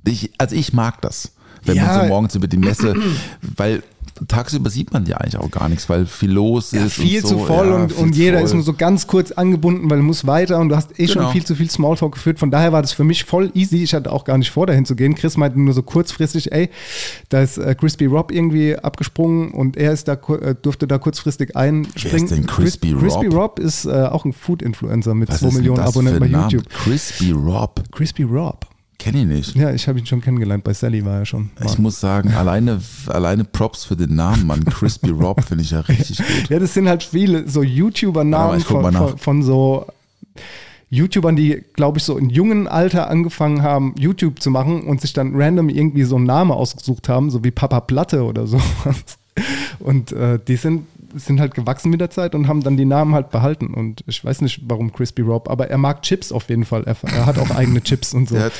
Ich, 0.04 0.32
also 0.38 0.56
ich 0.56 0.72
mag 0.72 1.00
das, 1.02 1.32
wenn 1.64 1.76
Ja. 1.76 1.86
man 1.86 2.00
so 2.00 2.06
morgens 2.08 2.34
über 2.34 2.48
die 2.48 2.56
Messe, 2.56 2.96
weil 3.56 3.84
tagsüber 4.28 4.70
sieht 4.70 4.92
man 4.92 5.06
ja 5.06 5.16
eigentlich 5.18 5.36
auch 5.38 5.50
gar 5.50 5.68
nichts, 5.68 5.88
weil 5.88 6.06
viel 6.06 6.30
los 6.30 6.72
Ja, 6.72 6.84
ist. 6.84 6.94
viel 6.94 7.20
und 7.22 7.28
zu 7.28 7.38
so. 7.38 7.44
voll 7.44 7.66
Ja, 7.68 7.74
und, 7.76 7.92
und 7.96 8.16
jeder 8.16 8.38
voll. 8.38 8.46
ist 8.46 8.54
nur 8.54 8.62
so 8.62 8.72
ganz 8.72 9.06
kurz 9.06 9.32
angebunden, 9.32 9.88
weil 9.90 9.98
du 9.98 10.04
musst 10.04 10.26
weiter 10.26 10.58
und 10.58 10.68
du 10.68 10.76
hast 10.76 10.98
eh 10.98 11.06
Genau. 11.06 11.22
schon 11.24 11.32
viel 11.32 11.44
zu 11.44 11.54
viel 11.54 11.70
Smalltalk 11.70 12.12
geführt. 12.12 12.38
Von 12.38 12.50
daher 12.50 12.72
war 12.72 12.82
das 12.82 12.92
für 12.92 13.04
mich 13.04 13.24
voll 13.24 13.50
easy. 13.54 13.82
Ich 13.82 13.94
hatte 13.94 14.12
auch 14.12 14.24
gar 14.24 14.38
nicht 14.38 14.50
vor, 14.50 14.66
dahin 14.66 14.84
zu 14.84 14.96
gehen. 14.96 15.14
Chris 15.14 15.36
meinte 15.36 15.60
nur 15.60 15.74
so 15.74 15.82
kurzfristig, 15.82 16.52
ey, 16.52 16.70
da 17.28 17.40
ist 17.42 17.58
äh, 17.58 17.74
Crispy 17.74 18.06
Rob 18.06 18.30
irgendwie 18.32 18.76
abgesprungen 18.76 19.50
und 19.52 19.76
er 19.76 19.92
ist 19.92 20.08
da, 20.08 20.14
äh, 20.14 20.54
durfte 20.60 20.86
da 20.86 20.98
kurzfristig 20.98 21.56
einspringen. 21.56 22.12
Wer 22.12 22.22
ist 22.24 22.30
denn 22.30 22.46
Crispy 22.46 22.92
Chris- 22.92 23.00
Crispy 23.14 23.26
Rob? 23.26 23.34
Rob 23.34 23.58
ist 23.58 23.84
äh, 23.86 23.90
auch 23.90 24.24
ein 24.24 24.32
Food-Influencer 24.32 25.14
mit 25.14 25.28
Was 25.30 25.38
2 25.40 25.46
ist 25.46 25.52
denn 25.54 25.60
Millionen 25.62 25.80
Abonnenten 25.80 26.20
bei? 26.20 26.26
YouTube. 26.26 26.68
Crispy 26.70 27.32
Rob. 27.32 27.82
Crispy 27.92 28.22
Rob. 28.24 28.66
Kenne 29.02 29.22
ich 29.22 29.26
nicht. 29.26 29.56
Ja, 29.56 29.72
ich 29.72 29.88
habe 29.88 29.98
ihn 29.98 30.06
schon 30.06 30.20
kennengelernt. 30.20 30.62
Bei 30.62 30.72
Sally 30.72 31.04
war 31.04 31.18
er 31.18 31.26
schon. 31.26 31.50
Ich 31.64 31.76
muss 31.78 31.98
sagen, 31.98 32.32
alleine, 32.32 32.80
alleine 33.08 33.42
Props 33.44 33.84
für 33.84 33.96
den 33.96 34.14
Namen, 34.14 34.46
Mann. 34.46 34.64
Crispy 34.64 35.10
Rob 35.10 35.42
finde 35.42 35.64
ich 35.64 35.72
ja 35.72 35.80
richtig 35.80 36.18
gut. 36.18 36.48
Ja, 36.48 36.60
das 36.60 36.72
sind 36.72 36.88
halt 36.88 37.02
viele 37.02 37.48
so 37.48 37.64
YouTuber-Namen 37.64 38.60
von, 38.60 38.92
von, 38.92 39.18
von 39.18 39.42
so 39.42 39.86
YouTubern, 40.90 41.34
die, 41.34 41.64
glaube 41.72 41.98
ich, 41.98 42.04
so 42.04 42.16
in 42.16 42.30
jungen 42.30 42.68
Alter 42.68 43.10
angefangen 43.10 43.62
haben, 43.62 43.94
YouTube 43.98 44.40
zu 44.40 44.50
machen 44.50 44.82
und 44.82 45.00
sich 45.00 45.12
dann 45.12 45.32
random 45.34 45.68
irgendwie 45.68 46.04
so 46.04 46.16
einen 46.16 46.26
Namen 46.26 46.52
ausgesucht 46.52 47.08
haben, 47.08 47.30
so 47.30 47.42
wie 47.42 47.50
Papa 47.50 47.80
Platte 47.80 48.22
oder 48.22 48.46
sowas. 48.46 49.18
Und 49.78 50.12
äh, 50.12 50.38
die 50.46 50.56
sind, 50.56 50.86
sind 51.14 51.40
halt 51.40 51.54
gewachsen 51.54 51.90
mit 51.90 52.00
der 52.00 52.10
Zeit 52.10 52.34
und 52.34 52.48
haben 52.48 52.62
dann 52.62 52.76
die 52.76 52.84
Namen 52.84 53.14
halt 53.14 53.30
behalten. 53.30 53.74
Und 53.74 54.02
ich 54.06 54.24
weiß 54.24 54.40
nicht, 54.40 54.62
warum 54.66 54.92
Crispy 54.92 55.22
Rob, 55.22 55.48
aber 55.50 55.68
er 55.70 55.78
mag 55.78 56.02
Chips 56.02 56.32
auf 56.32 56.48
jeden 56.48 56.64
Fall. 56.64 56.84
Er, 56.84 56.96
er 57.04 57.26
hat 57.26 57.38
auch 57.38 57.50
eigene 57.56 57.82
Chips 57.82 58.14
und 58.14 58.28
so. 58.28 58.38
Hat, 58.38 58.52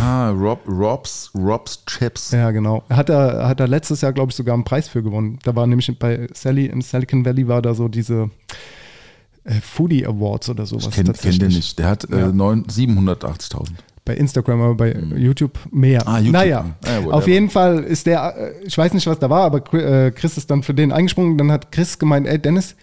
ah, 0.00 0.30
Rob, 0.30 0.60
Robs, 0.68 1.30
Robs 1.34 1.84
Chips. 1.86 2.30
Ja, 2.32 2.50
genau. 2.50 2.82
Hat 2.90 3.08
er, 3.08 3.48
hat 3.48 3.60
er 3.60 3.68
letztes 3.68 4.00
Jahr, 4.00 4.12
glaube 4.12 4.30
ich, 4.30 4.36
sogar 4.36 4.54
einen 4.54 4.64
Preis 4.64 4.88
für 4.88 5.02
gewonnen. 5.02 5.38
Da 5.44 5.54
war 5.56 5.66
nämlich 5.66 5.96
bei 5.98 6.28
Sally 6.32 6.66
im 6.66 6.82
Silicon 6.82 7.24
Valley 7.24 7.48
war 7.48 7.62
da 7.62 7.74
so 7.74 7.88
diese 7.88 8.30
äh, 9.44 9.54
Foodie 9.60 10.06
Awards 10.06 10.48
oder 10.50 10.66
sowas. 10.66 10.86
Ich 10.88 10.94
kenne 10.94 11.12
kenn 11.12 11.38
den 11.38 11.48
nicht. 11.48 11.78
Der 11.78 11.88
hat 11.88 12.04
äh, 12.10 12.18
Ja. 12.20 12.26
neun- 12.32 12.64
780.000. 12.66 13.68
Bei 14.04 14.14
Instagram, 14.14 14.60
aber 14.62 14.74
bei 14.74 14.96
YouTube 15.16 15.58
mehr. 15.70 16.06
Ah, 16.06 16.18
YouTube. 16.18 16.32
Naja, 16.32 16.64
Ah, 16.84 17.10
auf 17.10 17.28
jeden 17.28 17.50
Fall 17.50 17.84
ist 17.84 18.06
der, 18.06 18.34
äh, 18.36 18.64
ich 18.64 18.76
weiß 18.76 18.94
nicht, 18.94 19.06
was 19.06 19.18
da 19.18 19.28
war, 19.30 19.42
aber 19.44 19.74
äh, 19.74 20.10
Chris 20.10 20.36
ist 20.36 20.50
dann 20.50 20.62
für 20.62 20.74
den 20.74 20.90
eingesprungen. 20.90 21.36
Dann 21.36 21.52
hat 21.52 21.70
Chris 21.70 21.98
gemeint, 21.98 22.26
ey 22.26 22.38
Dennis, 22.38 22.76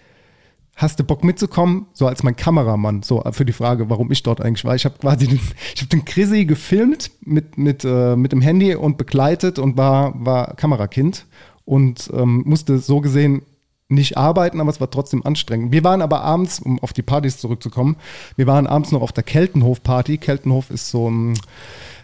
hast 0.76 1.00
du 1.00 1.04
Bock 1.04 1.24
mitzukommen? 1.24 1.86
So 1.92 2.06
als 2.06 2.22
mein 2.22 2.36
Kameramann, 2.36 3.02
so 3.02 3.22
für 3.32 3.44
die 3.44 3.52
Frage, 3.52 3.90
warum 3.90 4.12
ich 4.12 4.22
dort 4.22 4.40
eigentlich 4.40 4.64
war. 4.64 4.76
Ich 4.76 4.84
habe 4.84 4.96
quasi 4.98 5.26
den, 5.26 5.40
ich 5.74 5.80
habe 5.82 5.88
den 5.88 6.04
Chrissy 6.04 6.44
gefilmt 6.44 7.10
mit, 7.20 7.58
mit, 7.58 7.84
äh, 7.84 8.16
mit 8.16 8.32
dem 8.32 8.40
Handy 8.40 8.74
und 8.74 8.96
begleitet 8.96 9.58
und 9.58 9.76
war, 9.76 10.14
war 10.24 10.54
Kamerakind 10.54 11.26
und 11.64 12.10
ähm, 12.14 12.42
musste 12.46 12.78
so 12.78 13.00
gesehen 13.00 13.42
nicht 13.88 14.18
arbeiten, 14.18 14.60
aber 14.60 14.70
es 14.70 14.80
war 14.80 14.90
trotzdem 14.90 15.24
anstrengend. 15.24 15.72
Wir 15.72 15.82
waren 15.82 16.02
aber 16.02 16.22
abends, 16.22 16.60
um 16.60 16.78
auf 16.80 16.92
die 16.92 17.02
Partys 17.02 17.38
zurückzukommen, 17.38 17.96
wir 18.36 18.46
waren 18.46 18.66
abends 18.66 18.92
noch 18.92 19.00
auf 19.00 19.12
der 19.12 19.24
Keltenhof-Party. 19.24 20.18
Keltenhof 20.18 20.70
ist 20.70 20.90
so 20.90 21.10
ein 21.10 21.38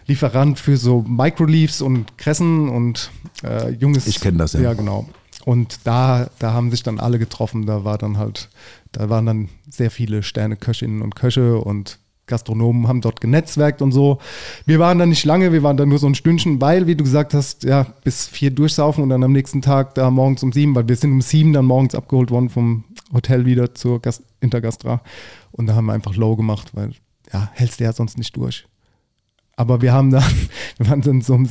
Lieferant 0.07 0.59
für 0.59 0.77
so 0.77 1.03
Microleaves 1.07 1.81
und 1.81 2.17
Kressen 2.17 2.69
und 2.69 3.11
äh, 3.43 3.71
junges. 3.71 4.07
Ich 4.07 4.19
kenn 4.19 4.37
das, 4.37 4.53
ja. 4.53 4.61
Ja, 4.61 4.73
genau. 4.73 5.07
Und 5.45 5.79
da, 5.83 6.29
da 6.39 6.53
haben 6.53 6.71
sich 6.71 6.83
dann 6.83 6.99
alle 6.99 7.19
getroffen. 7.19 7.65
Da 7.65 7.83
war 7.83 7.97
dann 7.97 8.17
halt, 8.17 8.49
da 8.91 9.09
waren 9.09 9.25
dann 9.25 9.49
sehr 9.69 9.91
viele 9.91 10.23
Sterne-Köchinnen 10.23 11.01
und 11.01 11.15
Köche 11.15 11.59
und 11.59 11.99
Gastronomen 12.27 12.87
haben 12.87 13.01
dort 13.01 13.21
genetzwerkt 13.21 13.81
und 13.81 13.91
so. 13.91 14.19
Wir 14.65 14.79
waren 14.79 14.99
da 14.99 15.05
nicht 15.05 15.25
lange, 15.25 15.51
wir 15.51 15.63
waren 15.63 15.77
da 15.77 15.85
nur 15.85 15.99
so 15.99 16.07
ein 16.07 16.15
Stündchen, 16.15 16.59
weil, 16.61 16.87
wie 16.87 16.95
du 16.95 17.03
gesagt 17.03 17.33
hast, 17.33 17.63
ja, 17.63 17.85
bis 18.03 18.27
vier 18.27 18.51
durchsaufen 18.51 19.03
und 19.03 19.09
dann 19.09 19.23
am 19.23 19.31
nächsten 19.31 19.61
Tag 19.61 19.95
da 19.95 20.09
morgens 20.09 20.43
um 20.43 20.51
sieben, 20.51 20.75
weil 20.75 20.87
wir 20.87 20.95
sind 20.95 21.11
um 21.11 21.21
sieben 21.21 21.53
dann 21.53 21.65
morgens 21.65 21.95
abgeholt 21.95 22.31
worden 22.31 22.49
vom 22.49 22.83
Hotel 23.13 23.45
wieder 23.45 23.75
zur 23.75 24.01
Gast 24.01 24.23
Intergastra. 24.41 25.01
Und 25.51 25.67
da 25.67 25.75
haben 25.75 25.85
wir 25.85 25.93
einfach 25.93 26.15
low 26.15 26.35
gemacht, 26.35 26.71
weil, 26.73 26.91
ja, 27.31 27.49
hältst 27.53 27.79
du 27.79 27.83
ja 27.83 27.93
sonst 27.93 28.17
nicht 28.17 28.35
durch. 28.35 28.67
Aber 29.55 29.81
wir 29.81 29.93
haben 29.93 30.11
dann, 30.11 30.23
wir 30.77 30.89
waren 30.89 31.01
dann 31.01 31.21
so 31.21 31.33
um 31.33 31.45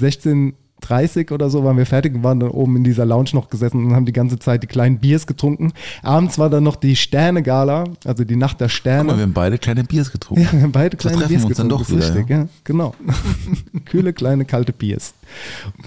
16.30 0.84 1.32
oder 1.32 1.50
so, 1.50 1.64
waren 1.64 1.76
wir 1.76 1.86
fertig 1.86 2.14
und 2.14 2.22
waren 2.22 2.40
dann 2.40 2.50
oben 2.50 2.76
in 2.76 2.84
dieser 2.84 3.04
Lounge 3.04 3.30
noch 3.32 3.48
gesessen 3.48 3.84
und 3.84 3.94
haben 3.94 4.06
die 4.06 4.12
ganze 4.12 4.38
Zeit 4.38 4.62
die 4.62 4.66
kleinen 4.66 4.98
Biers 4.98 5.26
getrunken. 5.26 5.72
Abends 6.02 6.38
war 6.38 6.50
dann 6.50 6.64
noch 6.64 6.76
die 6.76 6.96
Sterne-Gala, 6.96 7.84
also 8.04 8.24
die 8.24 8.36
Nacht 8.36 8.60
der 8.60 8.68
Guck 8.68 8.76
Sterne. 8.76 9.04
mal, 9.04 9.16
wir 9.16 9.22
haben 9.24 9.32
beide 9.32 9.58
kleine 9.58 9.84
Biers 9.84 10.10
getrunken. 10.10 10.44
Ja, 10.44 10.52
wir 10.52 10.62
haben 10.62 10.72
beide 10.72 10.96
kleine 10.96 11.18
treffen 11.18 11.28
Biers 11.28 11.44
uns 11.44 11.56
dann 11.56 11.68
getrunken, 11.68 11.90
doch 11.90 11.96
das 11.96 12.06
ist 12.06 12.14
wieder, 12.14 12.20
richtig, 12.20 12.36
ja. 12.36 12.48
genau. 12.64 12.94
Kühle, 13.84 14.12
kleine, 14.12 14.44
kalte 14.44 14.72
Biers. 14.72 15.14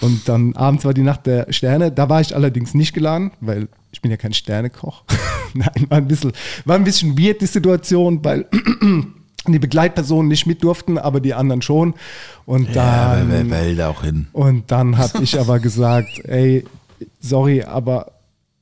Und 0.01 0.27
dann 0.27 0.55
abends 0.55 0.85
war 0.85 0.93
die 0.93 1.01
Nacht 1.01 1.25
der 1.25 1.51
Sterne. 1.51 1.91
Da 1.91 2.09
war 2.09 2.21
ich 2.21 2.35
allerdings 2.35 2.73
nicht 2.73 2.93
geladen, 2.93 3.31
weil 3.41 3.67
ich 3.91 4.01
bin 4.01 4.11
ja 4.11 4.17
kein 4.17 4.33
Sternekoch. 4.33 5.03
Nein, 5.53 5.87
war 5.89 5.97
ein 5.97 6.07
bisschen, 6.07 6.31
war 6.65 6.75
ein 6.75 6.83
bisschen 6.83 7.17
weird 7.17 7.41
die 7.41 7.47
Situation, 7.47 8.23
weil 8.23 8.45
die 9.53 9.59
Begleitpersonen 9.59 10.27
nicht 10.27 10.45
mit 10.47 10.63
durften, 10.63 10.97
aber 10.97 11.19
die 11.19 11.33
anderen 11.33 11.61
schon. 11.61 11.93
Und 12.45 12.73
Ja, 12.73 13.15
dann, 13.15 13.31
wer, 13.31 13.49
wer 13.49 13.65
will 13.65 13.75
da 13.75 13.89
auch 13.89 14.03
hin? 14.03 14.27
und 14.33 14.71
dann 14.71 14.97
habe 14.97 15.11
ich 15.23 15.39
aber 15.39 15.59
gesagt, 15.59 16.09
ey, 16.25 16.63
sorry, 17.19 17.63
aber 17.63 18.11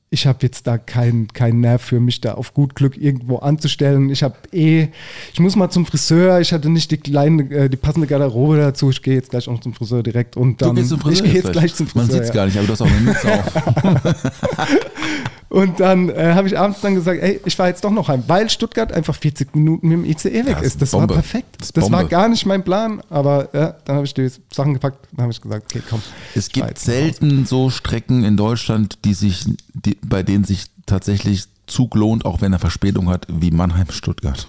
ich 0.08 0.24
habe 0.26 0.38
jetzt 0.42 0.68
da 0.68 0.78
keinen 0.78 1.28
kein 1.32 1.60
Nerv 1.60 1.82
für 1.82 1.98
mich 1.98 2.20
da 2.20 2.34
auf 2.34 2.54
gut 2.54 2.76
Glück 2.76 2.96
irgendwo 2.96 3.38
anzustellen. 3.38 4.08
Ich 4.08 4.22
habe 4.22 4.36
eh, 4.52 4.86
ich 5.32 5.40
muss 5.40 5.56
mal 5.56 5.68
zum 5.68 5.84
Friseur, 5.84 6.40
ich 6.40 6.52
hatte 6.52 6.70
nicht 6.70 6.92
die 6.92 6.96
kleine, 6.96 7.42
äh, 7.50 7.68
die 7.68 7.76
passende 7.76 8.06
Garderobe 8.06 8.56
dazu. 8.56 8.88
Ich 8.90 9.02
gehe 9.02 9.14
jetzt 9.14 9.30
gleich 9.30 9.48
auch 9.48 9.60
zum 9.60 9.74
Friseur 9.74 10.04
direkt 10.04 10.36
und 10.36 10.62
dann 10.62 10.70
du 10.70 10.74
gehst 10.76 10.90
zum 10.90 11.00
Friseur. 11.02 11.26
ich 11.26 11.32
gehe 11.32 11.42
jetzt 11.42 11.52
gleich 11.52 11.74
zum 11.74 11.88
Friseur. 11.88 12.06
Man 12.06 12.12
sieht 12.12 12.22
es 12.22 12.28
ja. 12.28 12.34
gar 12.34 12.46
nicht, 12.46 12.56
aber 12.56 12.66
du 12.66 12.72
hast 12.72 12.82
auch 12.82 12.86
eine 12.86 13.00
Mütze 13.00 13.32
auf. 13.34 14.66
Und 15.56 15.80
dann 15.80 16.10
äh, 16.10 16.34
habe 16.34 16.46
ich 16.48 16.58
abends 16.58 16.82
dann 16.82 16.94
gesagt, 16.94 17.22
ey, 17.22 17.40
ich 17.46 17.56
fahre 17.56 17.70
jetzt 17.70 17.82
doch 17.82 17.90
noch 17.90 18.08
heim, 18.08 18.22
weil 18.26 18.50
Stuttgart 18.50 18.92
einfach 18.92 19.14
40 19.16 19.56
Minuten 19.56 19.88
mit 19.88 19.96
dem 19.98 20.04
ICE 20.04 20.44
weg 20.44 20.48
Ja, 20.48 20.58
ist. 20.58 20.82
Das 20.82 20.90
ist 20.90 20.92
war 20.92 21.00
Bombe. 21.00 21.14
perfekt. 21.14 21.56
Das 21.58 21.72
Das, 21.72 21.84
war 21.90 22.00
Bombe. 22.00 22.08
gar 22.10 22.28
nicht 22.28 22.44
mein 22.44 22.62
Plan, 22.62 23.00
aber 23.08 23.48
ja, 23.54 23.74
dann 23.86 23.96
habe 23.96 24.04
ich 24.04 24.12
die 24.12 24.28
Sachen 24.52 24.74
gepackt 24.74 25.08
und 25.12 25.22
habe 25.22 25.32
ich 25.32 25.40
gesagt, 25.40 25.64
okay, 25.74 25.82
komm. 25.88 26.02
Es 26.34 26.50
gibt 26.50 26.78
selten 26.78 27.46
so 27.46 27.70
Strecken 27.70 28.22
in 28.22 28.36
Deutschland, 28.36 28.98
die 29.06 29.14
sich, 29.14 29.46
die, 29.72 29.96
bei 30.04 30.22
denen 30.22 30.44
sich 30.44 30.66
tatsächlich 30.84 31.44
Zug 31.66 31.94
lohnt, 31.94 32.26
auch 32.26 32.42
wenn 32.42 32.52
er 32.52 32.58
Verspätung 32.58 33.08
hat, 33.08 33.26
wie 33.30 33.50
Mannheim-Stuttgart. 33.50 34.46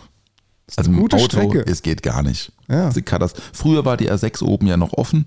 Also 0.76 0.92
mit 0.92 1.00
dem 1.00 1.20
Auto, 1.20 1.20
Strecke. 1.20 1.66
es 1.66 1.84
geht 1.84 2.04
gar 2.04 2.22
nicht. 2.22 2.52
Ja. 2.68 2.92
Früher 3.54 3.86
war 3.86 3.96
die 3.96 4.12
R6 4.12 4.44
oben 4.44 4.68
ja 4.68 4.76
noch 4.76 4.92
offen. 4.92 5.26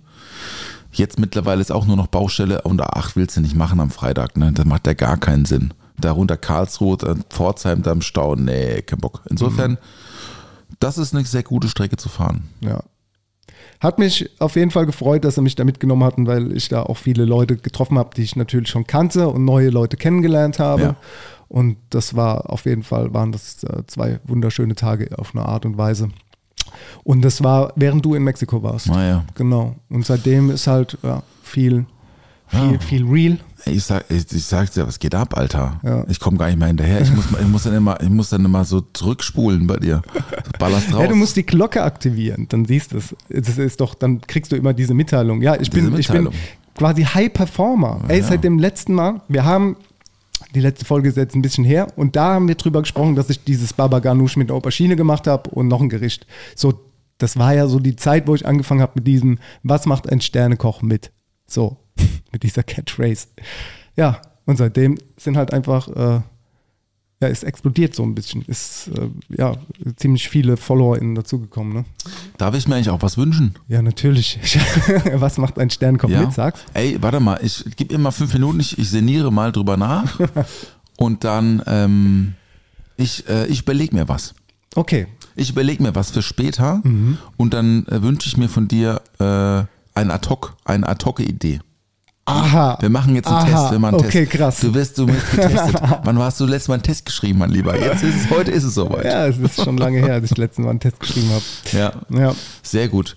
Jetzt 0.92 1.18
mittlerweile 1.18 1.60
ist 1.60 1.70
auch 1.70 1.86
nur 1.86 1.96
noch 1.96 2.08
Baustelle 2.08 2.62
und 2.62 2.82
A8 2.82 3.12
willst 3.14 3.36
du 3.36 3.40
nicht 3.40 3.54
machen 3.54 3.80
am 3.80 3.90
Freitag. 3.90 4.36
Ne? 4.36 4.52
Das 4.52 4.64
macht 4.64 4.86
ja 4.86 4.94
gar 4.94 5.16
keinen 5.16 5.44
Sinn. 5.44 5.72
Darunter 5.98 6.36
Karlsruhe, 6.36 6.96
dann 6.96 7.24
Pforzheim, 7.28 7.82
da 7.82 7.92
im 7.92 8.02
Stau. 8.02 8.34
Nee, 8.34 8.82
kein 8.82 8.98
Bock. 8.98 9.22
Insofern, 9.28 9.78
das 10.80 10.98
ist 10.98 11.14
eine 11.14 11.24
sehr 11.24 11.42
gute 11.42 11.68
Strecke 11.68 11.96
zu 11.96 12.08
fahren. 12.08 12.48
Ja. 12.60 12.82
Hat 13.80 13.98
mich 13.98 14.30
auf 14.40 14.56
jeden 14.56 14.70
Fall 14.70 14.86
gefreut, 14.86 15.24
dass 15.24 15.36
sie 15.36 15.42
mich 15.42 15.54
da 15.54 15.64
mitgenommen 15.64 16.04
hatten, 16.04 16.26
weil 16.26 16.52
ich 16.54 16.68
da 16.68 16.82
auch 16.82 16.96
viele 16.96 17.24
Leute 17.24 17.56
getroffen 17.56 17.98
habe, 17.98 18.10
die 18.14 18.22
ich 18.22 18.36
natürlich 18.36 18.68
schon 18.68 18.86
kannte 18.86 19.28
und 19.28 19.44
neue 19.44 19.70
Leute 19.70 19.96
kennengelernt 19.96 20.58
habe. 20.58 20.82
Ja. 20.82 20.96
Und 21.48 21.78
das 21.90 22.14
war 22.14 22.50
auf 22.50 22.66
jeden 22.66 22.82
Fall, 22.82 23.12
waren 23.14 23.32
das 23.32 23.64
äh, 23.64 23.84
zwei 23.86 24.20
wunderschöne 24.24 24.74
Tage 24.74 25.18
auf 25.18 25.34
eine 25.34 25.46
Art 25.46 25.64
und 25.64 25.78
Weise. 25.78 26.10
Und 27.04 27.22
das 27.22 27.42
war, 27.42 27.72
während 27.76 28.04
du 28.04 28.14
in 28.14 28.22
Mexiko 28.22 28.62
warst. 28.62 28.88
Naja. 28.88 29.24
Genau. 29.34 29.74
Und 29.88 30.04
seitdem 30.06 30.50
ist 30.50 30.66
halt 30.66 30.96
ja, 31.02 31.22
viel, 31.42 31.86
viel, 32.48 32.72
Ja. 32.72 32.78
viel 32.80 33.04
real. 33.06 33.38
Ich 33.66 33.84
sag, 33.84 34.04
ich, 34.08 34.32
ich 34.32 34.44
sag's 34.44 34.72
dir, 34.72 34.86
was 34.86 34.98
geht 34.98 35.14
ab, 35.14 35.36
Alter? 35.36 35.78
Ja. 35.82 36.04
Ich 36.08 36.18
komme 36.18 36.38
gar 36.38 36.46
nicht 36.46 36.58
mehr 36.58 36.68
hinterher. 36.68 37.00
Ich 37.02 37.12
muss, 37.14 37.26
ich 37.38 37.46
muss 37.46 37.62
dann 37.64 37.74
immer, 37.74 38.00
ich 38.00 38.08
muss 38.08 38.30
dann 38.30 38.44
immer 38.44 38.64
so 38.64 38.80
zurückspulen 38.80 39.66
bei 39.66 39.76
dir. 39.76 40.00
Du 40.14 40.58
ballerst 40.58 40.92
raus. 40.94 41.02
Ja, 41.02 41.06
du 41.08 41.14
musst 41.16 41.36
die 41.36 41.44
Glocke 41.44 41.82
aktivieren, 41.82 42.46
dann 42.48 42.64
siehst 42.64 42.92
du 42.92 42.96
es. 42.98 43.14
Das 43.28 43.58
ist 43.58 43.80
doch, 43.80 43.94
dann 43.94 44.20
kriegst 44.22 44.50
du 44.52 44.56
immer 44.56 44.72
diese 44.72 44.94
Mitteilung. 44.94 45.42
Ja, 45.42 45.56
ich 45.60 45.70
bin, 45.70 45.86
Diese 45.90 46.00
ich 46.00 46.08
bin 46.08 46.24
Mitteilung. 46.24 46.34
quasi 46.74 47.02
High 47.04 47.32
Performer. 47.32 48.00
Ey, 48.08 48.20
Ja. 48.20 48.26
seit 48.26 48.44
dem 48.44 48.58
letzten 48.58 48.94
Mal, 48.94 49.20
wir 49.28 49.44
haben, 49.44 49.76
die 50.54 50.60
letzte 50.60 50.84
Folge 50.84 51.08
ist 51.08 51.16
jetzt 51.16 51.34
ein 51.34 51.42
bisschen 51.42 51.64
her 51.64 51.88
und 51.96 52.16
da 52.16 52.34
haben 52.34 52.48
wir 52.48 52.54
drüber 52.54 52.80
gesprochen, 52.80 53.14
dass 53.14 53.30
ich 53.30 53.44
dieses 53.44 53.72
Baba 53.72 53.98
Ganoush 53.98 54.36
mit 54.36 54.48
der 54.48 54.56
Aubergine 54.56 54.96
gemacht 54.96 55.26
habe 55.26 55.50
und 55.50 55.68
noch 55.68 55.80
ein 55.80 55.88
Gericht. 55.88 56.26
So, 56.56 56.80
das 57.18 57.38
war 57.38 57.54
ja 57.54 57.66
so 57.66 57.78
die 57.78 57.96
Zeit, 57.96 58.26
wo 58.26 58.34
ich 58.34 58.46
angefangen 58.46 58.80
habe 58.80 58.92
mit 58.96 59.06
diesem, 59.06 59.38
was 59.62 59.86
macht 59.86 60.10
ein 60.10 60.20
Sternekoch 60.20 60.82
mit? 60.82 61.12
So, 61.46 61.76
mit 62.32 62.42
dieser 62.42 62.62
Catchphrase. 62.62 63.28
Ja, 63.96 64.20
und 64.46 64.56
seitdem 64.56 64.98
sind 65.16 65.36
halt 65.36 65.52
einfach, 65.52 65.88
äh, 65.88 66.20
ja, 67.20 67.28
es 67.28 67.42
explodiert 67.42 67.94
so 67.94 68.02
ein 68.02 68.14
bisschen. 68.14 68.42
Ist, 68.46 68.88
äh, 68.96 69.08
ja, 69.36 69.54
ziemlich 69.96 70.28
viele 70.28 70.56
FollowerInnen 70.56 71.14
dazugekommen, 71.14 71.72
ne? 71.74 71.84
Darf 72.38 72.54
ich 72.54 72.66
mir 72.66 72.76
eigentlich 72.76 72.90
auch 72.90 73.02
was 73.02 73.18
wünschen? 73.18 73.54
Ja, 73.68 73.82
natürlich. 73.82 74.38
Was 75.14 75.36
macht 75.38 75.58
ein 75.58 75.70
Sternkoch 75.70 76.08
mit, 76.08 76.32
sag's? 76.32 76.60
Ey, 76.74 76.96
warte 77.00 77.20
mal, 77.20 77.38
ich 77.42 77.64
gib 77.76 77.92
mir 77.92 77.98
mal 77.98 78.10
fünf 78.10 78.32
Minuten, 78.32 78.60
ich, 78.60 78.78
ich 78.78 78.88
sinniere 78.90 79.30
mal 79.32 79.52
drüber 79.52 79.76
nach 79.76 80.18
und 80.96 81.24
dann, 81.24 81.62
ähm, 81.66 82.34
ich, 82.96 83.28
äh, 83.28 83.46
ich 83.46 83.62
überlege 83.62 83.94
mir 83.94 84.08
was. 84.08 84.34
Okay. 84.74 85.06
Ich 85.36 85.50
überlege 85.50 85.82
mir 85.82 85.94
was 85.94 86.10
für 86.10 86.22
später 86.22 86.80
Mhm. 86.84 87.18
und 87.36 87.52
dann 87.54 87.86
äh, 87.86 88.02
wünsche 88.02 88.28
ich 88.28 88.36
mir 88.36 88.48
von 88.48 88.68
dir 88.68 89.00
äh, 89.18 89.64
ein 89.98 90.10
Ad-Hoc, 90.10 90.56
eine 90.64 90.88
Ad-Hoc-Idee. 90.88 91.60
Aha. 92.26 92.78
Wir 92.80 92.90
machen 92.90 93.14
jetzt 93.16 93.26
einen 93.26 93.36
Aha, 93.38 93.62
Test. 93.62 93.72
Wir 93.72 93.78
machen 93.78 93.94
einen 93.96 94.04
okay, 94.06 94.24
Test. 94.26 94.30
krass. 94.32 94.60
Du 94.60 94.74
wirst, 94.74 94.98
du 94.98 95.08
wirst 95.08 95.30
getestet. 95.32 95.80
Wann 96.04 96.18
hast 96.18 96.38
du 96.38 96.46
letztes 96.46 96.68
Mal 96.68 96.74
einen 96.74 96.82
Test 96.84 97.04
geschrieben, 97.06 97.38
mein 97.40 97.50
Lieber? 97.50 97.76
Jetzt 97.78 98.02
ist 98.04 98.14
es, 98.24 98.30
heute 98.30 98.50
ist 98.50 98.64
es 98.64 98.74
soweit. 98.74 99.04
Ja, 99.04 99.26
es 99.26 99.38
ist 99.38 99.64
schon 99.64 99.76
lange 99.78 99.98
her, 99.98 100.20
dass 100.20 100.30
ich 100.30 100.36
letzten 100.36 100.62
Mal 100.62 100.70
einen 100.70 100.80
Test 100.80 101.00
geschrieben 101.00 101.30
habe. 101.30 101.42
Ja, 101.72 101.92
Ja, 102.16 102.34
sehr 102.62 102.88
gut. 102.88 103.16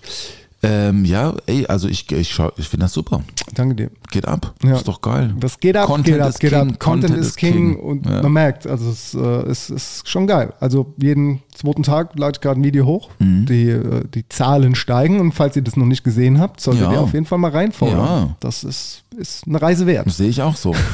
Ähm, 0.66 1.04
ja, 1.04 1.34
ey, 1.46 1.66
also 1.66 1.88
ich, 1.88 2.10
ich, 2.10 2.38
ich 2.56 2.68
finde 2.68 2.84
das 2.86 2.92
super. 2.92 3.22
danke 3.54 3.74
dir. 3.74 3.90
Geht 4.10 4.26
ab. 4.26 4.54
Ja. 4.64 4.76
Ist 4.76 4.88
doch 4.88 5.00
geil. 5.00 5.34
Das 5.38 5.60
geht 5.60 5.76
ab, 5.76 5.86
Content 5.86 6.06
geht 6.16 6.20
ab, 6.20 6.28
ist 6.30 6.40
geht 6.40 6.50
King, 6.52 6.70
ab. 6.72 6.78
Content, 6.80 7.16
ist 7.16 7.36
King, 7.36 7.76
und 7.76 8.06
Ja. 8.06 8.22
man 8.22 8.32
merkt, 8.32 8.66
also 8.66 8.90
es, 8.90 9.14
äh, 9.14 9.18
es 9.50 9.70
ist 9.70 10.08
schon 10.08 10.26
geil. 10.26 10.52
Also 10.60 10.94
jeden 10.96 11.42
zweiten 11.54 11.82
Tag 11.82 12.18
lade 12.18 12.32
ich 12.36 12.40
gerade 12.40 12.60
ein 12.60 12.64
Video 12.64 12.86
hoch. 12.86 13.10
Mhm. 13.18 13.46
Die, 13.46 13.68
äh, 13.68 14.04
die 14.14 14.28
Zahlen 14.28 14.74
steigen 14.74 15.20
und 15.20 15.32
falls 15.32 15.56
ihr 15.56 15.62
das 15.62 15.76
noch 15.76 15.86
nicht 15.86 16.04
gesehen 16.04 16.40
habt, 16.40 16.60
solltet 16.60 16.84
Ja. 16.84 16.92
ihr 16.92 17.00
auf 17.00 17.12
jeden 17.12 17.26
Fall 17.26 17.38
mal 17.38 17.50
reinfolgen. 17.50 17.98
Ja. 17.98 18.36
Das 18.40 18.64
ist, 18.64 19.04
ist 19.16 19.46
eine 19.46 19.60
Reise 19.60 19.86
wert. 19.86 20.06
Das 20.06 20.16
sehe 20.16 20.28
ich 20.28 20.40
auch 20.42 20.56
so. 20.56 20.74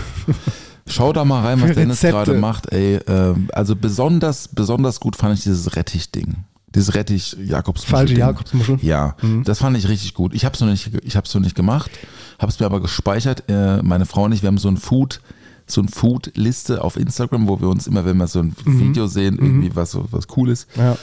Schau 0.86 1.12
da 1.12 1.24
mal 1.24 1.42
rein, 1.44 1.60
was 1.62 1.72
Dennis 1.76 2.00
gerade 2.00 2.34
macht. 2.34 2.72
Ey, 2.72 2.98
ähm, 3.06 3.48
also 3.52 3.76
besonders, 3.76 4.48
besonders 4.48 4.98
gut 4.98 5.14
fand 5.14 5.36
ich 5.38 5.44
dieses 5.44 5.76
Rettich-Ding. 5.76 6.34
Dieses 6.74 6.94
rettich 6.94 7.36
jakobsmuschel 7.44 7.96
Falsche 7.96 8.14
Jakobsmuschel. 8.14 8.78
Ja, 8.82 9.16
das 9.44 9.58
fand 9.58 9.76
ich 9.76 9.88
richtig 9.88 10.14
gut. 10.14 10.34
Ich 10.34 10.44
habe 10.44 10.54
es 10.54 10.60
noch 10.60 10.68
nicht, 10.68 10.90
ich 11.04 11.16
habe 11.16 11.26
es 11.26 11.34
noch 11.34 11.40
nicht 11.40 11.56
gemacht, 11.56 11.90
habe 12.38 12.50
es 12.52 12.60
mir 12.60 12.66
aber 12.66 12.80
gespeichert. 12.80 13.44
Äh, 13.48 13.82
meine 13.82 14.06
Frau 14.06 14.24
und 14.24 14.32
ich, 14.32 14.42
wir 14.42 14.46
haben 14.46 14.58
so 14.58 14.68
ein 14.68 14.76
Food, 14.76 15.20
so 15.66 15.80
ein 15.80 15.88
Food-Liste 15.88 16.82
auf 16.84 16.96
Instagram, 16.96 17.48
wo 17.48 17.60
wir 17.60 17.68
uns 17.68 17.86
immer, 17.88 18.04
wenn 18.04 18.16
wir 18.18 18.26
so 18.28 18.38
ein 18.40 18.54
Video 18.64 19.06
sehen, 19.08 19.38
irgendwie 19.40 19.74
was 19.74 19.90
so 19.92 20.06
was 20.12 20.28
Cooles, 20.28 20.66
Ja. 20.76 20.96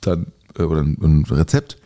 dann 0.00 0.26
äh, 0.58 0.62
oder 0.62 0.80
ein, 0.82 0.96
ein 1.00 1.24
Rezept, 1.30 1.76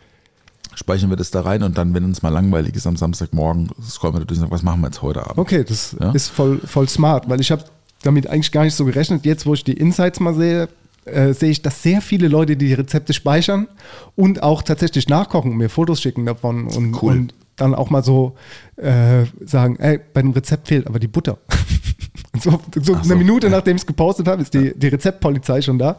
speichern 0.73 1.09
wir 1.11 1.15
das 1.17 1.29
da 1.31 1.41
rein 1.41 1.61
und 1.63 1.77
dann, 1.77 1.93
wenn 1.93 2.03
uns 2.05 2.21
mal 2.23 2.29
langweilig 2.29 2.75
ist 2.75 2.87
am 2.87 2.97
Samstagmorgen, 2.97 3.69
scrollen 3.87 4.15
wir 4.15 4.19
da 4.21 4.25
durch 4.25 4.37
und 4.39 4.41
sagen, 4.45 4.51
was 4.51 4.63
machen 4.63 4.81
wir 4.81 4.87
jetzt 4.87 5.01
heute 5.03 5.21
Abend? 5.21 5.37
Okay, 5.37 5.63
das 5.63 5.95
Ja? 5.99 6.11
ist 6.11 6.29
voll, 6.29 6.59
voll 6.65 6.89
smart, 6.89 7.29
weil 7.29 7.39
ich 7.39 7.51
habe 7.51 7.63
damit 8.01 8.27
eigentlich 8.27 8.51
gar 8.51 8.63
nicht 8.63 8.75
so 8.75 8.83
gerechnet. 8.85 9.25
Jetzt, 9.25 9.45
wo 9.45 9.53
ich 9.53 9.63
die 9.63 9.73
Insights 9.73 10.19
mal 10.19 10.33
sehe, 10.35 10.69
äh, 11.05 11.33
sehe 11.33 11.51
ich, 11.51 11.61
dass 11.61 11.81
sehr 11.81 12.01
viele 12.01 12.27
Leute 12.27 12.57
die 12.57 12.73
Rezepte 12.73 13.13
speichern 13.13 13.67
und 14.15 14.43
auch 14.43 14.61
tatsächlich 14.63 15.07
nachkochen 15.09 15.51
und 15.51 15.57
mir 15.57 15.69
Fotos 15.69 16.01
schicken 16.01 16.25
davon 16.25 16.67
und, 16.67 17.01
Cool. 17.01 17.11
und 17.13 17.33
dann 17.55 17.73
auch 17.73 17.89
mal 17.89 18.03
so 18.03 18.35
äh, 18.75 19.25
sagen, 19.45 19.77
ey, 19.77 19.99
bei 20.13 20.21
dem 20.21 20.31
Rezept 20.31 20.67
fehlt 20.67 20.87
aber 20.87 20.99
die 20.99 21.07
Butter. 21.07 21.37
So, 22.39 22.59
so 22.81 22.93
Ach 22.95 22.99
eine 22.99 23.07
so, 23.07 23.15
Minute 23.15 23.47
ja. 23.47 23.51
nachdem 23.51 23.75
ich 23.75 23.83
es 23.83 23.85
gepostet 23.85 24.27
habe, 24.27 24.41
ist 24.41 24.53
die, 24.53 24.73
die 24.77 24.87
Rezeptpolizei 24.87 25.61
schon 25.61 25.79
da. 25.79 25.97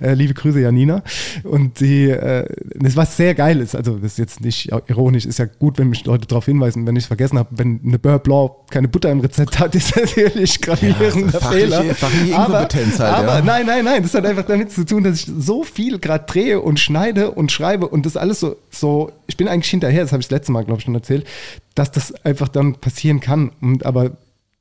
Äh, 0.00 0.14
liebe 0.14 0.34
Grüße, 0.34 0.60
Janina. 0.60 1.02
Und 1.44 1.80
die, 1.80 2.10
äh, 2.10 2.44
das 2.74 2.96
was 2.96 3.16
sehr 3.16 3.34
geil 3.34 3.60
ist, 3.60 3.74
also 3.76 3.96
das 3.96 4.12
ist 4.12 4.18
jetzt 4.18 4.40
nicht 4.40 4.70
ironisch, 4.88 5.26
ist 5.26 5.38
ja 5.38 5.46
gut, 5.46 5.78
wenn 5.78 5.88
mich 5.88 6.04
Leute 6.04 6.26
darauf 6.26 6.44
hinweisen, 6.46 6.86
wenn 6.86 6.96
ich 6.96 7.04
es 7.04 7.08
vergessen 7.08 7.38
habe, 7.38 7.48
wenn 7.52 7.80
eine 7.84 7.98
Beurre 7.98 8.18
Blanc 8.18 8.52
keine 8.70 8.88
Butter 8.88 9.10
im 9.10 9.20
Rezept 9.20 9.58
hat, 9.58 9.74
ist 9.74 9.94
das 9.96 10.16
natürlich 10.16 10.60
gravierender 10.60 11.38
fachliche- 11.40 11.50
Fehler. 11.56 11.94
fachliche 11.94 12.36
aber 12.36 12.60
Inkompetenz 12.60 12.98
halt, 12.98 13.14
aber 13.14 13.34
ja. 13.38 13.42
nein, 13.42 13.66
nein, 13.66 13.84
nein, 13.84 14.02
das 14.02 14.14
hat 14.14 14.26
einfach 14.26 14.44
damit 14.44 14.72
zu 14.72 14.84
tun, 14.84 15.04
dass 15.04 15.20
ich 15.20 15.30
so 15.38 15.62
viel 15.64 15.98
gerade 15.98 16.24
drehe 16.26 16.60
und 16.60 16.78
schneide 16.80 17.30
und 17.30 17.52
schreibe 17.52 17.88
und 17.88 18.06
das 18.06 18.16
alles 18.16 18.40
so, 18.40 18.56
so 18.70 19.12
ich 19.26 19.36
bin 19.36 19.48
eigentlich 19.48 19.70
hinterher, 19.70 20.02
das 20.02 20.12
habe 20.12 20.20
ich 20.20 20.28
das 20.28 20.38
letzte 20.38 20.52
Mal, 20.52 20.64
glaube 20.64 20.78
ich, 20.80 20.84
schon 20.84 20.94
erzählt, 20.94 21.26
dass 21.74 21.90
das 21.90 22.14
einfach 22.24 22.48
dann 22.48 22.74
passieren 22.76 23.20
kann. 23.20 23.50
Und 23.60 23.84
aber 23.84 24.12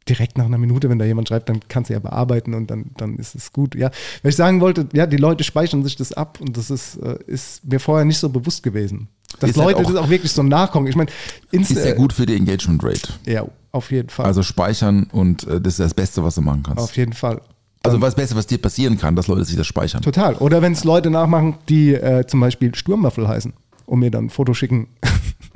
direkt 0.08 0.38
nach 0.38 0.46
einer 0.46 0.58
Minute, 0.58 0.90
wenn 0.90 1.00
da 1.00 1.06
jemand 1.06 1.28
schreibt, 1.28 1.50
dann 1.50 1.60
kannst 1.68 1.90
du 1.90 1.94
ja 1.94 2.00
bearbeiten 2.00 2.54
und 2.54 2.70
dann, 2.70 2.86
dann 2.98 3.16
ist 3.18 3.34
es 3.36 3.52
gut. 3.52 3.76
Ja, 3.76 3.90
weil 4.22 4.30
ich 4.30 4.36
sagen 4.36 4.62
wollte, 4.62 4.88
ja, 4.94 5.08
die 5.08 5.18
Leute 5.18 5.44
speichern 5.44 5.84
sich 5.84 5.96
das 5.96 6.14
ab 6.14 6.40
und 6.42 6.56
das 6.58 6.70
ist, 6.70 6.98
äh, 6.98 7.18
ist 7.28 7.66
mir 7.66 7.80
vorher 7.80 8.06
nicht 8.06 8.20
so 8.20 8.30
bewusst 8.30 8.62
gewesen. 8.64 9.08
Dass 9.40 9.50
Ist 9.50 9.58
halt 9.58 9.68
Leute 9.76 9.80
auch- 9.88 9.92
das 9.94 10.02
auch 10.04 10.10
wirklich 10.10 10.32
so 10.32 10.44
nachkommen. 10.44 10.88
Ich 10.88 10.96
meine, 10.96 11.10
Ist 11.52 11.70
sehr 11.70 11.96
gut 11.96 12.14
für 12.14 12.26
die 12.26 12.36
Engagement 12.36 12.84
Rate. 12.84 13.10
Ja, 13.26 13.46
auf 13.72 13.92
jeden 13.92 14.10
Fall. 14.10 14.26
Also 14.28 14.44
speichern 14.44 15.08
und 15.12 15.46
äh, 15.48 15.60
das 15.60 15.74
ist 15.74 15.80
das 15.80 15.94
Beste, 15.94 16.24
was 16.24 16.36
du 16.36 16.42
machen 16.42 16.64
kannst. 16.64 16.82
auf 16.84 16.96
jeden 16.96 17.14
Fall. 17.14 17.42
Also 17.84 18.00
was 18.02 18.16
Beste, 18.16 18.36
was 18.36 18.48
dir 18.48 18.58
passieren 18.60 18.98
kann, 18.98 19.16
dass 19.16 19.28
Leute 19.28 19.46
sich 19.46 19.56
das 19.58 19.68
speichern. 19.68 20.02
Total. 20.02 20.36
Oder 20.36 20.62
wenn 20.62 20.72
es 20.74 20.84
Leute 20.84 21.10
nachmachen, 21.12 21.56
die 21.70 21.94
äh, 21.94 22.26
zum 22.26 22.40
Beispiel 22.40 22.74
Sturmwaffel 22.74 23.28
heißen 23.28 23.54
und 23.86 24.00
mir 24.00 24.10
dann 24.10 24.26
ein 24.26 24.30
Foto 24.32 24.54
schicken, 24.56 24.88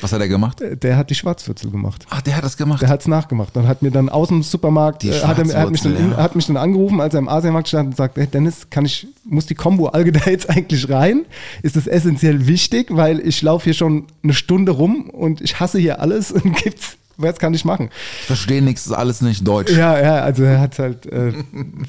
Was 0.00 0.12
hat 0.12 0.20
er 0.20 0.28
gemacht? 0.28 0.60
der 0.60 0.96
hat 0.96 1.10
die 1.10 1.14
Schwarzwürzel 1.14 1.70
gemacht. 1.70 2.06
Ach, 2.10 2.20
der 2.20 2.36
hat 2.36 2.44
das 2.44 2.56
gemacht. 2.56 2.82
Der 2.82 2.88
hat 2.88 3.00
es 3.00 3.08
nachgemacht 3.08 3.56
und 3.56 3.66
hat 3.66 3.82
mir 3.82 3.90
dann 3.90 4.08
aus 4.08 4.28
dem 4.28 4.42
Supermarkt, 4.42 5.02
Die 5.02 5.10
äh, 5.10 5.22
hat, 5.22 5.38
er, 5.38 5.60
hat, 5.60 5.70
mich 5.70 5.82
dann, 5.82 6.10
ja. 6.10 6.16
hat 6.16 6.36
mich 6.36 6.46
dann 6.46 6.56
angerufen, 6.56 7.00
als 7.00 7.14
er 7.14 7.18
im 7.18 7.28
Asiamarkt 7.28 7.68
stand 7.68 7.88
und 7.88 7.96
sagt, 7.96 8.16
hey 8.16 8.26
Dennis, 8.26 8.68
kann 8.70 8.84
ich, 8.84 9.06
muss 9.24 9.46
die 9.46 9.54
Kombo-Alge 9.54 10.12
da 10.12 10.30
jetzt 10.30 10.50
eigentlich 10.50 10.88
rein? 10.88 11.24
Ist 11.62 11.76
das 11.76 11.86
essentiell 11.86 12.46
wichtig, 12.46 12.88
weil 12.90 13.20
ich 13.20 13.40
laufe 13.42 13.64
hier 13.64 13.74
schon 13.74 14.06
eine 14.22 14.34
Stunde 14.34 14.72
rum 14.72 15.10
und 15.10 15.40
ich 15.40 15.60
hasse 15.60 15.78
hier 15.78 16.00
alles 16.00 16.32
und 16.32 16.56
gibt's, 16.62 16.96
was 17.16 17.38
kann 17.38 17.54
ich 17.54 17.64
machen? 17.64 17.90
Ich 18.20 18.26
verstehe 18.26 18.62
nichts, 18.62 18.86
ist 18.86 18.92
alles 18.92 19.20
nicht 19.20 19.46
deutsch. 19.46 19.72
Ja, 19.72 20.00
ja, 20.00 20.16
also 20.16 20.42
er 20.42 20.60
hat 20.60 20.78
halt 20.78 21.06
äh, 21.06 21.32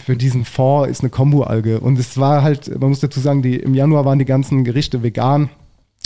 für 0.03 0.15
diesen 0.15 0.45
Fond 0.45 0.89
ist 0.89 1.01
eine 1.01 1.09
Kombo-Alge. 1.09 1.79
Und 1.79 1.97
es 1.97 2.17
war 2.17 2.43
halt, 2.43 2.79
man 2.79 2.89
muss 2.89 2.99
dazu 2.99 3.19
sagen, 3.19 3.41
die, 3.41 3.55
im 3.55 3.73
Januar 3.73 4.05
waren 4.05 4.19
die 4.19 4.25
ganzen 4.25 4.63
Gerichte 4.63 5.01
vegan. 5.01 5.49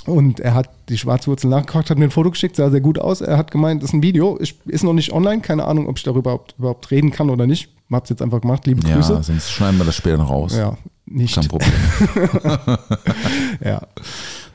Und 0.06 0.40
er 0.40 0.54
hat 0.54 0.70
die 0.88 0.98
Schwarzwurzel 0.98 1.50
nachgekocht, 1.50 1.90
hat 1.90 1.98
mir 1.98 2.06
ein 2.06 2.12
Foto 2.12 2.32
geschickt, 2.32 2.56
sah 2.56 2.70
sehr 2.70 2.82
gut 2.82 3.00
aus. 3.00 3.22
Er 3.22 3.38
hat 3.38 3.52
gemeint, 3.52 3.84
das 3.84 3.90
ist 3.90 3.94
ein 3.94 4.04
Video, 4.04 4.38
ist 4.38 4.84
noch 4.84 4.94
nicht 4.94 5.12
online, 5.12 5.42
keine 5.42 5.66
Ahnung, 5.66 5.88
ob 5.88 5.98
ich 5.98 6.04
darüber 6.04 6.40
überhaupt, 6.58 6.92
reden 6.92 7.12
kann 7.12 7.30
oder 7.30 7.46
nicht. 7.48 7.70
Hab's 7.92 8.10
jetzt 8.10 8.22
einfach 8.22 8.42
gemacht, 8.42 8.66
liebe 8.68 8.88
Ja, 8.88 8.96
Grüße. 8.96 9.22
sonst 9.24 9.52
schneiden 9.52 9.80
wir 9.80 9.86
das 9.86 9.96
später 9.96 10.18
noch 10.18 10.30
raus. 10.30 10.56
Ja, 10.56 10.78
nicht. 11.06 11.36
Kein 11.36 11.48
Problem. 11.48 11.72
Ja. 13.64 13.82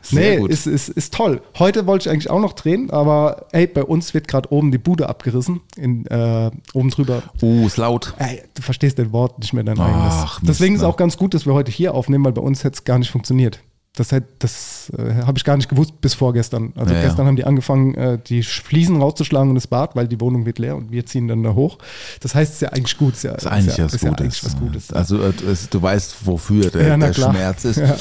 Sehr 0.03 0.35
nee, 0.35 0.37
gut. 0.39 0.51
Ist, 0.51 0.67
ist, 0.67 0.91
ist 0.91 1.15
toll. 1.15 1.41
Heute 1.59 1.87
wollte 1.87 2.09
ich 2.09 2.13
eigentlich 2.13 2.31
auch 2.31 2.41
noch 2.41 2.53
drehen, 2.53 2.91
aber 2.91 3.47
ey, 3.53 3.67
bei 3.67 3.83
uns 3.83 4.13
wird 4.13 4.29
gerade 4.29 4.53
oben 4.53 4.71
die 4.71 4.79
Bude 4.79 5.09
abgerissen. 5.09 5.61
In, 5.77 6.07
äh, 6.07 6.51
oben 6.75 6.91
drüber. 6.91 7.23
Oh, 7.41 7.67
ist 7.67 7.79
laut. 7.79 8.13
Ey, 8.19 8.43
du 8.55 8.61
verstehst 8.63 8.99
den 8.99 9.13
Wort 9.13 9.39
nicht 9.39 9.55
mehr 9.55 9.65
dein 9.65 9.79
Ach, 9.81 9.87
eigenes. 9.87 10.15
Mist, 10.43 10.49
Deswegen 10.49 10.75
ist 10.75 10.83
ne? 10.83 10.89
auch 10.89 10.97
ganz 10.97 11.17
gut, 11.17 11.33
dass 11.33 11.47
wir 11.47 11.55
heute 11.55 11.73
hier 11.73 11.95
aufnehmen, 11.95 12.25
weil 12.25 12.33
bei 12.33 12.43
uns 12.43 12.65
hätte 12.65 12.75
es 12.75 12.85
gar 12.85 12.99
nicht 12.99 13.11
funktioniert. 13.11 13.61
Das, 13.97 14.09
das 14.41 14.93
äh, 14.99 15.23
habe 15.25 15.39
ich 15.39 15.45
gar 15.45 15.57
nicht 15.57 15.69
gewusst 15.69 16.01
bis 16.01 16.15
vorgestern. 16.15 16.73
Also 16.75 16.93
Ja, 16.93 17.01
ja. 17.01 17.07
gestern 17.07 17.29
haben 17.29 17.37
die 17.37 17.45
angefangen, 17.45 17.95
äh, 17.95 18.19
die 18.19 18.43
Fliesen 18.43 19.01
rauszuschlagen 19.01 19.51
und 19.51 19.55
das 19.55 19.69
Bad, 19.69 19.95
weil 19.95 20.09
die 20.09 20.21
Wohnung 20.21 20.47
wird 20.47 20.59
leer 20.59 20.75
und 20.77 20.91
wir 20.91 21.07
ziehen 21.07 21.29
dann 21.29 21.45
da 21.45 21.55
hoch. 21.55 21.79
Das 22.19 22.35
heißt, 22.35 22.51
es 22.51 22.57
ist 22.57 22.63
ja 22.63 22.69
eigentlich 22.71 22.99
gut. 22.99 23.13
Es 23.15 23.19
Ist, 23.19 23.25
ja, 23.25 23.33
ist 23.35 23.47
eigentlich 23.47 23.77
ja, 23.77 23.85
was 23.85 23.95
ist 23.95 24.03
ja 24.03 24.09
Gutes. 24.11 24.25
eigentlich 24.25 24.45
was 24.45 24.59
Gutes. 24.59 24.93
Also 24.93 25.23
äh, 25.23 25.33
du 25.71 25.81
weißt, 25.81 26.27
wofür 26.27 26.71
der, 26.71 26.89
Ja, 26.89 26.97
der. 26.97 27.13
Schmerz 27.15 27.65
ist. 27.65 27.77
Ja. 27.77 27.97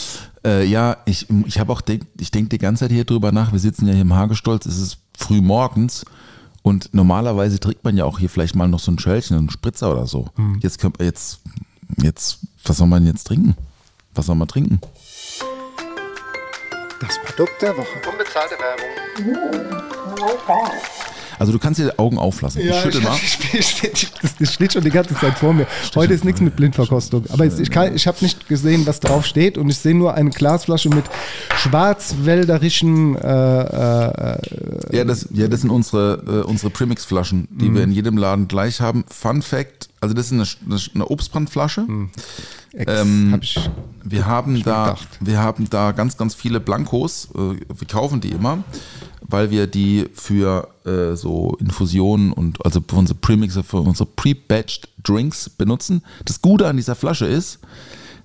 Äh, 0.46 0.66
ja, 0.66 0.98
ich, 1.06 1.28
ich 1.46 1.60
habe 1.60 1.72
auch 1.72 1.82
denk, 1.82 2.06
ich 2.20 2.32
denke 2.32 2.50
die 2.50 2.58
ganze 2.58 2.86
Zeit 2.86 2.92
hier 2.92 3.06
drüber 3.06 3.32
nach. 3.32 3.52
Wir 3.52 3.60
sitzen 3.60 3.86
ja 3.88 3.94
hier 3.94 4.02
im 4.02 4.14
Hagestolz. 4.16 4.66
Es 4.66 4.80
ist 4.80 4.98
früh 5.18 5.42
morgens 5.42 6.06
und 6.64 6.94
normalerweise 6.94 7.60
trinkt 7.60 7.84
man 7.84 7.96
ja 7.96 8.04
auch 8.06 8.18
hier 8.18 8.30
vielleicht 8.30 8.56
mal 8.56 8.68
noch 8.68 8.80
so 8.80 8.92
ein 8.92 8.98
Schälchen, 9.00 9.38
einen 9.38 9.50
Spritzer 9.52 9.92
oder 9.92 10.08
so. 10.08 10.28
Mhm. 10.38 10.58
Jetzt 10.62 10.80
können 10.80 10.96
wir 10.98 11.06
jetzt 11.06 11.40
jetzt 12.02 12.40
was 12.66 12.78
soll 12.78 12.88
man 12.88 13.06
jetzt 13.06 13.26
trinken? 13.26 13.56
Was 14.16 14.26
soll 14.26 14.36
man 14.36 14.48
trinken? 14.48 14.80
Das 17.06 17.20
Produkt 17.20 17.62
der 17.62 17.76
Woche. 17.76 18.00
Unbezahlte 18.10 18.56
Werbung. 18.60 18.88
Also 21.44 21.52
du 21.52 21.60
kannst 21.60 21.78
dir 21.78 21.90
die 21.92 22.00
Augen 22.00 22.18
auflassen. 22.18 22.62
ich 22.62 22.74
schüttel 22.74 23.02
mal. 23.02 23.18
Das, 24.22 24.38
das 24.40 24.54
steht 24.54 24.72
schon 24.72 24.82
die 24.82 24.92
ganze 24.92 25.14
Zeit 25.16 25.38
vor 25.38 25.52
mir. 25.52 25.68
Heute 25.94 26.14
ist 26.14 26.24
nichts 26.24 26.40
mit 26.40 26.56
Blindverkostung. 26.56 27.26
Aber 27.32 27.46
ich, 27.46 27.70
kann- 27.70 27.94
ich 27.94 28.08
habe 28.08 28.16
nicht 28.22 28.48
gesehen, 28.48 28.86
was 28.88 29.02
drauf 29.02 29.26
steht 29.26 29.58
und 29.58 29.68
ich 29.70 29.78
sehe 29.78 29.94
nur 29.94 30.14
eine 30.14 30.30
Glasflasche 30.30 30.88
mit 30.88 31.04
schwarzwälderischen 31.58 33.16
äh, 33.18 33.62
äh, 33.62 34.38
Ja, 34.96 35.04
das, 35.04 35.28
ja, 35.34 35.50
das 35.50 35.60
sind 35.62 35.70
unsere, 35.70 36.24
äh, 36.46 36.48
unsere 36.50 36.70
Premix-Flaschen, 36.70 37.50
die 37.52 37.68
Mhm. 37.70 37.76
wir 37.76 37.84
in 37.84 37.92
jedem 37.92 38.18
Laden 38.18 38.48
gleich 38.48 38.80
haben. 38.80 39.04
Fun 39.10 39.42
Fact, 39.42 39.90
also 40.00 40.16
das 40.16 40.28
ist 40.28 40.32
eine, 40.32 40.46
eine, 40.66 40.80
eine 40.96 41.06
Obstbrandflasche. 41.08 41.86
Ex, 42.72 42.92
Ähm, 43.02 43.30
hab 43.34 43.44
ich, 43.44 43.60
Wir 44.06 44.26
haben 44.26 44.64
da, 44.64 44.86
gedacht. 44.86 45.08
wir 45.20 45.40
haben 45.40 45.70
da 45.70 45.92
ganz, 45.92 46.16
ganz 46.18 46.36
viele 46.36 46.60
Blankos. 46.62 47.28
Äh, 47.36 47.38
Wir 47.78 47.88
kaufen 47.92 48.22
die 48.22 48.30
immer, 48.30 48.64
weil 49.28 49.52
wir 49.52 49.68
die 49.68 50.08
für 50.14 50.70
äh, 50.86 51.16
so 51.16 51.56
Infusionen 51.60 52.32
und 52.32 52.64
also 52.66 52.82
für 52.86 52.96
unsere 52.96 53.18
Premixer, 53.20 53.64
für 53.64 53.78
unsere 53.78 54.10
Pre-Batched 54.16 54.90
Drinks 55.04 55.50
benutzen. 55.50 56.04
Das 56.26 56.42
Gute 56.42 56.68
an 56.68 56.78
dieser 56.78 56.96
Flasche 56.96 57.26
ist, 57.26 57.60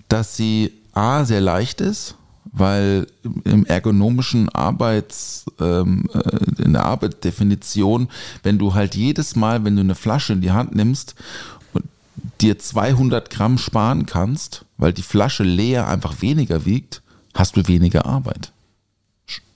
dass 0.09 0.37
sie 0.37 0.73
A 0.93 1.25
sehr 1.25 1.41
leicht 1.41 1.81
ist, 1.81 2.17
weil 2.53 3.07
im 3.45 3.67
ergonomischen 3.67 4.49
Arbeits, 4.49 5.47
ähm, 5.61 6.09
äh, 6.15 6.63
in 6.63 6.73
der 6.73 6.85
Arbeitsdefinition, 6.85 8.09
wenn 8.43 8.59
du 8.59 8.75
halt 8.75 8.95
jedes 8.95 9.37
Mal, 9.37 9.65
wenn 9.65 9.77
du 9.77 9.83
eine 9.83 9.95
Flasche 9.95 10.33
in 10.33 10.41
die 10.41 10.51
Hand 10.51 10.75
nimmst 10.75 11.15
und 11.73 11.85
dir 12.41 12.59
200 12.59 13.31
Gramm 13.31 13.59
sparen 13.59 14.07
kannst, 14.07 14.65
weil 14.77 14.93
die 14.93 15.03
Flasche 15.03 15.45
leer 15.45 15.89
einfach 15.89 16.23
weniger 16.23 16.65
wiegt, 16.65 17.03
hast 17.35 17.57
du 17.57 17.67
weniger 17.69 18.07
Arbeit. 18.07 18.53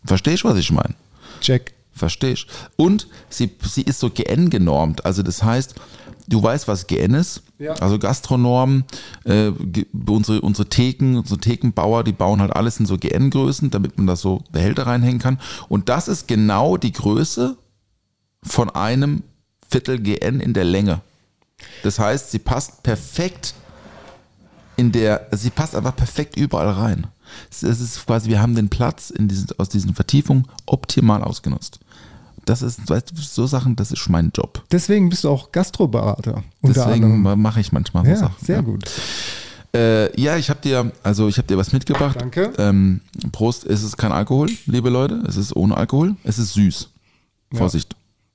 Verstehst 0.05 0.45
du, 0.45 0.49
was 0.49 0.59
ich 0.59 0.71
meine? 0.71 0.95
Check. 1.43 1.75
Verstehst 1.95 2.47
Und 2.77 3.07
sie, 3.29 3.51
sie 3.63 3.83
ist 3.83 4.01
so 4.01 4.09
GN 4.09 4.49
genormt. 4.49 5.05
Also 5.05 5.23
das 5.23 5.43
heißt, 5.43 5.75
du 6.27 6.43
weißt, 6.43 6.67
was 6.67 6.87
GN 6.87 7.15
ist. 7.15 7.43
Ja. 7.59 7.75
Also 7.75 7.99
Gastronormen, 7.99 8.85
äh, 9.25 9.53
unsere, 10.09 10.41
unsere 10.41 10.69
Theken, 10.69 11.19
unsere 11.19 11.39
Thekenbauer, 11.39 12.03
die 12.03 12.13
bauen 12.13 12.41
halt 12.41 12.57
alles 12.57 12.81
in 12.81 12.87
so 12.87 12.97
GN-Größen, 12.97 13.71
damit 13.71 13.99
man 13.99 14.07
da 14.07 14.17
so 14.17 14.43
Behälter 14.51 14.87
reinhängen 14.87 15.21
kann. 15.21 15.39
Und 15.69 15.89
das 15.89 16.09
ist 16.09 16.29
genau 16.29 16.77
die 16.79 16.93
Größe 16.93 17.57
von 18.43 18.71
einem 18.71 19.23
Viertel 19.71 19.99
GN 20.01 20.41
in 20.41 20.55
der 20.55 20.65
Länge. 20.65 21.03
Das 21.83 21.99
heißt, 21.99 22.31
sie 22.31 22.39
passt 22.39 22.83
perfekt 22.83 23.55
in 24.77 24.93
der, 24.93 25.29
sie 25.33 25.51
passt 25.51 25.77
einfach 25.77 25.95
perfekt 25.95 26.37
überall 26.37 26.71
rein. 26.71 27.07
Es 27.51 27.63
ist 27.63 28.07
quasi, 28.07 28.29
wir 28.29 28.41
haben 28.41 28.55
den 28.55 28.69
Platz 28.69 29.11
in 29.11 29.29
diesen, 29.29 29.49
aus 29.59 29.69
diesen 29.69 29.95
Vertiefungen 29.95 30.47
optimal 30.67 31.23
ausgenutzt. 31.23 31.81
Das 32.45 32.61
ist, 32.63 32.89
weißt 32.91 33.13
du, 33.13 33.21
so 33.23 33.47
Sachen, 33.47 33.77
das 33.77 33.93
ist 33.93 34.09
mein 34.09 34.33
Job. 34.35 34.65
Deswegen 34.73 35.09
bist 35.09 35.23
du 35.25 35.31
auch 35.31 35.53
Gastroberater. 35.53 36.43
Deswegen 36.63 37.23
mache 37.41 37.61
ich 37.61 37.71
manchmal 37.73 38.05
so 38.05 38.11
Ja, 38.11 38.17
Sachen. 38.17 38.45
sehr 38.45 38.57
ja. 38.57 38.63
gut. 38.63 38.85
Äh, 39.75 40.21
ja, 40.21 40.37
ich 40.37 40.51
habe 40.51 40.61
dir, 40.61 40.91
also 41.03 41.29
ich 41.29 41.39
habe 41.39 41.47
dir 41.49 41.57
was 41.57 41.73
mitgebracht. 41.73 42.21
Danke. 42.21 42.53
Ähm, 42.59 43.01
Prost, 43.31 43.65
es 43.65 43.83
ist 43.83 43.97
kein 43.97 44.13
Alkohol, 44.13 44.51
liebe 44.67 44.91
Leute. 44.91 45.23
Es 45.27 45.37
ist 45.37 45.55
ohne 45.57 45.77
Alkohol. 45.77 46.17
Es 46.25 46.39
ist 46.39 46.53
süß. 46.55 46.89
Vorsicht. 47.55 47.95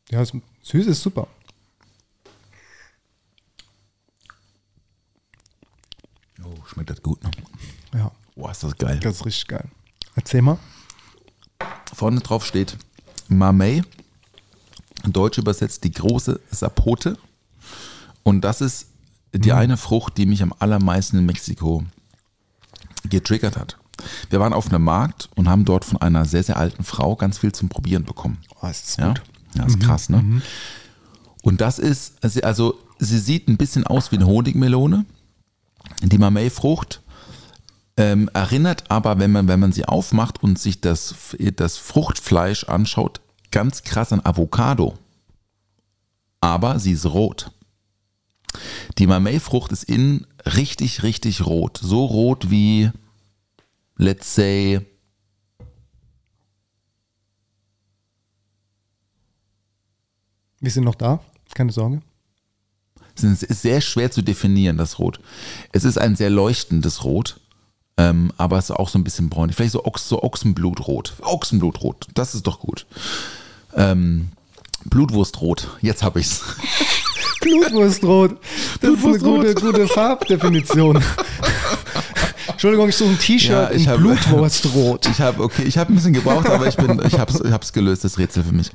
Ja, 0.10 0.22
es- 0.22 0.32
süß 0.64 0.88
ist 0.88 1.02
super. 1.02 1.28
Oh, 6.44 6.66
schmeckt 6.66 6.90
das 6.90 7.02
gut. 7.02 7.22
Ne? 7.24 7.32
Ja, 7.94 8.12
Boah, 8.38 8.52
ist 8.52 8.64
das 8.64 8.78
geil. 8.78 9.00
das 9.02 9.16
ist 9.16 9.26
richtig 9.26 9.48
geil. 9.48 9.66
Erzähl 10.16 10.42
mal. 10.42 10.58
Vorne 11.94 12.20
drauf 12.20 12.46
steht 12.46 12.78
Mamey, 13.30 13.82
in 15.04 15.12
Deutsch 15.14 15.38
übersetzt 15.38 15.84
die 15.84 15.92
große 15.92 16.40
Sapote. 16.52 17.18
Und 18.24 18.42
das 18.42 18.62
ist 18.62 18.88
die 19.34 19.54
eine 19.54 19.76
Frucht, 19.78 20.18
die 20.18 20.26
mich 20.26 20.42
am 20.44 20.54
allermeisten 20.60 21.18
in 21.18 21.26
Mexiko 21.26 21.84
getriggert 23.10 23.58
hat. 23.58 23.78
Wir 24.30 24.40
waren 24.40 24.54
auf 24.54 24.68
einem 24.68 24.84
Markt 24.84 25.30
und 25.36 25.50
haben 25.50 25.66
dort 25.66 25.84
von 25.86 26.00
einer 26.02 26.26
sehr, 26.26 26.44
sehr 26.44 26.58
alten 26.58 26.84
Frau 26.84 27.16
ganz 27.16 27.40
viel 27.40 27.52
zum 27.52 27.70
Probieren 27.70 28.04
bekommen. 28.04 28.38
Oh, 28.62 28.68
ist 28.68 28.88
das 28.88 28.98
Ja, 28.98 29.08
gut. 29.10 29.22
ja 29.56 29.66
ist 29.66 29.80
krass, 29.80 30.10
ne? 30.10 30.42
Und 31.42 31.62
das 31.62 31.80
ist, 31.80 32.24
also- 32.24 32.42
also 32.42 32.80
sie 33.00 33.18
sieht 33.20 33.48
ein 33.48 33.58
bisschen 33.58 33.86
aus 33.88 34.12
wie 34.12 34.18
eine 34.18 34.28
Honigmelone. 34.28 35.06
Die 36.04 36.18
Mamey-Frucht 36.18 37.02
ähm, 37.98 38.30
erinnert 38.34 38.90
aber, 38.90 39.20
wenn 39.20 39.32
man, 39.32 39.48
wenn 39.48 39.60
man 39.60 39.72
sie 39.72 39.86
aufmacht 39.86 40.42
und 40.42 40.60
sich 40.60 40.82
das, 40.82 41.16
das 41.56 41.78
Fruchtfleisch 41.78 42.66
anschaut, 42.66 43.22
ganz 43.52 43.84
krass 43.84 44.14
an 44.14 44.22
Avocado. 44.24 44.98
Aber 46.40 46.80
sie 46.80 46.92
ist 46.92 47.06
rot. 47.06 47.52
Die 48.98 49.08
Mamey-Frucht 49.08 49.72
ist 49.72 49.84
innen 49.84 50.26
richtig, 50.46 51.04
richtig 51.04 51.46
rot. 51.46 51.80
So 51.82 52.06
rot 52.06 52.50
wie, 52.50 52.92
let's 53.98 54.34
say, 54.34 54.86
Wir 60.60 60.72
sind 60.72 60.86
noch 60.86 60.96
da. 60.96 61.20
Keine 61.54 61.72
Sorge. 61.72 62.02
Es 63.16 63.24
ist 63.24 63.62
sehr 63.62 63.82
schwer 63.82 64.12
zu 64.12 64.22
definieren, 64.22 64.78
das 64.78 65.00
Rot. 65.00 65.20
Es 65.72 65.84
ist 65.84 65.98
ein 65.98 66.16
sehr 66.16 66.30
leuchtendes 66.30 67.04
Rot, 67.04 67.40
ähm, 67.98 68.32
aber 68.38 68.58
es 68.58 68.66
ist 68.70 68.76
auch 68.76 68.90
so 68.90 68.98
ein 69.00 69.04
bisschen 69.04 69.30
bräunlich. 69.30 69.56
Vielleicht 69.56 69.74
so, 69.74 69.84
Ochs, 69.86 70.08
so 70.08 70.22
Ochsenblutrot. 70.24 71.14
Ochsenblutrot, 71.22 72.08
das 72.14 72.36
ist 72.36 72.46
doch 72.48 72.60
gut. 72.60 72.86
Ähm, 73.76 74.30
Blutwurstrot, 74.86 75.68
jetzt 75.82 76.04
habe 76.04 76.20
ich's. 76.20 76.42
Blutwurstrot. 77.42 78.32
Das 78.82 78.92
ist 78.92 79.04
eine 79.06 79.18
Blutwurstrot. 79.20 79.46
gute, 79.46 79.56
gute 79.56 79.88
Farbdefinition. 79.88 81.04
Entschuldigung, 82.48 82.90
ich 82.90 82.96
suche 82.96 83.10
ein 83.12 83.20
T-Shirt 83.20 83.52
Ja, 83.52 83.72
ich 83.72 83.84
in 83.84 83.90
hab- 83.90 83.98
Blutwurstrot. 83.98 85.08
Ich 85.12 85.20
habe 85.22 85.44
okay, 85.44 85.64
ich 85.64 85.78
habe 85.78 85.92
ein 85.94 85.96
bisschen 85.96 86.14
gebraucht, 86.14 86.48
aber 86.50 86.68
ich 86.68 86.76
bin, 86.76 87.02
ich 87.06 87.20
habe 87.20 87.32
ich 87.46 87.52
hab's 87.52 87.74
gelöst, 87.74 88.04
das 88.04 88.18
Rätsel 88.18 88.44
für 88.44 88.54
mich. 88.54 88.72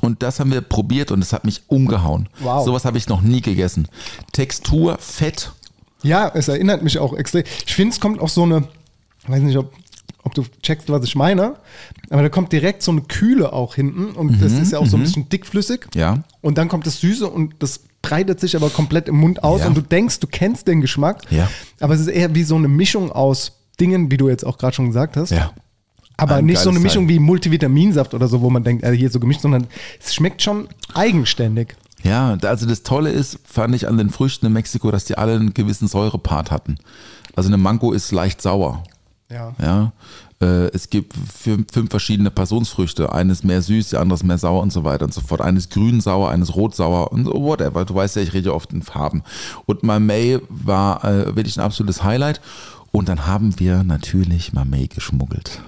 Und 0.00 0.22
das 0.22 0.38
haben 0.38 0.52
wir 0.52 0.60
probiert 0.60 1.10
und 1.10 1.22
es 1.22 1.32
hat 1.32 1.44
mich 1.44 1.62
umgehauen. 1.68 2.28
Wow. 2.40 2.64
Sowas 2.64 2.84
habe 2.84 2.98
ich 2.98 3.08
noch 3.08 3.22
nie 3.22 3.40
gegessen. 3.40 3.88
Textur, 4.32 4.98
Fett, 5.00 5.50
Ja, 6.04 6.30
es 6.34 6.48
erinnert 6.48 6.82
mich 6.82 6.98
auch 6.98 7.14
extrem. 7.14 7.44
Ich 7.66 7.74
finde, 7.74 7.92
es 7.94 8.00
kommt 8.00 8.20
auch 8.20 8.28
so 8.28 8.42
eine, 8.44 8.68
weiß 9.26 9.42
nicht, 9.42 9.56
ob, 9.58 9.72
ob 10.22 10.34
du 10.34 10.44
checkst, 10.62 10.88
was 10.90 11.04
ich 11.04 11.16
meine, 11.16 11.56
aber 12.10 12.22
da 12.22 12.28
kommt 12.28 12.52
direkt 12.52 12.82
so 12.82 12.92
eine 12.92 13.00
Kühle 13.02 13.52
auch 13.52 13.74
hinten 13.74 14.12
und 14.12 14.40
das 14.40 14.52
ist 14.52 14.72
ja 14.72 14.78
auch 14.78 14.86
so 14.86 14.96
ein 14.96 15.02
bisschen 15.02 15.28
dickflüssig. 15.28 15.86
Mhm, 15.94 16.00
Ja. 16.00 16.24
Und 16.40 16.58
dann 16.58 16.68
kommt 16.68 16.86
das 16.86 17.00
Süße 17.00 17.28
und 17.28 17.54
das 17.58 17.80
breitet 18.02 18.38
sich 18.38 18.54
aber 18.54 18.68
komplett 18.70 19.08
im 19.08 19.16
Mund 19.16 19.42
aus 19.42 19.62
Ja. 19.62 19.66
und 19.66 19.76
du 19.76 19.80
denkst, 19.80 20.20
du 20.20 20.26
kennst 20.26 20.68
den 20.68 20.80
Geschmack, 20.82 21.22
Ja. 21.30 21.50
aber 21.80 21.94
es 21.94 22.00
ist 22.00 22.08
eher 22.08 22.34
wie 22.34 22.44
so 22.44 22.54
eine 22.56 22.68
Mischung 22.68 23.10
aus 23.10 23.52
Dingen, 23.80 24.10
wie 24.10 24.16
du 24.18 24.28
jetzt 24.28 24.44
auch 24.46 24.56
gerade 24.58 24.74
schon 24.74 24.86
gesagt 24.88 25.16
hast. 25.16 25.30
ja. 25.30 25.52
Aber 26.16 26.36
Ein 26.36 26.46
nicht 26.46 26.60
so 26.60 26.70
eine 26.70 26.78
Mischung 26.78 27.08
Teil. 27.08 27.16
wie 27.16 27.18
Multivitaminsaft 27.18 28.14
oder 28.14 28.28
so, 28.28 28.40
wo 28.40 28.48
man 28.48 28.62
denkt, 28.62 28.84
äh, 28.84 28.96
hier 28.96 29.10
so 29.10 29.18
gemischt, 29.18 29.40
sondern 29.40 29.66
es 30.00 30.14
schmeckt 30.14 30.42
schon 30.42 30.68
eigenständig. 30.94 31.74
Ja, 32.04 32.36
also 32.42 32.66
das 32.66 32.82
Tolle 32.82 33.10
ist, 33.10 33.38
fand 33.44 33.74
ich 33.74 33.88
an 33.88 33.96
den 33.96 34.10
Früchten 34.10 34.46
in 34.46 34.52
Mexiko, 34.52 34.90
dass 34.90 35.06
die 35.06 35.16
alle 35.16 35.34
einen 35.34 35.54
gewissen 35.54 35.88
Säurepart 35.88 36.50
hatten. 36.50 36.76
Also 37.34 37.48
eine 37.48 37.56
Mango 37.56 37.92
ist 37.92 38.12
leicht 38.12 38.42
sauer. 38.42 38.82
Ja. 39.30 39.54
Ja. 39.60 39.92
Äh, 40.40 40.66
Es 40.68 40.90
gibt 40.90 41.14
fünf, 41.14 41.72
fünf 41.72 41.90
verschiedene 41.90 42.30
Passionsfrüchte. 42.30 43.12
Eines 43.12 43.42
mehr 43.42 43.62
süß, 43.62 43.88
die 43.88 43.96
andere 43.96 44.16
ist 44.16 44.22
mehr 44.22 44.38
sauer 44.38 44.62
und 44.62 44.72
so 44.72 44.84
weiter 44.84 45.06
und 45.06 45.14
so 45.14 45.22
fort. 45.22 45.40
Eines 45.40 45.70
grün 45.70 46.00
sauer, 46.02 46.30
eines 46.30 46.54
rot 46.54 46.74
sauer 46.74 47.10
und 47.10 47.24
so, 47.24 47.32
whatever. 47.32 47.84
Du 47.86 47.94
weißt 47.94 48.16
ja, 48.16 48.22
ich 48.22 48.34
rede 48.34 48.50
ja 48.50 48.54
oft 48.54 48.72
in 48.72 48.82
Farben. 48.82 49.22
Und 49.64 49.82
Mamey 49.82 50.38
war 50.48 51.04
äh, 51.04 51.34
wirklich 51.34 51.56
ein 51.56 51.64
absolutes 51.64 52.04
Highlight. 52.04 52.40
Und 52.92 53.08
dann 53.08 53.26
haben 53.26 53.58
wir 53.58 53.82
natürlich 53.82 54.52
Mamey 54.52 54.88
geschmuggelt. 54.88 55.62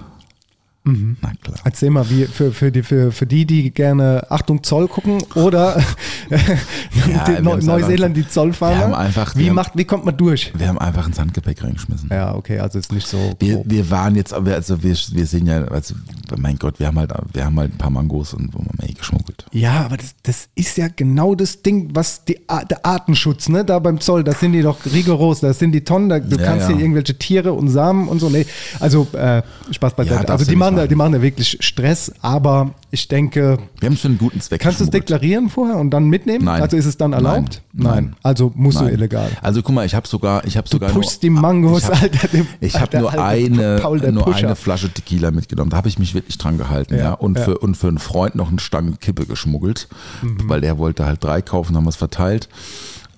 Na 1.21 1.31
klar. 1.41 1.57
Erzähl 1.65 1.89
mal, 1.89 2.09
wie 2.09 2.25
für, 2.25 2.51
für, 2.51 2.71
die, 2.71 2.81
für, 2.81 3.11
für 3.11 3.25
die, 3.25 3.45
die 3.45 3.71
gerne 3.71 4.25
Achtung 4.29 4.63
Zoll 4.63 4.87
gucken 4.87 5.21
oder 5.35 5.77
wir 6.29 7.35
die 7.37 7.41
Neu 7.43 7.57
Neuseeland 7.57 7.89
einfach- 7.91 8.13
die 8.13 8.27
Zollfahrer. 8.27 8.97
einfach- 8.97 9.35
wie, 9.35 9.49
macht, 9.49 9.71
wie 9.75 9.85
kommt 9.85 10.05
man 10.05 10.15
durch? 10.17 10.51
Wir 10.57 10.67
haben 10.67 10.77
einfach 10.79 11.07
ins 11.07 11.19
Handgepäck 11.19 11.63
reingeschmissen. 11.63 12.09
Ja, 12.11 12.35
okay, 12.35 12.59
also 12.59 12.79
ist 12.79 12.91
nicht 12.91 13.07
so. 13.07 13.17
Wir, 13.39 13.61
wir 13.65 13.89
waren 13.89 14.15
jetzt, 14.15 14.33
also 14.33 14.81
wir, 14.83 14.95
wir 15.11 15.25
sind 15.25 15.47
ja, 15.47 15.63
also 15.65 15.93
mein 16.37 16.57
Gott, 16.57 16.79
wir 16.79 16.87
haben 16.87 16.99
halt, 16.99 17.11
wir 17.33 17.45
haben 17.45 17.57
halt 17.59 17.73
ein 17.73 17.77
paar 17.77 17.89
Mangos 17.89 18.33
und 18.33 18.53
wo 18.53 18.59
man 18.59 18.87
eh 18.89 18.93
geschmuggelt. 18.93 19.45
Ja, 19.51 19.85
aber 19.85 19.97
das, 19.97 20.15
das 20.23 20.49
ist 20.55 20.77
ja 20.77 20.87
genau 20.93 21.35
das 21.35 21.61
Ding, 21.61 21.89
was 21.93 22.23
die, 22.25 22.39
der 22.69 22.85
Artenschutz, 22.85 23.49
ne, 23.49 23.65
da 23.65 23.79
beim 23.79 23.99
Zoll, 23.99 24.23
da 24.23 24.33
sind 24.33 24.53
die 24.53 24.61
doch 24.61 24.77
rigoros, 24.85 25.41
da 25.41 25.53
sind 25.53 25.71
die 25.73 25.83
Tonnen, 25.83 26.09
da, 26.09 26.19
du 26.19 26.37
Ja, 26.37 26.45
kannst 26.45 26.69
ja. 26.69 26.75
hier 26.75 26.83
irgendwelche 26.83 27.17
Tiere 27.17 27.53
und 27.53 27.67
Samen 27.69 28.07
und 28.07 28.19
so, 28.19 28.29
nee, 28.29 28.45
also 28.79 29.07
äh, 29.13 29.41
Spaß 29.71 29.95
beiseite. 29.95 30.15
darfst 30.25 30.29
also 30.29 30.45
die 30.51 30.55
machen, 30.55 30.76
da, 30.77 30.87
die 30.87 30.95
machen 30.95 31.11
da 31.13 31.21
wirklich 31.21 31.57
Stress, 31.59 32.11
aber 32.21 32.71
ich 32.91 33.07
denke, 33.07 33.57
Wir 33.79 33.87
haben 33.87 33.93
es 33.95 34.01
für 34.01 34.07
einen 34.07 34.17
guten 34.17 34.39
Zweck 34.39 34.61
kannst 34.61 34.79
du 34.79 34.85
es 34.85 34.89
deklarieren 34.89 35.49
vorher 35.49 35.77
und 35.77 35.89
dann 35.91 36.05
mitnehmen? 36.05 36.45
Nein. 36.45 36.61
Also 36.61 36.77
ist 36.77 36.85
es 36.85 36.95
dann 36.97 37.11
erlaubt? 37.13 37.61
Nein. 37.73 37.93
Nein. 37.93 38.15
Also 38.23 38.51
musst 38.55 38.79
du 38.79 38.85
Nein. 38.85 38.93
illegal. 38.93 39.29
Also 39.41 39.61
guck 39.61 39.75
mal, 39.75 39.85
ich 39.85 39.93
habe 39.95 40.07
sogar, 40.07 40.45
ich 40.45 40.55
habe 40.57 40.67
Du 40.69 40.75
sogar 40.75 40.91
pushst 40.91 41.21
die 41.23 41.29
Mangos, 41.29 41.83
ich 41.83 41.89
hab, 41.89 42.01
Alter. 42.03 42.27
dem- 42.29 42.47
Ich 42.61 42.79
habe 42.79 42.99
nur 42.99 43.11
eine, 43.21 43.79
Paul, 43.81 43.99
nur 44.11 44.23
Pusher. 44.23 44.47
eine 44.47 44.55
Flasche 44.55 44.89
Tequila 44.89 45.31
mitgenommen. 45.31 45.69
Da 45.69 45.77
habe 45.77 45.89
ich 45.89 45.99
mich 45.99 46.13
wirklich 46.13 46.37
dran 46.37 46.57
gehalten, 46.57 46.95
ja. 46.95 46.99
Ja, 47.03 47.13
Und 47.13 47.37
ja. 47.37 47.43
für 47.43 47.57
und 47.57 47.75
für 47.75 47.87
einen 47.89 47.99
Freund 47.99 48.35
noch 48.35 48.49
eine 48.49 48.59
Stange 48.59 48.93
Kippe 48.99 49.25
geschmuggelt, 49.25 49.87
Mhm. 50.21 50.37
weil 50.49 50.61
der 50.61 50.77
wollte 50.77 51.05
halt 51.05 51.23
drei 51.23 51.41
kaufen, 51.41 51.75
haben 51.75 51.83
wir 51.85 51.89
es 51.89 51.95
verteilt. 51.97 52.47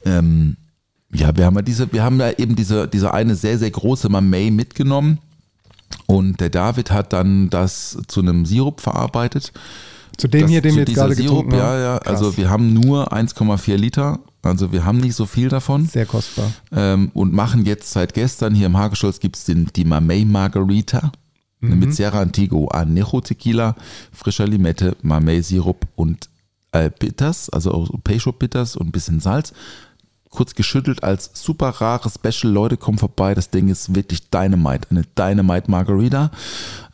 Ähm, 0.05 0.55
ja, 1.13 1.35
wir 1.35 1.45
haben 1.45 1.55
ja 1.55 1.61
diese, 1.61 1.91
wir 1.91 2.03
haben 2.03 2.19
da 2.19 2.31
eben 2.31 2.55
diese, 2.55 2.87
diese 2.87 3.13
eine 3.13 3.35
sehr 3.35 3.57
sehr 3.57 3.71
große 3.71 4.09
Mamey 4.09 4.51
mitgenommen. 4.51 5.19
Und 6.07 6.39
der 6.39 6.49
David 6.49 6.91
hat 6.91 7.13
dann 7.13 7.49
das 7.49 7.97
zu 8.07 8.19
einem 8.21 8.45
Sirup 8.45 8.81
verarbeitet. 8.81 9.51
Zu 10.17 10.27
dem 10.27 10.41
Das- 10.41 10.49
hier, 10.51 10.61
den 10.61 10.75
wir 10.75 10.83
jetzt 10.83 10.93
gerade 10.95 11.15
getrunken 11.15 11.51
Sirup, 11.51 11.61
haben. 11.63 11.77
Ja, 11.79 11.79
ja. 11.93 11.99
Krass. 11.99 12.07
Also 12.17 12.37
wir 12.37 12.49
haben 12.49 12.73
nur 12.73 13.13
1,4 13.13 13.77
Liter. 13.77 14.19
Also 14.41 14.71
wir 14.71 14.85
haben 14.85 14.97
nicht 14.99 15.15
so 15.15 15.25
viel 15.25 15.49
davon. 15.49 15.85
Sehr 15.85 16.05
kostbar. 16.05 16.51
Ähm, 16.71 17.11
und 17.13 17.33
machen 17.33 17.65
jetzt 17.65 17.91
seit 17.91 18.13
gestern 18.13 18.55
hier 18.55 18.67
im 18.67 18.77
Hagestolz 18.77 19.19
gibt 19.19 19.35
es 19.37 19.45
die 19.45 19.85
Mamey 19.85 20.25
Margarita 20.25 21.11
Mhm. 21.61 21.79
mit 21.79 21.93
Sierra 21.93 22.21
Antigo 22.21 22.67
Anejo 22.69 23.19
Tequila, 23.19 23.75
frischer 24.13 24.47
Limette, 24.47 24.95
Mamey 25.01 25.41
Sirup 25.41 25.85
und 25.95 26.29
äh, 26.71 26.89
Bitters, 26.97 27.49
also 27.49 27.71
Peychaud 28.03 28.39
Bitters 28.39 28.75
und 28.77 28.87
ein 28.87 28.91
bisschen 28.91 29.19
Salz. 29.19 29.51
Kurz 30.29 30.53
geschüttelt 30.53 31.03
als 31.03 31.31
super 31.33 31.69
rare 31.69 32.09
Special. 32.09 32.51
Leute, 32.51 32.77
kommen 32.77 32.97
vorbei. 32.97 33.33
Das 33.33 33.49
Ding 33.49 33.67
ist 33.67 33.95
wirklich 33.95 34.29
Dynamite. 34.29 34.87
Eine 34.91 35.03
Dynamite 35.17 35.69
Margarita. 35.71 36.31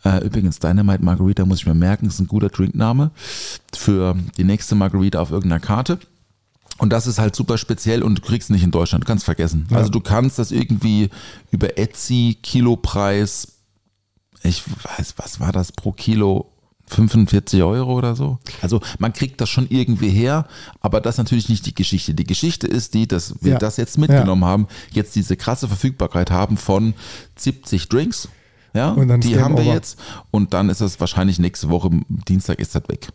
Äh, 0.04 0.26
übrigens, 0.26 0.60
Dynamite 0.60 1.04
Margarita 1.04 1.46
muss 1.46 1.60
ich 1.60 1.66
mir 1.66 1.74
merken, 1.74 2.08
ist 2.08 2.20
ein 2.20 2.28
guter 2.28 2.50
Drinkname 2.50 3.12
für 3.76 4.16
die 4.38 4.44
nächste 4.44 4.76
Margarita 4.76 5.20
auf 5.20 5.32
irgendeiner 5.32 5.60
Karte. 5.60 6.00
Und 6.78 6.92
das 6.92 7.08
ist 7.08 7.20
halt 7.20 7.36
super 7.36 7.58
speziell 7.58 8.04
und 8.04 8.20
du 8.20 8.22
kriegst 8.22 8.50
nicht 8.50 8.64
in 8.64 8.72
Deutschland, 8.72 9.04
du 9.04 9.08
kannst 9.08 9.24
vergessen. 9.24 9.66
Also 9.72 9.90
du 9.90 10.02
kannst 10.02 10.40
das 10.40 10.52
irgendwie 10.52 11.10
über 11.52 11.78
Etsy, 11.78 12.38
Kilopreis, 12.42 13.56
ich 14.44 14.64
weiß, 14.68 15.16
was 15.18 15.40
war 15.40 15.52
das 15.52 15.72
pro 15.72 15.92
Kilo? 15.92 16.52
45 16.88 17.64
Euro 17.64 17.94
oder 17.94 18.16
so. 18.16 18.38
Also 18.62 18.82
man 19.00 19.14
kriegt 19.14 19.42
das 19.42 19.50
schon 19.50 19.68
irgendwie 19.70 20.10
her, 20.10 20.48
aber 20.82 21.02
das 21.02 21.16
ist 21.16 21.20
natürlich 21.20 21.50
nicht 21.50 21.66
die 21.66 21.74
Geschichte. 21.76 22.14
Die 22.14 22.24
Geschichte 22.26 22.68
ist 22.68 22.94
die, 22.94 23.08
dass 23.08 23.36
wir 23.42 23.54
Ja. 23.54 23.58
das 23.60 23.78
jetzt 23.78 23.98
mitgenommen 23.98 24.46
haben, 24.46 24.68
jetzt 24.92 25.16
diese 25.16 25.36
krasse 25.36 25.68
Verfügbarkeit 25.68 26.32
haben 26.32 26.58
von 26.58 26.94
70 27.38 27.90
Drinks. 27.90 28.30
Ja, 28.74 28.94
die 29.18 29.40
haben 29.40 29.56
wir 29.58 29.64
over. 29.64 29.74
jetzt 29.74 29.98
und 30.32 30.54
dann 30.54 30.68
ist 30.70 30.82
das 30.82 31.00
wahrscheinlich 31.00 31.40
nächste 31.40 31.70
Woche, 31.70 31.90
Dienstag 32.10 32.60
ist 32.60 32.76
das 32.76 32.84
weg. 32.90 33.08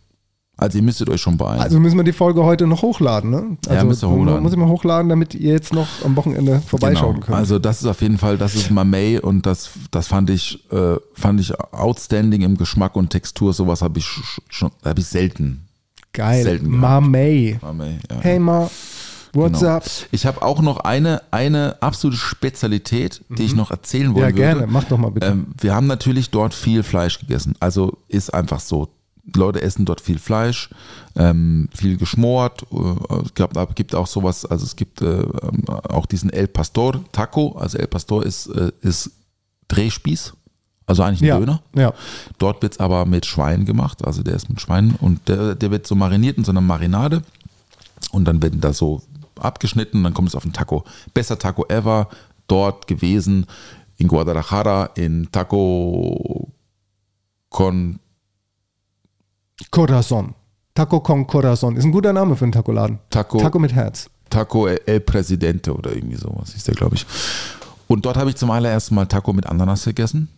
Also 0.60 0.76
ihr 0.78 0.84
müsstet 0.84 1.08
euch 1.08 1.20
schon 1.22 1.36
beeilen. 1.38 1.60
Also 1.60 1.80
müssen 1.80 1.96
wir 1.96 2.04
die 2.04 2.12
Folge 2.12 2.44
heute 2.44 2.66
noch 2.66 2.82
hochladen, 2.82 3.30
ne? 3.30 3.56
Also 3.66 3.74
Ja, 3.78 3.84
müssen 3.84 4.02
wir 4.10 4.14
hochladen. 4.16 4.42
Muss 4.42 4.52
ich 4.52 4.58
mal 4.58 4.68
hochladen, 4.68 5.08
damit 5.08 5.34
ihr 5.34 5.52
jetzt 5.52 5.72
noch 5.72 5.88
am 6.04 6.14
Wochenende 6.16 6.60
vorbeischauen 6.66 7.14
Genau. 7.14 7.26
könnt. 7.26 7.38
Also 7.38 7.58
das 7.58 7.80
ist 7.80 7.86
auf 7.86 8.02
jeden 8.02 8.18
Fall, 8.18 8.36
das 8.36 8.54
ist 8.54 8.70
Mamey 8.70 9.18
und 9.18 9.46
das, 9.46 9.70
das 9.90 10.06
fand 10.08 10.28
ich, 10.28 10.70
äh, 10.70 10.96
fand 11.14 11.40
ich 11.40 11.58
outstanding 11.72 12.42
im 12.42 12.56
Geschmack 12.58 12.94
und 12.96 13.08
Textur. 13.08 13.52
Sowas 13.54 13.80
habe 13.80 13.98
ich 13.98 14.04
sch- 14.04 14.40
schon, 14.50 14.70
habe 14.84 15.00
ich 15.00 15.06
selten. 15.06 15.66
Geil. 16.12 16.42
selten 16.42 16.68
Ma 16.76 17.00
May. 17.00 17.58
Mamey, 17.62 17.98
ja. 18.10 18.16
Hey 18.20 18.38
Ma, 18.38 18.68
what's 19.32 19.60
Genau. 19.60 19.72
up? 19.76 19.84
Ich 20.10 20.26
habe 20.26 20.42
auch 20.42 20.60
noch 20.60 20.78
eine, 20.80 21.22
eine 21.30 21.76
absolute 21.80 22.18
Spezialität, 22.18 23.22
die 23.30 23.44
ich 23.44 23.54
noch 23.54 23.70
erzählen 23.70 24.14
wollen 24.14 24.32
Mhm. 24.34 24.38
Ja, 24.40 24.46
würde. 24.48 24.58
gerne. 24.58 24.66
Mach 24.72 24.84
doch 24.84 24.98
mal 24.98 25.10
bitte. 25.10 25.28
Ähm, 25.28 25.46
wir 25.58 25.74
haben 25.74 25.86
natürlich 25.86 26.30
dort 26.30 26.52
viel 26.52 26.82
Fleisch 26.82 27.18
gegessen. 27.18 27.54
Also 27.60 27.96
ist 28.08 28.34
einfach 28.34 28.60
so. 28.60 28.88
Leute 29.36 29.62
essen 29.62 29.84
dort 29.84 30.00
viel 30.00 30.18
Fleisch, 30.18 30.70
ähm, 31.16 31.68
viel 31.74 31.96
geschmort. 31.96 32.64
Äh, 32.72 33.16
Es 33.24 33.34
gab, 33.34 33.76
gibt 33.76 33.94
auch 33.94 34.06
sowas, 34.06 34.44
also 34.44 34.64
es 34.64 34.76
gibt 34.76 35.02
äh, 35.02 35.20
ähm, 35.20 35.68
auch 35.68 36.06
diesen 36.06 36.30
El 36.30 36.48
Pastor 36.48 37.00
Taco. 37.12 37.56
Also 37.58 37.78
El 37.78 37.86
Pastor 37.86 38.24
ist, 38.24 38.46
äh, 38.48 38.72
ist 38.82 39.10
Drehspieß, 39.68 40.32
also 40.86 41.02
eigentlich 41.02 41.22
ein 41.22 41.28
ja. 41.28 41.38
Döner. 41.38 41.62
Ja. 41.74 41.92
Dort 42.38 42.62
wird 42.62 42.74
es 42.74 42.80
aber 42.80 43.06
mit 43.06 43.26
Schwein 43.26 43.64
gemacht, 43.64 44.04
also 44.04 44.22
der 44.22 44.34
ist 44.34 44.48
mit 44.48 44.60
Schwein 44.60 44.96
und 45.00 45.28
der, 45.28 45.54
der 45.54 45.70
wird 45.70 45.86
so 45.86 45.94
mariniert 45.94 46.38
in 46.38 46.44
so 46.44 46.50
einer 46.52 46.60
Marinade 46.60 47.22
und 48.10 48.24
dann 48.24 48.42
werden 48.42 48.60
da 48.60 48.72
so 48.72 49.02
abgeschnitten 49.38 49.98
und 49.98 50.04
dann 50.04 50.14
kommt 50.14 50.28
es 50.28 50.34
auf 50.34 50.42
den 50.42 50.52
Taco. 50.52 50.84
Bester 51.14 51.38
Taco 51.38 51.64
ever, 51.68 52.08
dort 52.46 52.86
gewesen 52.86 53.46
in 53.96 54.08
Guadalajara 54.08 54.90
in 54.96 55.28
Taco 55.30 56.48
con 57.50 58.00
Corazon. 59.70 60.34
Taco 60.74 61.00
con 61.00 61.26
Corazon. 61.26 61.76
Ist 61.76 61.84
ein 61.84 61.92
guter 61.92 62.12
Name 62.12 62.36
für 62.36 62.44
einen 62.44 62.52
Tacoladen. 62.52 62.98
Taco, 63.10 63.38
Taco 63.38 63.58
mit 63.58 63.74
Herz. 63.74 64.08
Taco 64.30 64.66
El 64.68 65.00
Presidente 65.00 65.74
oder 65.74 65.94
irgendwie 65.94 66.16
sowas 66.16 66.54
ist 66.54 66.66
der, 66.68 66.74
glaube 66.74 66.94
ich. 66.94 67.06
Und 67.88 68.06
dort 68.06 68.16
habe 68.16 68.30
ich 68.30 68.36
zum 68.36 68.50
allerersten 68.50 68.94
Mal 68.94 69.06
Taco 69.06 69.32
mit 69.32 69.46
Ananas 69.46 69.84
gegessen. 69.84 70.28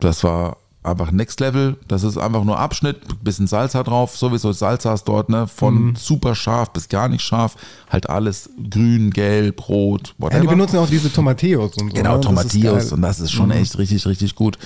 Das 0.00 0.24
war 0.24 0.56
einfach 0.84 1.12
Next 1.12 1.38
Level. 1.40 1.76
Das 1.86 2.02
ist 2.02 2.18
einfach 2.18 2.42
nur 2.44 2.58
Abschnitt, 2.58 3.22
bisschen 3.22 3.46
Salsa 3.46 3.82
drauf, 3.84 4.16
sowieso 4.16 4.50
Salsas 4.52 5.04
dort, 5.04 5.28
ne? 5.28 5.46
Von 5.46 5.74
Mhm. 5.90 5.96
super 5.96 6.34
scharf 6.34 6.70
bis 6.70 6.88
gar 6.88 7.08
nicht 7.08 7.22
scharf. 7.22 7.56
Halt 7.88 8.10
alles 8.10 8.50
grün, 8.70 9.10
gelb, 9.10 9.68
rot, 9.68 10.08
Ja, 10.08 10.14
whatever. 10.24 10.40
die 10.40 10.46
benutzen 10.48 10.78
auch 10.78 10.88
diese 10.88 11.12
Tomatillos 11.12 11.76
und 11.76 11.90
so. 11.90 11.94
Genau, 11.94 12.18
ne? 12.18 12.40
Ist 12.42 12.60
geil. 12.60 12.88
und 12.92 13.02
das 13.02 13.20
ist 13.20 13.30
schon 13.32 13.50
echt 13.52 13.78
richtig, 13.78 14.04
richtig 14.06 14.34
gut. 14.34 14.58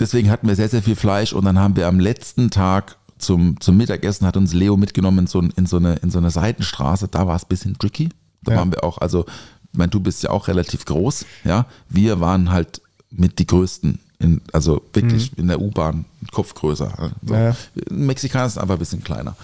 Deswegen 0.00 0.30
hatten 0.30 0.48
wir 0.48 0.56
sehr, 0.56 0.68
sehr 0.70 0.82
viel 0.82 0.96
Fleisch 0.96 1.32
und 1.32 1.44
dann 1.44 1.58
haben 1.58 1.76
wir 1.76 1.86
am 1.88 2.00
letzten 2.00 2.50
Tag 2.50 2.96
zum, 3.18 3.60
zum 3.60 3.76
Mittagessen 3.76 4.26
hat 4.26 4.36
uns 4.36 4.52
Leo 4.54 4.76
mitgenommen 4.76 5.18
in 5.18 5.26
so, 5.26 5.40
in 5.40 5.66
so, 5.66 5.76
eine, 5.78 5.94
in 5.96 6.10
so 6.10 6.18
eine 6.18 6.30
Seitenstraße. 6.30 7.08
Da 7.08 7.26
war 7.26 7.34
es 7.36 7.42
ein 7.42 7.48
bisschen 7.48 7.76
tricky. 7.76 8.08
Da 8.42 8.52
Ja. 8.52 8.58
waren 8.58 8.70
wir 8.70 8.84
auch, 8.84 8.98
also, 8.98 9.26
ich 9.72 9.76
meine, 9.78 9.90
du 9.90 10.00
bist 10.00 10.22
ja 10.22 10.30
auch 10.30 10.48
relativ 10.48 10.84
groß, 10.84 11.26
ja. 11.44 11.66
Wir 11.88 12.20
waren 12.20 12.50
halt 12.52 12.80
mit 13.10 13.38
die 13.40 13.46
größten, 13.46 13.98
in, 14.18 14.40
also 14.52 14.82
wirklich 14.92 15.36
in 15.38 15.48
der 15.48 15.60
U-Bahn, 15.60 16.04
Kopf 16.32 16.54
größer. 16.54 17.12
So. 17.22 17.34
Mhm. 17.34 17.40
Ja. 17.40 17.56
Mexikaner 17.90 18.46
ist 18.46 18.58
einfach 18.58 18.74
ein 18.74 18.80
bisschen 18.80 19.04
kleiner. 19.04 19.36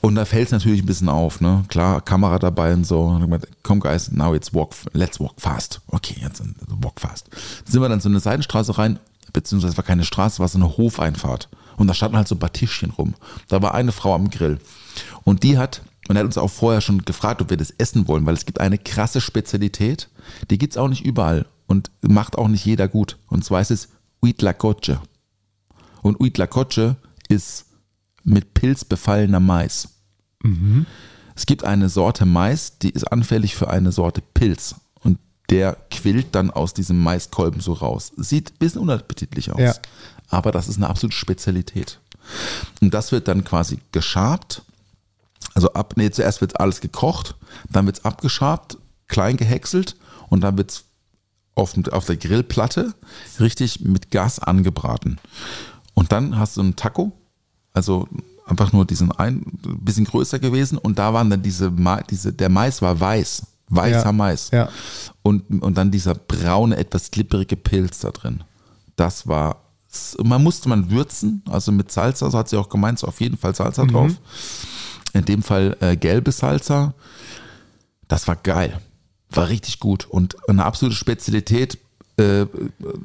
Und 0.00 0.14
da 0.14 0.24
fällt 0.24 0.46
es 0.46 0.52
natürlich 0.52 0.82
ein 0.82 0.86
bisschen 0.86 1.08
auf, 1.08 1.40
ne? 1.40 1.64
Klar, 1.68 2.00
Kamera 2.00 2.38
dabei 2.38 2.72
und 2.74 2.84
so. 2.84 3.02
Und 3.02 3.14
dann 3.14 3.22
gemeint, 3.22 3.48
komm, 3.62 3.80
guys, 3.80 4.12
now 4.12 4.34
it's 4.34 4.54
walk, 4.54 4.74
let's 4.92 5.18
walk 5.18 5.34
fast. 5.38 5.80
Okay, 5.88 6.16
jetzt 6.20 6.40
walk 6.68 7.00
fast. 7.00 7.28
Sind 7.64 7.80
wir 7.80 7.88
dann 7.88 8.00
so 8.00 8.08
eine 8.08 8.20
Seitenstraße 8.20 8.78
rein, 8.78 9.00
beziehungsweise 9.32 9.72
es 9.72 9.76
war 9.76 9.84
keine 9.84 10.04
Straße, 10.04 10.34
es 10.34 10.40
war 10.40 10.48
so 10.48 10.58
eine 10.58 10.76
Hofeinfahrt. 10.76 11.48
Und 11.76 11.88
da 11.88 11.94
standen 11.94 12.16
halt 12.16 12.28
so 12.28 12.36
ein 12.36 12.38
paar 12.38 12.52
Tischchen 12.52 12.90
rum. 12.90 13.14
Da 13.48 13.60
war 13.62 13.74
eine 13.74 13.90
Frau 13.90 14.14
am 14.14 14.30
Grill. 14.30 14.58
Und 15.24 15.42
die 15.42 15.58
hat, 15.58 15.82
und 16.08 16.16
er 16.16 16.20
hat 16.20 16.26
uns 16.26 16.38
auch 16.38 16.50
vorher 16.50 16.80
schon 16.80 17.04
gefragt, 17.04 17.42
ob 17.42 17.50
wir 17.50 17.56
das 17.56 17.74
essen 17.76 18.06
wollen, 18.06 18.26
weil 18.26 18.34
es 18.34 18.46
gibt 18.46 18.60
eine 18.60 18.78
krasse 18.78 19.20
Spezialität, 19.20 20.08
die 20.50 20.58
gibt's 20.58 20.76
auch 20.76 20.88
nicht 20.88 21.04
überall 21.04 21.46
und 21.66 21.90
macht 22.00 22.38
auch 22.38 22.48
nicht 22.48 22.64
jeder 22.64 22.86
gut. 22.86 23.18
Und 23.28 23.44
zwar 23.44 23.60
ist 23.60 23.72
es 23.72 23.88
Huitlacoche. 24.26 25.00
Und 26.02 26.18
Huitlacoche 26.18 26.96
ist 27.28 27.66
mit 28.24 28.54
Pilz 28.54 28.84
befallener 28.84 29.40
Mais. 29.40 29.88
Es 31.36 31.46
gibt 31.46 31.64
eine 31.64 31.88
Sorte 31.88 32.26
Mais, 32.26 32.78
die 32.78 32.90
ist 32.90 33.04
anfällig 33.04 33.54
für 33.54 33.70
eine 33.70 33.92
Sorte 33.92 34.22
Pilz. 34.34 34.74
Und 35.02 35.18
der 35.48 35.76
quillt 35.90 36.34
dann 36.34 36.50
aus 36.50 36.74
diesem 36.74 37.02
Maiskolben 37.02 37.60
so 37.60 37.72
raus. 37.72 38.12
Sieht 38.16 38.50
ein 38.50 38.58
bisschen 38.58 38.80
unappetitlich 38.80 39.52
aus. 39.52 39.60
Ja. 39.60 39.74
Aber 40.28 40.50
das 40.50 40.66
ist 40.66 40.76
eine 40.76 40.88
absolute 40.88 41.16
Spezialität. 41.16 42.00
Und 42.80 42.92
das 42.92 43.12
wird 43.12 43.28
dann 43.28 43.44
quasi 43.44 43.78
geschabt. 43.92 44.62
Also 45.54 45.72
ab, 45.72 45.94
nee, 45.96 46.10
zuerst 46.10 46.40
wird 46.40 46.58
alles 46.58 46.80
gekocht, 46.80 47.36
dann 47.70 47.86
wird 47.86 47.98
es 47.98 48.04
abgeschabt, 48.04 48.76
klein 49.06 49.36
gehäckselt 49.36 49.96
und 50.28 50.40
dann 50.40 50.58
wird 50.58 50.70
es 50.70 50.84
auf, 51.56 51.74
auf 51.90 52.04
der 52.04 52.16
Grillplatte 52.16 52.94
richtig 53.40 53.80
mit 53.80 54.12
Gas 54.12 54.38
angebraten. 54.38 55.18
Und 55.94 56.12
dann 56.12 56.38
hast 56.38 56.56
du 56.56 56.60
einen 56.60 56.76
Taco, 56.76 57.10
also 57.72 58.06
einfach 58.46 58.72
nur 58.72 58.84
diesen 58.84 59.10
ein, 59.10 59.42
bisschen 59.80 60.04
größer 60.04 60.38
gewesen 60.38 60.78
und 60.78 60.98
da 61.00 61.12
waren 61.12 61.30
dann 61.30 61.42
diese, 61.42 61.70
Ma- 61.70 62.02
diese 62.02 62.32
der 62.32 62.48
Mais 62.50 62.80
war 62.82 63.00
weiß, 63.00 63.42
weißer 63.70 64.04
Ja, 64.04 64.12
Mais. 64.12 64.50
ja. 64.52 64.68
Und, 65.22 65.62
und 65.62 65.76
dann 65.76 65.90
dieser 65.90 66.14
braune, 66.14 66.76
etwas 66.76 67.10
glibberige 67.10 67.56
Pilz 67.56 67.98
da 67.98 68.10
drin. 68.10 68.44
Das 68.94 69.26
war 69.26 69.62
man 70.22 70.42
musste 70.42 70.68
man 70.68 70.90
würzen, 70.90 71.42
also 71.48 71.72
mit 71.72 71.90
Salsa, 71.90 72.30
so 72.30 72.36
hat 72.36 72.50
sie 72.50 72.58
auch 72.58 72.68
gemeint, 72.68 72.98
so 72.98 73.06
auf 73.06 73.18
jeden 73.22 73.38
Fall 73.38 73.54
Salsa 73.54 73.86
drauf. 73.86 74.12
In 75.14 75.24
dem 75.24 75.42
Fall 75.42 75.74
äh, 75.80 75.96
gelbe 75.96 76.32
Salsa. 76.32 76.92
Das 78.06 78.28
war 78.28 78.36
geil. 78.36 78.78
War 79.36 79.48
richtig 79.48 79.80
gut. 79.80 80.06
Und 80.06 80.36
eine 80.48 80.64
absolute 80.64 80.96
Spezialität. 80.96 81.78
Äh, 82.18 82.46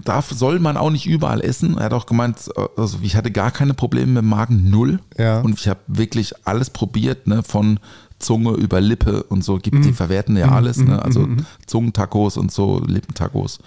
darf, 0.06 0.32
soll 0.32 0.60
man 0.60 0.78
auch 0.78 0.90
nicht 0.90 1.06
überall 1.06 1.42
essen. 1.42 1.78
Er 1.78 1.86
hat 1.86 1.94
auch 1.94 2.06
gemeint, 2.06 2.50
also 2.78 3.00
ich 3.02 3.18
hatte 3.18 3.30
gar 3.30 3.52
keine 3.52 3.74
Probleme 3.74 4.08
mit 4.08 4.24
dem 4.24 4.30
Magen, 4.30 4.70
null. 4.70 5.00
Ja. 5.18 5.42
Und 5.42 5.60
ich 5.60 5.68
habe 5.68 5.82
wirklich 5.88 6.34
alles 6.46 6.70
probiert, 6.70 7.28
ne, 7.28 7.44
von 7.44 7.80
Zunge 8.20 8.52
über 8.52 8.80
Lippe 8.80 9.24
und 9.24 9.44
so. 9.44 9.58
Gibt, 9.58 9.84
Die 9.84 9.92
verwerten 9.92 10.38
ja 10.38 10.52
alles, 10.52 10.78
ne? 10.78 11.02
also 11.02 11.28
Zungentacos 11.66 12.38
und 12.38 12.52
so, 12.52 12.82
Lippentacos. 12.86 13.60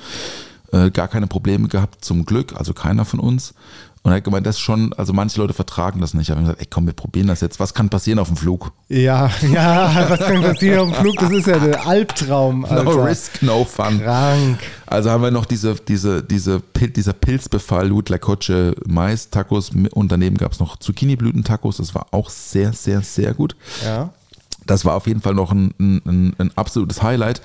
Äh, 0.72 0.90
gar 0.90 1.08
keine 1.08 1.26
Probleme 1.26 1.68
gehabt, 1.68 2.04
zum 2.04 2.24
Glück, 2.24 2.56
also 2.56 2.72
keiner 2.72 3.04
von 3.04 3.20
uns. 3.20 3.52
Und 4.04 4.12
er 4.12 4.18
hat 4.18 4.24
gemeint, 4.24 4.46
das 4.46 4.56
ist 4.56 4.60
schon, 4.60 4.92
also 4.92 5.14
manche 5.14 5.40
Leute 5.40 5.54
vertragen 5.54 6.02
das 6.02 6.12
nicht. 6.12 6.24
Ich 6.24 6.30
habe 6.30 6.42
gesagt, 6.42 6.60
ey 6.60 6.66
komm, 6.68 6.84
wir 6.84 6.92
probieren 6.92 7.26
das 7.26 7.40
jetzt. 7.40 7.58
Was 7.58 7.72
kann 7.72 7.88
passieren 7.88 8.18
auf 8.18 8.28
dem 8.28 8.36
Flug? 8.36 8.70
Ja, 8.88 9.30
ja, 9.50 10.10
was 10.10 10.20
kann 10.20 10.42
passieren 10.42 10.80
auf 10.80 10.92
dem 10.92 11.00
Flug? 11.00 11.16
Das 11.20 11.30
ist 11.30 11.46
ja 11.46 11.58
der 11.58 11.86
Albtraum. 11.86 12.66
Alter. 12.66 12.84
No 12.84 13.02
risk, 13.02 13.42
no 13.42 13.64
fun. 13.64 14.02
Krank. 14.02 14.58
Also 14.84 15.10
haben 15.10 15.22
wir 15.22 15.30
noch 15.30 15.46
diese, 15.46 15.74
diese, 15.76 16.22
diese, 16.22 16.60
dieser 16.94 17.14
Pilzbefall, 17.14 17.88
Lut 17.88 18.10
La 18.10 18.18
Coche 18.18 18.74
Mais-Tacos 18.86 19.70
und 19.70 20.12
daneben 20.12 20.36
gab 20.36 20.52
es 20.52 20.60
noch 20.60 20.76
Zucchini-Blüten-Tacos. 20.76 21.78
Das 21.78 21.94
war 21.94 22.08
auch 22.10 22.28
sehr, 22.28 22.74
sehr, 22.74 23.00
sehr 23.00 23.32
gut. 23.32 23.56
Ja. 23.82 24.10
Das 24.66 24.84
war 24.84 24.96
auf 24.96 25.06
jeden 25.06 25.22
Fall 25.22 25.34
noch 25.34 25.50
ein, 25.50 25.72
ein, 25.78 26.34
ein 26.36 26.50
absolutes 26.56 27.02
Highlight. 27.02 27.40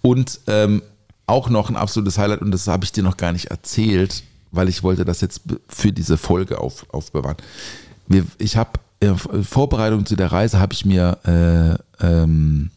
Und 0.00 0.40
ähm, 0.48 0.82
auch 1.26 1.48
noch 1.48 1.70
ein 1.70 1.76
absolutes 1.76 2.18
Highlight, 2.18 2.40
und 2.40 2.50
das 2.50 2.66
habe 2.66 2.82
ich 2.84 2.90
dir 2.90 3.04
noch 3.04 3.16
gar 3.16 3.32
nicht 3.32 3.46
erzählt, 3.52 4.24
weil 4.52 4.68
ich 4.68 4.82
wollte 4.82 5.04
das 5.04 5.20
jetzt 5.20 5.42
für 5.68 5.92
diese 5.92 6.16
Folge 6.16 6.60
auf, 6.60 6.86
aufbewahren. 6.90 7.38
Wir, 8.06 8.24
ich 8.38 8.56
habe 8.56 8.72
in 9.00 9.16
Vorbereitung 9.16 10.06
zu 10.06 10.14
der 10.14 10.30
Reise 10.30 10.60
habe 10.60 10.74
ich 10.74 10.84
mir 10.84 11.18
äh, 11.24 12.06
ähm, 12.06 12.70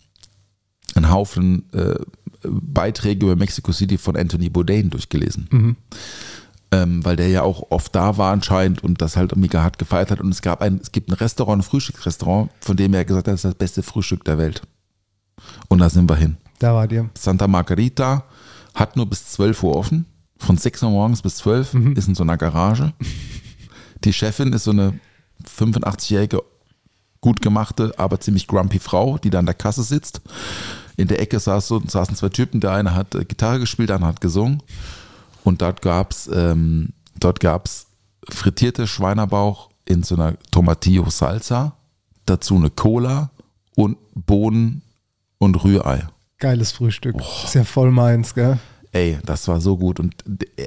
einen 0.96 1.12
Haufen 1.12 1.72
äh, 1.74 1.96
Beiträge 2.42 3.26
über 3.26 3.36
Mexico 3.36 3.72
City 3.72 3.98
von 3.98 4.16
Anthony 4.16 4.50
Bourdain 4.50 4.90
durchgelesen. 4.90 5.48
Ähm, 6.72 7.06
weil 7.06 7.16
der 7.16 7.30
ja 7.30 7.44
auch 7.44 7.68
oft 7.70 7.94
da 7.94 8.18
war 8.18 8.32
anscheinend 8.32 8.84
und 8.84 9.02
das 9.02 9.16
halt 9.16 9.36
mega 9.36 9.62
hart 9.62 9.78
gefeiert 9.78 10.10
hat. 10.10 10.20
Und 10.20 10.30
es 10.30 10.42
gab 10.42 10.62
ein, 10.62 10.80
es 10.82 10.92
gibt 10.92 11.10
ein 11.10 11.14
Restaurant, 11.14 11.60
ein 11.60 11.64
Frühstücksrestaurant, 11.64 12.50
von 12.60 12.76
dem 12.76 12.94
er 12.94 13.06
gesagt 13.06 13.28
hat, 13.28 13.34
das 13.34 13.42
ist 13.42 13.52
das 13.52 13.56
beste 13.56 13.84
Frühstück 13.84 14.24
der 14.24 14.38
Welt. 14.38 14.64
Und 15.68 15.80
da 15.80 15.90
sind 15.90 16.10
wir 16.10 16.16
hin. 16.16 16.38
Da 16.60 16.74
war 16.74 16.88
dir. 16.88 17.10
Santa 17.18 17.48
Margarita 17.48 18.24
hat 18.74 18.96
nur 18.96 19.06
bis 19.06 19.28
12 19.28 19.64
Uhr 19.64 19.76
offen. 19.76 20.06
Von 20.46 20.58
6 20.58 20.84
Uhr 20.84 20.92
morgens 20.92 21.24
bis 21.24 21.38
12 21.38 21.74
ist 21.96 22.08
in 22.08 22.14
so 22.14 22.22
einer 22.22 22.38
Garage. 22.38 22.94
Die 24.04 24.14
Chefin 24.14 24.54
ist 24.54 24.66
so 24.66 24.72
eine 24.72 25.00
85-jährige, 25.58 26.44
gut 27.20 27.42
gemachte, 27.42 27.96
aber 27.98 28.20
ziemlich 28.20 28.46
grumpy 28.46 28.78
Frau, 28.78 29.18
die 29.18 29.32
da 29.32 29.40
an 29.40 29.48
der 29.48 29.56
Kasse 29.56 29.82
sitzt. 29.82 30.22
In 30.98 31.08
der 31.08 31.20
Ecke 31.20 31.40
saß 31.40 31.68
so, 31.68 31.82
saßen 31.84 32.16
zwei 32.16 32.30
Typen, 32.30 32.60
der 32.60 32.74
eine 32.74 32.94
hat 32.94 33.16
äh, 33.16 33.26
Gitarre 33.26 33.60
gespielt, 33.60 33.90
der 33.90 33.96
andere 33.96 34.10
hat 34.10 34.22
gesungen. 34.22 34.62
Und 35.44 35.64
dort 35.64 35.82
gab's 35.82 36.30
ähm, 36.32 36.90
dort 37.20 37.40
gab's 37.40 37.88
frittierte 38.30 38.86
Schweinerbauch 38.86 39.72
in 39.86 40.04
so 40.04 40.14
einer 40.14 40.36
Tomatillo 40.52 41.10
Salsa, 41.10 41.74
dazu 42.28 42.56
eine 42.56 42.70
Cola 42.70 43.32
und 43.76 43.98
Bohnen 44.14 44.84
und 45.40 45.64
Rührei. 45.64 46.08
Geiles 46.38 46.72
Frühstück. 46.72 47.16
Ist 47.44 47.56
ja 47.56 47.64
voll 47.64 47.90
meins, 47.90 48.36
gell? 48.36 48.60
Ey, 48.96 49.18
das 49.26 49.50
war 49.50 49.60
so 49.60 49.76
gut. 49.76 50.00
Und 50.00 50.16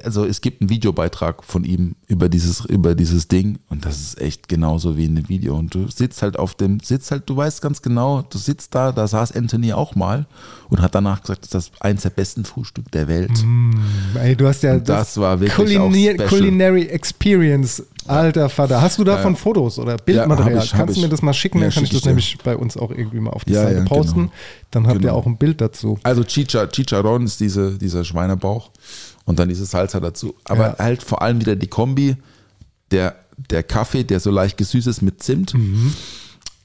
also 0.04 0.26
es 0.26 0.42
gibt 0.42 0.60
einen 0.60 0.68
Videobeitrag 0.68 1.42
von 1.42 1.64
ihm 1.64 1.94
über 2.08 2.28
dieses, 2.28 2.62
über 2.66 2.94
dieses 2.94 3.26
Ding 3.26 3.58
und 3.70 3.86
das 3.86 3.98
ist 4.02 4.20
echt 4.20 4.50
genauso 4.50 4.98
wie 4.98 5.06
in 5.06 5.16
dem 5.16 5.30
Video. 5.30 5.56
Und 5.56 5.74
du 5.74 5.88
sitzt 5.88 6.20
halt 6.20 6.38
auf 6.38 6.54
dem, 6.54 6.78
sitzt 6.80 7.10
halt, 7.10 7.22
du 7.30 7.38
weißt 7.38 7.62
ganz 7.62 7.80
genau, 7.80 8.20
du 8.20 8.36
sitzt 8.36 8.74
da, 8.74 8.92
da 8.92 9.08
saß 9.08 9.32
Anthony 9.32 9.72
auch 9.72 9.94
mal 9.94 10.26
und 10.68 10.82
hat 10.82 10.94
danach 10.94 11.22
gesagt, 11.22 11.54
das 11.54 11.68
ist 11.68 11.72
eins 11.80 12.02
der 12.02 12.10
besten 12.10 12.44
Frühstück 12.44 12.92
der 12.92 13.08
Welt. 13.08 13.32
Ey, 14.20 14.36
du 14.36 14.46
hast 14.46 14.62
ja 14.62 14.74
Und 14.74 14.86
das 14.86 15.16
war 15.16 15.40
wirklich 15.40 15.70
special. 15.70 16.28
Culinary 16.28 16.82
Experience. 16.82 17.82
Alter 18.09 18.48
Vater. 18.48 18.80
Hast 18.82 18.98
du 18.98 19.04
davon 19.04 19.36
Fotos 19.36 19.78
oder 19.78 19.96
Bildmaterial? 19.96 20.56
hab 20.59 20.64
ich, 20.64 20.72
hab 20.72 20.78
Kannst 20.80 20.96
du 20.96 21.00
mir 21.02 21.09
das 21.09 21.22
mal 21.22 21.32
schicken? 21.32 21.59
Ja, 21.59 21.64
Dann 21.64 21.74
kann 21.74 21.84
ich 21.84 21.90
das 21.90 22.04
nämlich 22.04 22.38
bei 22.42 22.56
uns 22.56 22.76
auch 22.76 22.90
irgendwie 22.90 23.20
mal 23.20 23.30
auf 23.30 23.44
die 23.44 23.52
Ja, 23.52 23.62
Seite 23.62 23.78
ja, 23.80 23.84
posten. 23.84 24.14
genau. 24.20 24.32
Dann 24.70 24.86
habt 24.86 24.96
ihr 24.96 25.00
Genau. 25.02 25.14
auch 25.14 25.26
ein 25.26 25.36
Bild 25.36 25.61
dazu. 25.61 25.98
Also 26.02 26.24
Chicha, 26.24 26.66
Chicharron 26.66 27.24
ist 27.24 27.40
diese, 27.40 27.78
dieser 27.78 28.04
Schweinebauch 28.04 28.70
und 29.24 29.38
dann 29.38 29.48
diese 29.48 29.64
Salsa 29.66 30.00
dazu. 30.00 30.34
Aber 30.44 30.68
Ja. 30.70 30.76
halt 30.78 31.02
vor 31.02 31.22
allem 31.22 31.40
wieder 31.40 31.56
die 31.56 31.66
Kombi, 31.68 32.16
der, 32.90 33.14
der 33.50 33.62
Kaffee, 33.62 34.04
der 34.04 34.20
so 34.20 34.30
leicht 34.30 34.56
gesüßt 34.56 34.86
ist 34.86 35.02
mit 35.02 35.22
Zimt. 35.22 35.54
Mhm. 35.54 35.94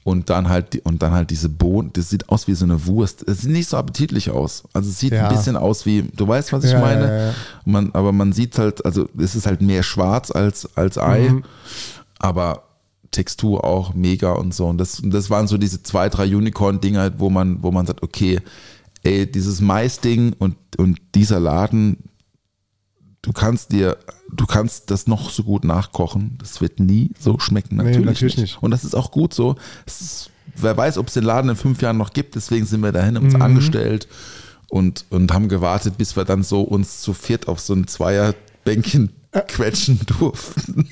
Und 0.04 0.28
dann 0.28 0.50
halt 0.50 0.82
und 0.84 1.02
dann 1.02 1.12
halt 1.12 1.30
diese 1.30 1.48
Bohnen, 1.48 1.90
das 1.94 2.10
sieht 2.10 2.28
aus 2.28 2.46
wie 2.46 2.52
so 2.54 2.66
eine 2.66 2.84
Wurst. 2.86 3.26
Es 3.26 3.40
sieht 3.40 3.50
nicht 3.50 3.70
so 3.70 3.78
appetitlich 3.78 4.30
aus. 4.30 4.64
Also 4.74 4.90
es 4.90 4.98
sieht 4.98 5.14
Ja. 5.14 5.28
ein 5.28 5.34
bisschen 5.34 5.56
aus 5.56 5.86
wie, 5.86 6.02
du 6.14 6.28
weißt, 6.28 6.52
was 6.52 6.62
ich 6.64 6.72
Ja, 6.72 6.80
meine. 6.80 7.06
ja, 7.06 7.26
ja. 7.28 7.34
Man, 7.64 7.90
aber 7.94 8.12
man 8.12 8.32
sieht 8.34 8.58
halt, 8.58 8.84
also 8.84 9.08
es 9.18 9.34
ist 9.34 9.46
halt 9.46 9.62
mehr 9.62 9.82
schwarz 9.82 10.30
als, 10.30 10.68
als 10.76 10.98
Ei. 10.98 11.30
Mhm. 11.30 11.44
Aber 12.18 12.64
Textur 13.12 13.64
auch 13.64 13.94
mega 13.94 14.32
und 14.32 14.52
so. 14.52 14.66
Und 14.66 14.76
das, 14.78 15.00
und 15.00 15.10
das 15.14 15.30
waren 15.30 15.46
so 15.46 15.56
diese 15.56 15.82
zwei, 15.82 16.08
drei 16.10 16.24
Unicorn-Dinger, 16.36 17.12
wo 17.18 17.30
man, 17.30 17.62
wo 17.62 17.70
man 17.70 17.86
sagt, 17.86 18.02
okay, 18.02 18.40
ey, 19.04 19.30
dieses 19.30 19.60
Mais-Ding 19.62 20.34
und, 20.38 20.56
und 20.76 20.98
dieser 21.14 21.40
Laden, 21.40 21.96
du 23.24 23.32
kannst 23.32 23.72
dir, 23.72 23.96
du 24.32 24.46
kannst 24.46 24.90
das 24.90 25.06
noch 25.06 25.30
so 25.30 25.42
gut 25.42 25.64
nachkochen. 25.64 26.36
Das 26.38 26.60
wird 26.60 26.78
nie 26.78 27.10
so 27.18 27.38
schmecken. 27.38 27.76
Nee, 27.76 27.82
Natürlich, 27.84 28.06
natürlich 28.06 28.36
nicht. 28.36 28.42
nicht. 28.54 28.62
Und 28.62 28.70
das 28.70 28.84
ist 28.84 28.94
auch 28.94 29.10
gut 29.10 29.34
so. 29.34 29.56
Ist, 29.86 30.30
wer 30.56 30.76
weiß, 30.76 30.98
ob 30.98 31.08
es 31.08 31.14
den 31.14 31.24
Laden 31.24 31.50
in 31.50 31.56
fünf 31.56 31.82
Jahren 31.82 31.96
noch 31.96 32.12
gibt. 32.12 32.34
Deswegen 32.36 32.66
sind 32.66 32.80
wir 32.82 32.92
dahin, 32.92 33.14
Mhm. 33.14 33.18
haben 33.18 33.24
uns 33.26 33.34
angestellt 33.36 34.08
und, 34.68 35.04
und 35.10 35.32
haben 35.32 35.48
gewartet, 35.48 35.98
bis 35.98 36.16
wir 36.16 36.24
dann 36.24 36.42
so 36.42 36.62
uns 36.62 37.00
zu 37.00 37.12
viert 37.14 37.48
auf 37.48 37.60
so 37.60 37.74
ein 37.74 37.86
Zweierbänkchen 37.86 39.10
quetschen 39.48 39.98
durften. 40.18 40.88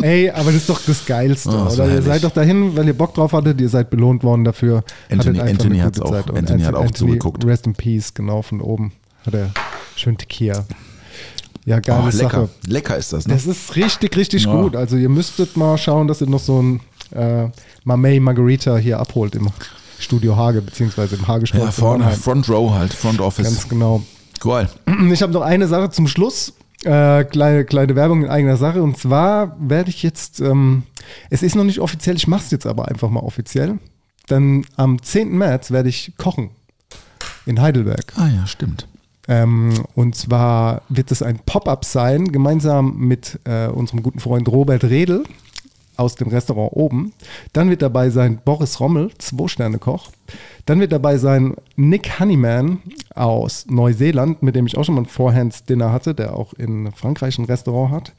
Ey, 0.00 0.30
aber 0.30 0.44
das 0.52 0.54
ist 0.62 0.68
doch 0.68 0.80
das 0.86 1.06
Geilste, 1.06 1.48
Oh, 1.50 1.64
das 1.64 1.76
war 1.78 1.86
oder? 1.86 1.94
Ihr 1.96 2.02
seid 2.02 2.22
doch 2.22 2.30
dahin, 2.30 2.76
weil 2.76 2.86
ihr 2.86 2.96
Bock 2.96 3.14
drauf 3.14 3.32
hattet, 3.32 3.60
ihr 3.60 3.68
seid 3.68 3.90
belohnt 3.90 4.22
worden 4.22 4.44
dafür. 4.44 4.84
Anthony- 5.10 5.40
Anthony 5.40 5.78
hat's 5.78 6.00
auch-. 6.00 6.28
Und 6.28 6.36
Anthony 6.38 6.62
hat 6.62 6.74
auch 6.76 6.90
zugeguckt. 6.92 7.44
Rest 7.44 7.66
in 7.66 7.72
Peace, 7.74 8.14
genau, 8.14 8.42
von 8.42 8.60
oben. 8.60 8.92
Hat 9.26 9.34
er 9.34 9.50
schön 9.96 10.16
Tequila. 10.18 10.64
Ja, 11.66 11.80
geile 11.80 12.02
Oh, 12.02 12.06
lecker. 12.06 12.30
Sache. 12.30 12.48
Lecker 12.66 12.96
ist 12.96 13.12
das, 13.12 13.26
ne? 13.26 13.34
Das 13.34 13.46
ist 13.46 13.74
richtig, 13.76 14.16
richtig 14.16 14.44
Ja. 14.44 14.60
gut. 14.60 14.76
Also 14.76 14.96
ihr 14.96 15.08
müsstet 15.08 15.56
mal 15.56 15.78
schauen, 15.78 16.08
dass 16.08 16.20
ihr 16.20 16.26
noch 16.28 16.40
so 16.40 16.60
ein 16.62 16.80
äh, 17.14 17.48
Mamey 17.84 18.20
Margarita 18.20 18.76
hier 18.76 18.98
abholt 19.00 19.34
im 19.34 19.48
Studio 19.98 20.36
Hage, 20.36 20.60
beziehungsweise 20.60 21.16
im 21.16 21.26
Hage 21.26 21.46
ja, 21.56 21.70
vorne, 21.70 22.10
Front 22.12 22.48
Row 22.50 22.72
halt, 22.72 22.92
Front 22.92 23.20
Office. 23.20 23.44
Ganz 23.46 23.68
genau. 23.68 24.02
Cool. 24.44 24.68
Ich 25.12 25.22
habe 25.22 25.32
noch 25.32 25.40
eine 25.42 25.66
Sache 25.66 25.90
zum 25.90 26.06
Schluss. 26.06 26.52
Äh, 26.84 27.24
kleine, 27.24 27.64
kleine 27.64 27.96
Werbung 27.96 28.24
in 28.24 28.28
eigener 28.28 28.58
Sache. 28.58 28.82
Und 28.82 28.98
zwar 28.98 29.56
werde 29.58 29.88
ich 29.88 30.02
jetzt, 30.02 30.40
ähm, 30.40 30.82
es 31.30 31.42
ist 31.42 31.54
noch 31.54 31.64
nicht 31.64 31.80
offiziell, 31.80 32.16
ich 32.16 32.26
mache 32.28 32.42
es 32.44 32.50
jetzt 32.50 32.66
aber 32.66 32.88
einfach 32.88 33.08
mal 33.08 33.20
offiziell. 33.20 33.78
Denn 34.28 34.66
am 34.76 35.00
10. 35.00 35.38
März 35.38 35.70
werde 35.70 35.88
ich 35.88 36.12
kochen 36.18 36.50
in 37.46 37.60
Heidelberg. 37.60 38.12
Ah 38.16 38.28
ja, 38.28 38.46
stimmt. 38.46 38.86
Ähm, 39.28 39.72
und 39.94 40.14
zwar 40.14 40.82
wird 40.88 41.10
es 41.10 41.22
ein 41.22 41.38
Pop-up 41.46 41.84
sein, 41.84 42.30
gemeinsam 42.30 42.96
mit 42.98 43.38
äh, 43.44 43.68
unserem 43.68 44.02
guten 44.02 44.20
Freund 44.20 44.48
Robert 44.48 44.84
Redl 44.84 45.24
aus 45.96 46.16
dem 46.16 46.28
Restaurant 46.28 46.72
oben. 46.72 47.12
Dann 47.52 47.70
wird 47.70 47.82
dabei 47.82 48.10
sein 48.10 48.40
Boris 48.44 48.80
Rommel, 48.80 49.12
Zwei-Sterne-Koch. 49.18 50.10
Dann 50.66 50.80
wird 50.80 50.92
dabei 50.92 51.18
sein 51.18 51.54
Nick 51.76 52.18
Honeyman 52.18 52.82
aus 53.14 53.66
Neuseeland, 53.68 54.42
mit 54.42 54.56
dem 54.56 54.66
ich 54.66 54.76
auch 54.76 54.84
schon 54.84 54.96
mal 54.96 55.02
ein 55.02 55.06
Forehands-Dinner 55.06 55.92
hatte, 55.92 56.14
der 56.14 56.34
auch 56.34 56.52
in 56.54 56.90
Frankreich 56.92 57.38
ein 57.38 57.44
Restaurant 57.44 57.92
hat. 57.92 58.12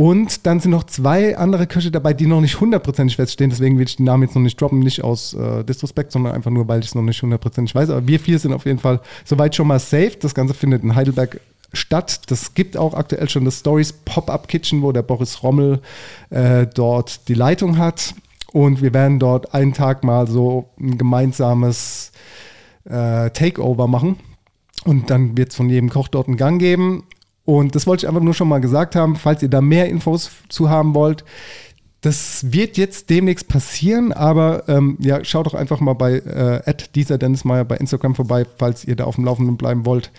Und 0.00 0.46
dann 0.46 0.60
sind 0.60 0.70
noch 0.70 0.84
zwei 0.84 1.36
andere 1.36 1.66
Köche 1.66 1.90
dabei, 1.90 2.14
die 2.14 2.26
noch 2.26 2.40
nicht 2.40 2.58
hundertprozentig 2.58 3.16
feststehen. 3.16 3.50
Deswegen 3.50 3.76
will 3.76 3.84
ich 3.84 3.96
den 3.96 4.06
Namen 4.06 4.22
jetzt 4.22 4.34
noch 4.34 4.40
nicht 4.40 4.58
droppen. 4.58 4.78
Nicht 4.78 5.04
aus 5.04 5.34
äh, 5.34 5.62
Disrespect, 5.62 6.10
sondern 6.10 6.32
einfach 6.32 6.50
nur, 6.50 6.66
weil 6.68 6.80
ich 6.80 6.86
es 6.86 6.94
noch 6.94 7.02
nicht 7.02 7.20
hundertprozentig 7.20 7.74
weiß. 7.74 7.90
Aber 7.90 8.08
wir 8.08 8.18
vier 8.18 8.38
sind 8.38 8.54
auf 8.54 8.64
jeden 8.64 8.78
Fall 8.78 9.02
soweit 9.26 9.54
schon 9.54 9.66
mal 9.66 9.78
safe. 9.78 10.12
Das 10.18 10.34
Ganze 10.34 10.54
findet 10.54 10.82
in 10.84 10.94
Heidelberg 10.94 11.38
statt. 11.74 12.22
Das 12.28 12.54
gibt 12.54 12.78
auch 12.78 12.94
aktuell 12.94 13.28
schon 13.28 13.44
das 13.44 13.58
Stories 13.58 13.92
Pop-Up 13.92 14.48
Kitchen, 14.48 14.80
wo 14.80 14.90
der 14.90 15.02
Boris 15.02 15.42
Rommel 15.42 15.82
äh, 16.30 16.66
dort 16.66 17.28
die 17.28 17.34
Leitung 17.34 17.76
hat. 17.76 18.14
Und 18.54 18.80
wir 18.80 18.94
werden 18.94 19.18
dort 19.18 19.52
einen 19.52 19.74
Tag 19.74 20.02
mal 20.02 20.26
so 20.26 20.70
ein 20.80 20.96
gemeinsames 20.96 22.12
äh, 22.86 23.28
Takeover 23.28 23.86
machen. 23.86 24.16
Und 24.86 25.10
dann 25.10 25.36
wird 25.36 25.50
es 25.50 25.56
von 25.56 25.68
jedem 25.68 25.90
Koch 25.90 26.08
dort 26.08 26.26
einen 26.26 26.38
Gang 26.38 26.58
geben. 26.58 27.04
Und 27.50 27.74
das 27.74 27.84
wollte 27.88 28.04
ich 28.04 28.08
einfach 28.08 28.22
nur 28.22 28.32
schon 28.34 28.46
mal 28.46 28.60
gesagt 28.60 28.94
haben, 28.94 29.16
falls 29.16 29.42
ihr 29.42 29.48
da 29.48 29.60
mehr 29.60 29.88
Infos 29.88 30.30
zu 30.48 30.70
haben 30.70 30.94
wollt. 30.94 31.24
Das 32.00 32.52
wird 32.52 32.76
jetzt 32.76 33.10
demnächst 33.10 33.48
passieren, 33.48 34.12
aber 34.12 34.68
ähm, 34.68 34.96
ja, 35.00 35.24
schaut 35.24 35.46
doch 35.46 35.54
einfach 35.54 35.80
mal 35.80 35.94
bei 35.94 36.14
äh, 36.18 36.74
dieser 36.94 37.18
Dennis 37.18 37.44
Meyer 37.44 37.64
bei 37.64 37.76
Instagram 37.76 38.14
vorbei, 38.14 38.46
falls 38.58 38.84
ihr 38.84 38.94
da 38.94 39.04
auf 39.04 39.16
dem 39.16 39.24
Laufenden 39.24 39.56
bleiben 39.56 39.84
wollt. 39.84 40.12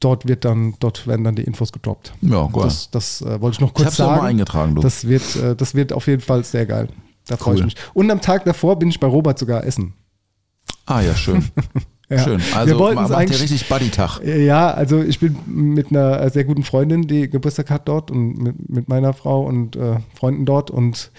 dort 0.00 0.26
wird 0.26 0.44
dann, 0.44 0.74
dort 0.80 1.06
werden 1.06 1.22
dann 1.22 1.36
die 1.36 1.44
Infos 1.44 1.70
gedroppt. 1.72 2.12
Ja, 2.20 2.46
geil. 2.48 2.64
Das, 2.64 2.90
das 2.90 3.22
äh, 3.22 3.40
wollte 3.40 3.54
ich 3.54 3.60
noch 3.60 3.68
Ich 3.68 3.74
kurz 3.74 3.88
auch 4.00 4.08
sagen. 4.08 4.20
mal 4.22 4.26
eingetragen, 4.28 4.74
du. 4.74 4.82
Das 4.82 5.06
wird, 5.06 5.36
äh, 5.36 5.54
das 5.54 5.74
wird 5.76 5.92
auf 5.92 6.08
jeden 6.08 6.20
Fall 6.20 6.42
sehr 6.42 6.66
geil. 6.66 6.88
Da 7.28 7.36
freue 7.36 7.54
ich 7.58 7.64
mich. 7.64 7.76
Und 7.94 8.10
am 8.10 8.20
Tag 8.20 8.44
davor 8.44 8.76
bin 8.76 8.88
ich 8.88 8.98
bei 8.98 9.06
Robert 9.06 9.38
sogar 9.38 9.64
essen. 9.64 9.94
Ah 10.84 11.00
ja, 11.00 11.14
schön. 11.14 11.44
Ja. 12.08 12.18
Schön. 12.20 12.40
Also 12.54 12.74
macht 12.94 13.10
ihr 13.10 13.16
eigentlich- 13.16 13.42
richtig 13.42 13.68
Buddy-Tag. 13.68 14.20
Ja, 14.24 14.70
also 14.70 15.02
ich 15.02 15.18
bin 15.18 15.36
mit 15.46 15.90
einer 15.90 16.28
sehr 16.30 16.44
guten 16.44 16.62
Freundin, 16.62 17.06
die 17.08 17.28
Geburtstag 17.28 17.68
hat 17.70 17.88
dort 17.88 18.10
und 18.12 18.38
mit, 18.38 18.68
mit 18.70 18.88
meiner 18.88 19.12
Frau 19.12 19.42
und 19.44 19.74
äh, 19.76 19.96
Freunden 20.14 20.44
dort 20.46 20.70
und 20.70 21.10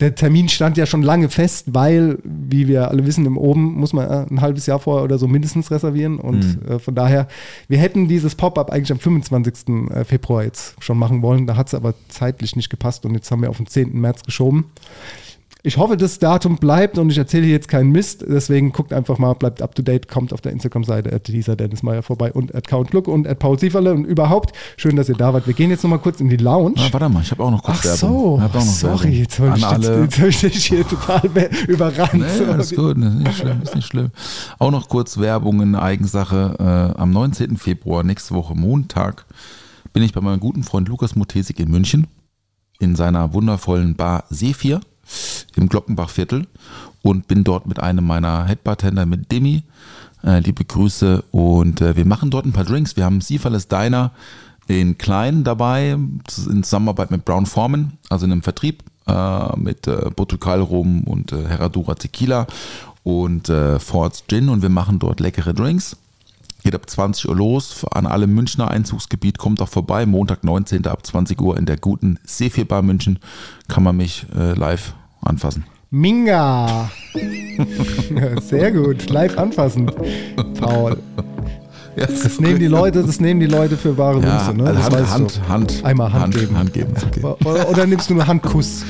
der 0.00 0.14
Termin 0.14 0.48
stand 0.48 0.76
ja 0.76 0.86
schon 0.86 1.02
lange 1.02 1.28
fest, 1.28 1.64
weil, 1.74 2.18
wie 2.22 2.68
wir 2.68 2.88
alle 2.88 3.04
wissen, 3.04 3.26
im 3.26 3.36
Oben 3.36 3.74
muss 3.74 3.92
man 3.92 4.08
äh, 4.08 4.26
ein 4.30 4.40
halbes 4.40 4.66
Jahr 4.66 4.78
vorher 4.78 5.02
oder 5.02 5.18
so 5.18 5.26
mindestens 5.26 5.72
reservieren 5.72 6.20
und 6.20 6.60
äh, 6.68 6.78
von 6.78 6.94
daher, 6.94 7.26
wir 7.66 7.78
hätten 7.78 8.06
dieses 8.06 8.36
Pop-up 8.36 8.70
eigentlich 8.70 8.92
am 8.92 9.00
25. 9.00 9.90
äh, 9.90 10.04
Februar 10.04 10.44
jetzt 10.44 10.76
schon 10.78 10.98
machen 10.98 11.20
wollen, 11.22 11.48
da 11.48 11.56
hat 11.56 11.66
es 11.66 11.74
aber 11.74 11.94
zeitlich 12.08 12.54
nicht 12.54 12.70
gepasst 12.70 13.04
und 13.06 13.14
jetzt 13.14 13.28
haben 13.32 13.42
wir 13.42 13.50
auf 13.50 13.56
den 13.56 13.66
10. 13.66 14.00
März 14.00 14.22
geschoben. 14.22 14.66
Ich 15.64 15.76
hoffe, 15.76 15.96
das 15.96 16.20
Datum 16.20 16.56
bleibt 16.58 16.98
und 16.98 17.10
ich 17.10 17.18
erzähle 17.18 17.42
hier 17.44 17.54
jetzt 17.54 17.66
keinen 17.66 17.90
Mist. 17.90 18.24
Deswegen 18.26 18.70
guckt 18.70 18.92
einfach 18.92 19.18
mal, 19.18 19.34
bleibt 19.34 19.60
up 19.60 19.74
to 19.74 19.82
date, 19.82 20.06
kommt 20.08 20.32
auf 20.32 20.40
der 20.40 20.52
Instagram-Seite 20.52 21.12
at 21.12 21.26
dieser 21.26 21.56
Dennis 21.56 21.82
Meyer 21.82 22.02
vorbei 22.04 22.32
und 22.32 22.54
at 22.54 22.68
Count 22.68 22.92
Look 22.92 23.08
und 23.08 23.26
at 23.26 23.40
Paul 23.40 23.58
Sieferle 23.58 23.92
und 23.92 24.04
überhaupt. 24.04 24.54
Schön, 24.76 24.94
dass 24.94 25.08
ihr 25.08 25.16
da 25.16 25.34
wart. 25.34 25.48
Wir 25.48 25.54
gehen 25.54 25.70
jetzt 25.70 25.82
nochmal 25.82 25.98
kurz 25.98 26.20
in 26.20 26.28
die 26.28 26.36
Lounge. 26.36 26.74
Ah, 26.78 26.86
warte 26.92 27.08
mal, 27.08 27.22
ich 27.22 27.30
habe 27.32 27.42
auch 27.42 27.50
noch 27.50 27.62
kurz 27.64 27.78
Ach 27.80 27.84
Werbung. 28.02 28.38
so, 28.38 28.38
noch 28.38 28.64
sorry, 28.64 29.08
jetzt 29.18 29.38
habe 29.40 29.58
ich, 29.58 29.62
jetzt, 29.68 29.88
jetzt 29.88 30.18
hab 30.20 30.28
ich 30.28 30.40
dich 30.40 30.64
hier 30.66 30.86
total 30.88 31.28
be- 31.28 31.50
überrannt. 31.66 32.14
Nee, 32.14 32.44
alles 32.46 32.74
gut, 32.74 32.96
das 32.96 33.12
ist 33.14 33.18
nicht 33.18 33.36
schlimm, 33.38 33.62
ist 33.62 33.74
nicht 33.74 33.86
schlimm. 33.88 34.10
Auch 34.60 34.70
noch 34.70 34.88
kurz 34.88 35.18
Werbung 35.18 35.60
in 35.60 35.74
Eigensache. 35.74 36.54
Äh, 36.96 36.98
am 37.00 37.10
19. 37.10 37.56
Februar, 37.56 38.04
nächste 38.04 38.34
Woche 38.36 38.54
Montag, 38.54 39.26
bin 39.92 40.04
ich 40.04 40.12
bei 40.12 40.20
meinem 40.20 40.38
guten 40.38 40.62
Freund 40.62 40.88
Lukas 40.88 41.16
Mutesik 41.16 41.58
in 41.58 41.68
München 41.70 42.06
in 42.78 42.94
seiner 42.94 43.32
wundervollen 43.34 43.96
Bar 43.96 44.22
Sephir 44.30 44.80
im 45.56 45.68
Glockenbachviertel 45.68 46.46
und 47.02 47.28
bin 47.28 47.44
dort 47.44 47.66
mit 47.66 47.80
einem 47.80 48.06
meiner 48.06 48.44
Headbartender, 48.46 49.06
mit 49.06 49.30
Demi. 49.30 49.62
Äh, 50.24 50.40
liebe 50.40 50.64
Grüße 50.64 51.22
und 51.30 51.80
äh, 51.80 51.96
wir 51.96 52.04
machen 52.04 52.30
dort 52.30 52.44
ein 52.44 52.52
paar 52.52 52.64
Drinks. 52.64 52.96
Wir 52.96 53.04
haben 53.04 53.20
Sieferles 53.20 53.68
Diner 53.68 54.12
in 54.66 54.98
Klein 54.98 55.44
dabei, 55.44 55.90
in 55.90 56.62
Zusammenarbeit 56.62 57.10
mit 57.10 57.24
Brown 57.24 57.46
Foreman, 57.46 57.92
also 58.10 58.26
in 58.26 58.32
einem 58.32 58.42
Vertrieb 58.42 58.82
äh, 59.06 59.56
mit 59.56 59.86
äh, 59.86 60.10
Botucal 60.14 60.60
Rum 60.60 61.04
und 61.04 61.32
äh, 61.32 61.46
Herradura 61.46 61.94
Tequila 61.94 62.46
und 63.02 63.48
äh, 63.48 63.78
Fords 63.78 64.24
Gin 64.28 64.48
und 64.48 64.62
wir 64.62 64.68
machen 64.68 64.98
dort 64.98 65.20
leckere 65.20 65.54
Drinks. 65.54 65.96
Geht 66.64 66.74
ab 66.74 66.90
20 66.90 67.28
Uhr 67.28 67.36
los. 67.36 67.86
An 67.92 68.06
alle 68.06 68.26
Münchner 68.26 68.68
Einzugsgebiet 68.68 69.38
kommt 69.38 69.62
auch 69.62 69.68
vorbei. 69.68 70.04
Montag, 70.06 70.44
19. 70.44 70.86
ab 70.86 71.06
20 71.06 71.40
Uhr 71.40 71.56
in 71.56 71.66
der 71.66 71.78
guten 71.78 72.18
Sephir 72.24 72.66
Bar 72.66 72.82
München 72.82 73.20
kann 73.68 73.84
man 73.84 73.96
mich 73.96 74.26
äh, 74.36 74.54
live 74.54 74.94
anfassen. 75.22 75.64
Minga. 75.90 76.90
Ja, 77.14 78.40
Sehr 78.40 78.72
gut. 78.72 79.08
Live 79.10 79.38
anfassen, 79.38 79.90
Paul. 80.60 80.98
Das 81.96 82.38
nehmen 82.38 82.60
die 82.60 82.66
Leute, 82.66 83.02
das 83.02 83.18
nehmen 83.18 83.40
die 83.40 83.46
Leute 83.46 83.76
für 83.76 83.96
wahre 83.98 84.20
Ja, 84.22 84.52
Münze, 84.52 84.54
ne? 84.54 84.68
also 84.68 84.74
Das 84.78 84.84
Hand, 84.84 84.94
weißt 85.02 85.12
Hand, 85.12 85.36
du. 85.44 85.48
Hand. 85.48 85.84
Einmal 85.84 86.12
Hand, 86.12 86.34
geben. 86.34 86.56
Hand 86.56 86.72
geben, 86.72 86.92
okay. 87.04 87.22
Oder, 87.44 87.68
oder 87.68 87.86
nimmst 87.86 88.08
du 88.10 88.14
nur 88.14 88.26
Handkuss? 88.26 88.84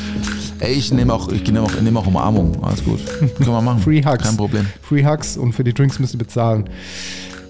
Ey, 0.60 0.74
ich 0.74 0.92
nehme 0.92 1.14
auch, 1.14 1.28
ich 1.30 1.44
nehme 1.44 1.62
auch, 1.62 1.80
nehme 1.80 1.98
auch 2.00 2.06
Umarmung. 2.06 2.62
Alles 2.62 2.84
gut. 2.84 2.98
Können 3.06 3.32
wir 3.46 3.62
machen. 3.62 3.78
Free 3.84 4.02
Hugs. 4.04 4.24
Kein 4.24 4.36
Problem. 4.36 4.66
Free 4.82 5.06
Hugs 5.06 5.36
und 5.36 5.52
für 5.52 5.62
die 5.64 5.72
Drinks 5.72 5.98
müsst 6.00 6.14
ihr 6.14 6.18
bezahlen. 6.18 6.68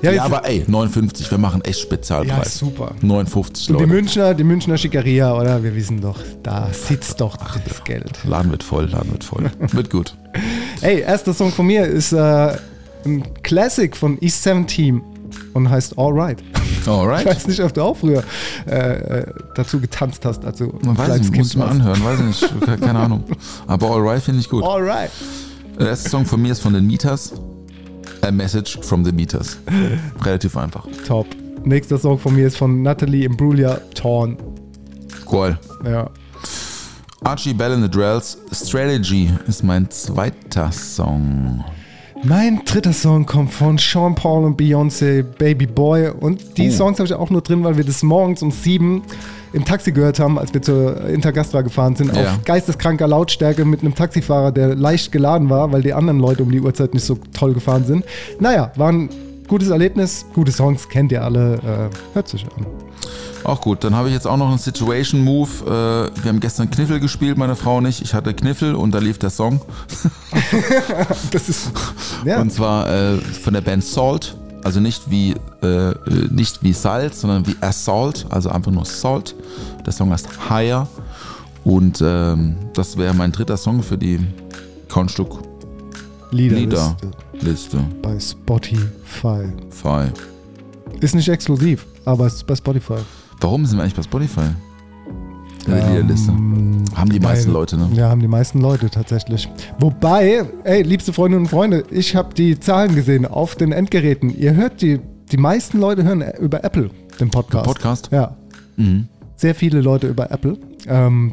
Ja, 0.03 0.13
jetzt- 0.13 0.21
aber 0.23 0.45
ey, 0.49 0.65
59, 0.67 1.31
wir 1.31 1.39
machen 1.39 1.63
echt 1.65 1.81
Spezialpreis. 1.81 2.61
Ja, 2.61 2.67
super. 2.67 2.93
59 3.01 3.71
Und 3.71 3.77
die 3.79 3.83
Leute. 3.85 3.87
Münchner, 3.95 4.35
die 4.35 4.45
Münchner 4.45 4.79
Schickeria, 4.79 5.35
oder? 5.37 5.63
Wir 5.63 5.75
wissen 5.75 6.01
doch, 6.01 6.19
da 6.43 6.69
sitzt 6.73 7.21
doch 7.21 7.37
das 7.37 7.83
Geld. 7.85 8.13
Laden 8.25 8.51
wird 8.51 8.63
voll, 8.63 8.87
Laden 8.87 9.11
wird 9.13 9.25
voll. 9.25 9.51
wird 9.73 9.91
gut. 9.91 10.15
Ey, 10.81 11.01
erster 11.01 11.35
Song 11.35 11.51
von 11.51 11.67
mir 11.67 11.85
ist 11.85 12.13
äh, 12.13 12.57
ein 13.05 13.25
Classic 13.43 13.97
von 13.97 14.19
East 14.21 14.43
17 14.45 15.01
und 15.55 15.69
heißt 15.71 15.99
Alright. 15.99 16.43
Ich 16.81 16.89
Alright. 16.89 17.27
weiß 17.27 17.49
nicht, 17.49 17.61
ob 17.61 17.75
du 17.75 17.83
auch 17.83 17.97
früher 17.97 18.23
äh, 18.67 19.19
äh, 19.21 19.27
dazu 19.57 19.81
getanzt 19.81 20.25
hast, 20.25 20.45
als 20.45 20.59
du 20.59 20.73
ein 20.85 20.97
Weiß 20.97 21.21
ich, 21.21 21.31
muss 21.33 21.49
ich 21.49 21.57
mal 21.57 21.69
anhören, 21.69 22.03
weiß 22.05 22.21
ich 22.21 22.25
nicht. 22.27 22.61
Ke- 22.65 22.79
Keine 22.81 23.01
Ahnung. 23.01 23.25
Aber 23.67 23.91
Alright 23.91 24.23
finde 24.23 24.41
ich 24.41 24.49
gut. 24.49 24.63
Alright. 24.65 25.11
Der 25.79 25.89
erste 25.89 26.09
Song 26.09 26.25
von 26.25 26.41
mir 26.41 26.53
ist 26.53 26.61
von 26.61 26.73
den 26.73 26.87
Meters. 26.87 27.33
A 28.23 28.31
Message 28.31 28.79
from 28.83 29.05
the 29.05 29.13
Meters. 29.13 29.59
Relativ 30.25 30.57
einfach. 30.57 30.87
Top. 31.07 31.27
Nächster 31.65 31.99
Song 31.99 32.19
von 32.19 32.35
mir 32.35 32.47
ist 32.47 32.57
von 32.57 32.83
Natalie 32.83 33.25
Imbruglia, 33.25 33.81
Torn. 33.95 34.37
Cool. 35.31 35.59
Ja. 35.85 36.11
Archie 37.25 37.53
Bell 37.53 37.73
and 37.73 37.83
the 37.83 37.91
Drells, 37.91 38.39
Strategy 38.53 39.31
ist 39.47 39.65
mein 39.65 39.91
zweiter 39.91 40.71
Song. 40.73 41.65
Mein 42.25 42.61
dritter 42.65 42.93
Song 42.93 43.27
kommt 43.27 43.53
von 43.53 43.79
Sean 43.79 44.15
Paul 44.15 44.45
und 44.45 44.61
Beyoncé, 44.61 45.23
Baby 45.23 45.67
Boy. 45.67 46.09
Und 46.11 46.59
die 46.59 46.69
Oh. 46.69 46.73
Songs 46.73 46.99
habe 46.99 47.07
ich 47.07 47.15
auch 47.15 47.31
nur 47.31 47.41
drin, 47.43 47.63
weil 47.65 47.77
wir 47.77 47.85
das 47.85 48.03
morgens 48.03 48.43
um 48.43 48.51
sieben 48.51 49.03
im 49.53 49.65
Taxi 49.65 49.93
gehört 49.93 50.19
haben, 50.19 50.39
als 50.39 50.53
wir 50.53 50.61
zur 50.61 51.07
Intergastra 51.07 51.63
gefahren 51.63 51.97
sind, 51.97 52.15
Ja. 52.15 52.23
auf 52.35 52.45
geisteskranker 52.45 53.07
Lautstärke 53.09 53.65
mit 53.65 53.81
einem 53.81 53.95
Taxifahrer, 53.95 54.53
der 54.53 54.75
leicht 54.75 55.11
geladen 55.13 55.49
war, 55.49 55.73
weil 55.73 55.83
die 55.83 55.95
anderen 55.95 56.19
Leute 56.19 56.43
um 56.43 56.51
die 56.51 56.61
Uhrzeit 56.61 56.93
nicht 56.93 57.05
so 57.05 57.19
toll 57.33 57.55
gefahren 57.55 57.85
sind. 57.85 58.05
Naja, 58.41 58.73
war 58.77 58.91
ein 58.93 59.09
gutes 59.47 59.71
Erlebnis, 59.71 60.27
gute 60.35 60.53
Songs, 60.53 60.89
kennt 60.89 61.13
ihr 61.13 61.25
alle, 61.25 61.55
äh, 61.55 62.15
hört 62.15 62.29
sich 62.29 62.45
an. 62.45 62.67
Auch 63.45 63.61
gut, 63.61 63.85
dann 63.85 63.95
habe 63.95 64.09
ich 64.09 64.15
jetzt 64.15 64.27
auch 64.27 64.37
noch 64.37 64.49
einen 64.49 64.59
Situation 64.59 65.23
Move. 65.25 65.49
Äh, 65.65 66.23
wir 66.23 66.29
haben 66.29 66.41
gestern 66.41 66.71
Kniffel 66.71 67.01
gespielt, 67.01 67.39
meine 67.39 67.57
Frau 67.57 67.79
und 67.79 67.87
ich. 67.87 68.03
Ich 68.03 68.13
hatte 68.15 68.35
Kniffel 68.35 68.75
und 68.75 68.93
da 68.93 68.99
lief 68.99 69.19
der 69.19 69.31
Song. 69.31 69.61
Das 71.31 71.49
ist, 71.49 71.71
ja, 72.25 72.41
Und 72.41 72.53
zwar 72.53 72.89
äh, 72.91 73.17
von 73.19 73.55
der 73.55 73.61
Band 73.61 73.85
Salt. 73.85 74.37
Also 74.65 74.81
nicht 74.81 75.11
wie, 75.11 75.35
äh, 75.63 75.95
nicht 76.31 76.63
wie 76.63 76.73
Salz, 76.73 77.21
sondern 77.21 77.47
wie 77.47 77.57
Assault, 77.61 78.27
also 78.29 78.51
einfach 78.51 78.73
nur 78.73 78.85
Salt. 78.85 79.35
Der 79.87 79.93
Song 79.93 80.11
heißt 80.11 80.29
Higher. 80.51 80.87
Und 81.65 82.03
ähm, 82.05 82.57
das 82.75 82.97
wäre 82.97 83.15
mein 83.15 83.31
dritter 83.33 83.57
Song 83.57 83.83
für 83.83 83.97
die 83.97 84.21
Countstück 84.89 85.39
Liederliste 86.31 86.97
Liederliste. 87.33 87.79
bei 88.03 88.19
Spotify. 88.21 89.53
Fi. 89.71 90.11
Ist 91.01 91.15
nicht 91.15 91.29
exklusiv, 91.29 91.87
aber 92.09 92.27
es 92.27 92.35
ist 92.37 92.47
bei 92.47 92.57
Spotify. 92.57 92.97
Warum 93.41 93.65
sind 93.67 93.79
wir 93.79 93.83
eigentlich 93.83 93.95
bei 93.95 94.03
Spotify? 94.03 94.41
In 95.67 95.73
der 95.75 95.83
Ähm, 95.85 95.89
Liederliste. 95.91 96.33
Haben 96.97 97.11
die 97.13 97.21
meisten 97.21 97.49
Weil- 97.49 97.53
Leute, 97.55 97.77
ne? 97.77 97.89
Ja, 97.93 98.09
haben 98.09 98.21
die 98.21 98.29
meisten 98.29 98.61
Leute 98.61 98.89
tatsächlich. 98.91 99.49
Wobei, 99.79 100.45
ey, 100.65 100.83
liebste 100.83 101.13
Freundinnen 101.13 101.45
und 101.45 101.51
Freunde, 101.51 101.85
ich 101.91 102.17
habe 102.17 102.33
die 102.35 102.59
Zahlen 102.59 102.95
gesehen 102.95 103.27
auf 103.27 103.55
den 103.55 103.73
Endgeräten. 103.73 104.31
Ihr 104.37 104.55
hört 104.55 104.81
die, 104.81 104.99
die 105.31 105.37
meisten 105.37 105.79
Leute 105.79 106.05
hören 106.05 106.25
über 106.41 106.65
Apple 106.65 106.91
den 107.21 107.31
Podcast. 107.31 107.67
Podcast? 107.67 108.09
Ja. 108.11 108.37
Mhm. 108.77 109.09
Sehr 109.37 109.55
viele 109.55 109.81
Leute 109.81 110.07
über 110.09 110.31
Apple. 110.31 110.57
Ähm, 110.87 111.33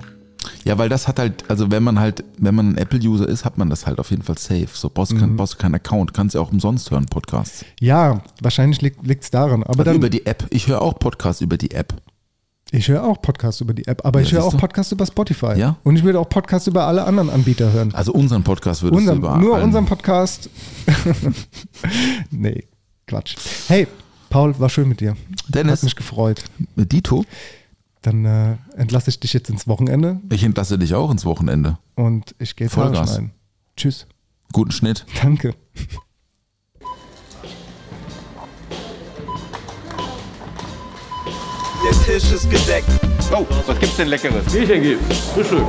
Ja, 0.65 0.77
weil 0.79 0.89
das 0.89 1.07
hat 1.07 1.19
halt, 1.19 1.49
also 1.49 1.69
wenn 1.71 1.83
man 1.83 1.99
halt, 1.99 2.23
wenn 2.39 2.55
man 2.55 2.71
ein 2.71 2.77
Apple-User 2.77 3.27
ist, 3.29 3.45
hat 3.45 3.57
man 3.57 3.69
das 3.69 3.85
halt 3.85 3.99
auf 3.99 4.09
jeden 4.09 4.23
Fall 4.23 4.37
safe. 4.37 4.67
So 4.73 4.89
brauchst 4.93 5.11
du 5.11 5.15
Mhm. 5.15 5.37
du 5.37 5.45
keinen 5.57 5.75
Account, 5.75 6.13
kannst 6.13 6.33
ja 6.35 6.41
auch 6.41 6.51
umsonst 6.51 6.89
hören, 6.91 7.05
Podcasts. 7.05 7.63
ja, 7.79 8.21
wahrscheinlich 8.41 8.81
liegt 8.81 9.23
es 9.23 9.29
daran. 9.29 9.61
Aber 9.61 9.69
Also 9.69 9.83
dann, 9.83 9.95
über 9.95 10.09
die 10.09 10.25
App. 10.25 10.45
Ich 10.49 10.67
höre 10.67 10.81
auch 10.81 10.97
Podcasts 10.99 11.41
über 11.41 11.57
die 11.57 11.69
App. 11.71 11.93
ich 12.71 12.87
höre 12.87 13.03
auch 13.03 13.21
Podcasts 13.21 13.61
über 13.61 13.73
die 13.75 13.85
App, 13.87 14.03
aber 14.03 14.19
Ja, 14.21 14.25
ich 14.25 14.31
höre 14.33 14.43
auch 14.43 14.51
du? 14.51 14.57
Podcasts 14.57 14.91
über 14.91 15.05
Spotify. 15.05 15.53
Ja? 15.55 15.77
Und 15.83 15.97
ich 15.97 16.03
würde 16.03 16.19
auch 16.19 16.27
Podcasts 16.27 16.67
über 16.67 16.87
alle 16.87 17.05
anderen 17.05 17.29
Anbieter 17.29 17.71
hören. 17.71 17.93
Also 17.93 18.11
unseren 18.11 18.43
Podcast 18.43 18.81
würdest 18.81 18.99
Unser, 19.01 19.11
du 19.13 19.17
über 19.19 19.37
nur 19.37 19.55
allen- 19.55 19.65
unseren 19.65 19.85
Podcast. 19.85 20.49
nee, 22.31 22.63
Quatsch. 23.07 23.35
Hey, 23.67 23.87
Paul, 24.29 24.59
war 24.59 24.69
schön 24.69 24.89
mit 24.89 24.99
dir. 24.99 25.15
Dennis. 25.47 25.73
Hat 25.79 25.83
mich 25.83 25.95
gefreut. 25.95 26.43
Dito, 26.75 27.23
Dann 28.05 28.23
äh, 28.25 28.57
entlasse 28.77 29.09
ich 29.09 29.19
dich 29.19 29.33
jetzt 29.33 29.49
ins 29.49 29.67
Wochenende 29.67 30.19
ich 30.31 30.43
entlasse 30.43 30.77
dich 30.77 30.93
auch 30.93 31.09
ins 31.09 31.25
Wochenende. 31.25 31.79
und 31.95 32.35
ich 32.37 32.55
gehe 32.55 32.67
Haare 32.67 32.87
Vollgas. 32.89 33.09
schneiden. 33.09 33.31
Tschüss. 33.75 34.05
Guten 34.53 34.71
Schnitt. 34.71 35.05
Danke. 35.23 35.55
Der 41.83 41.91
Tisch 42.05 42.31
ist 42.31 42.49
gedeckt. 42.49 42.87
Oh, 43.31 43.45
was 43.67 43.79
gibt's 43.79 43.97
denn 43.97 44.07
Leckeres? 44.07 44.45
Bierchen 44.51 44.81
gibt's. 44.81 45.17
Frühstück. 45.33 45.65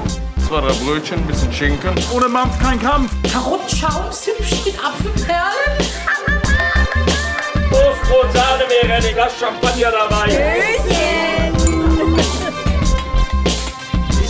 Zwei, 0.46 0.60
drei 0.60 0.72
Brötchen, 0.84 1.26
bisschen 1.26 1.52
Schinken. 1.52 1.94
Ohne 2.14 2.28
Mampf 2.28 2.58
kein 2.60 2.78
Kampf. 2.80 3.12
Karottenschaum, 3.32 4.10
Zimtchen 4.12 4.58
mit 4.64 4.78
Apfelperlen. 4.78 5.78
Toastbrot, 7.70 8.32
Sahne, 8.32 8.64
wäre 8.68 8.94
ein 8.94 9.14
Glas 9.14 9.32
Champagner 9.38 9.90
dabei. 9.90 10.76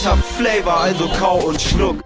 Ich 0.07 0.13
hab 0.13 0.25
Flavor, 0.25 0.83
also 0.83 1.09
kau 1.19 1.39
und 1.49 1.61
schluck. 1.61 2.06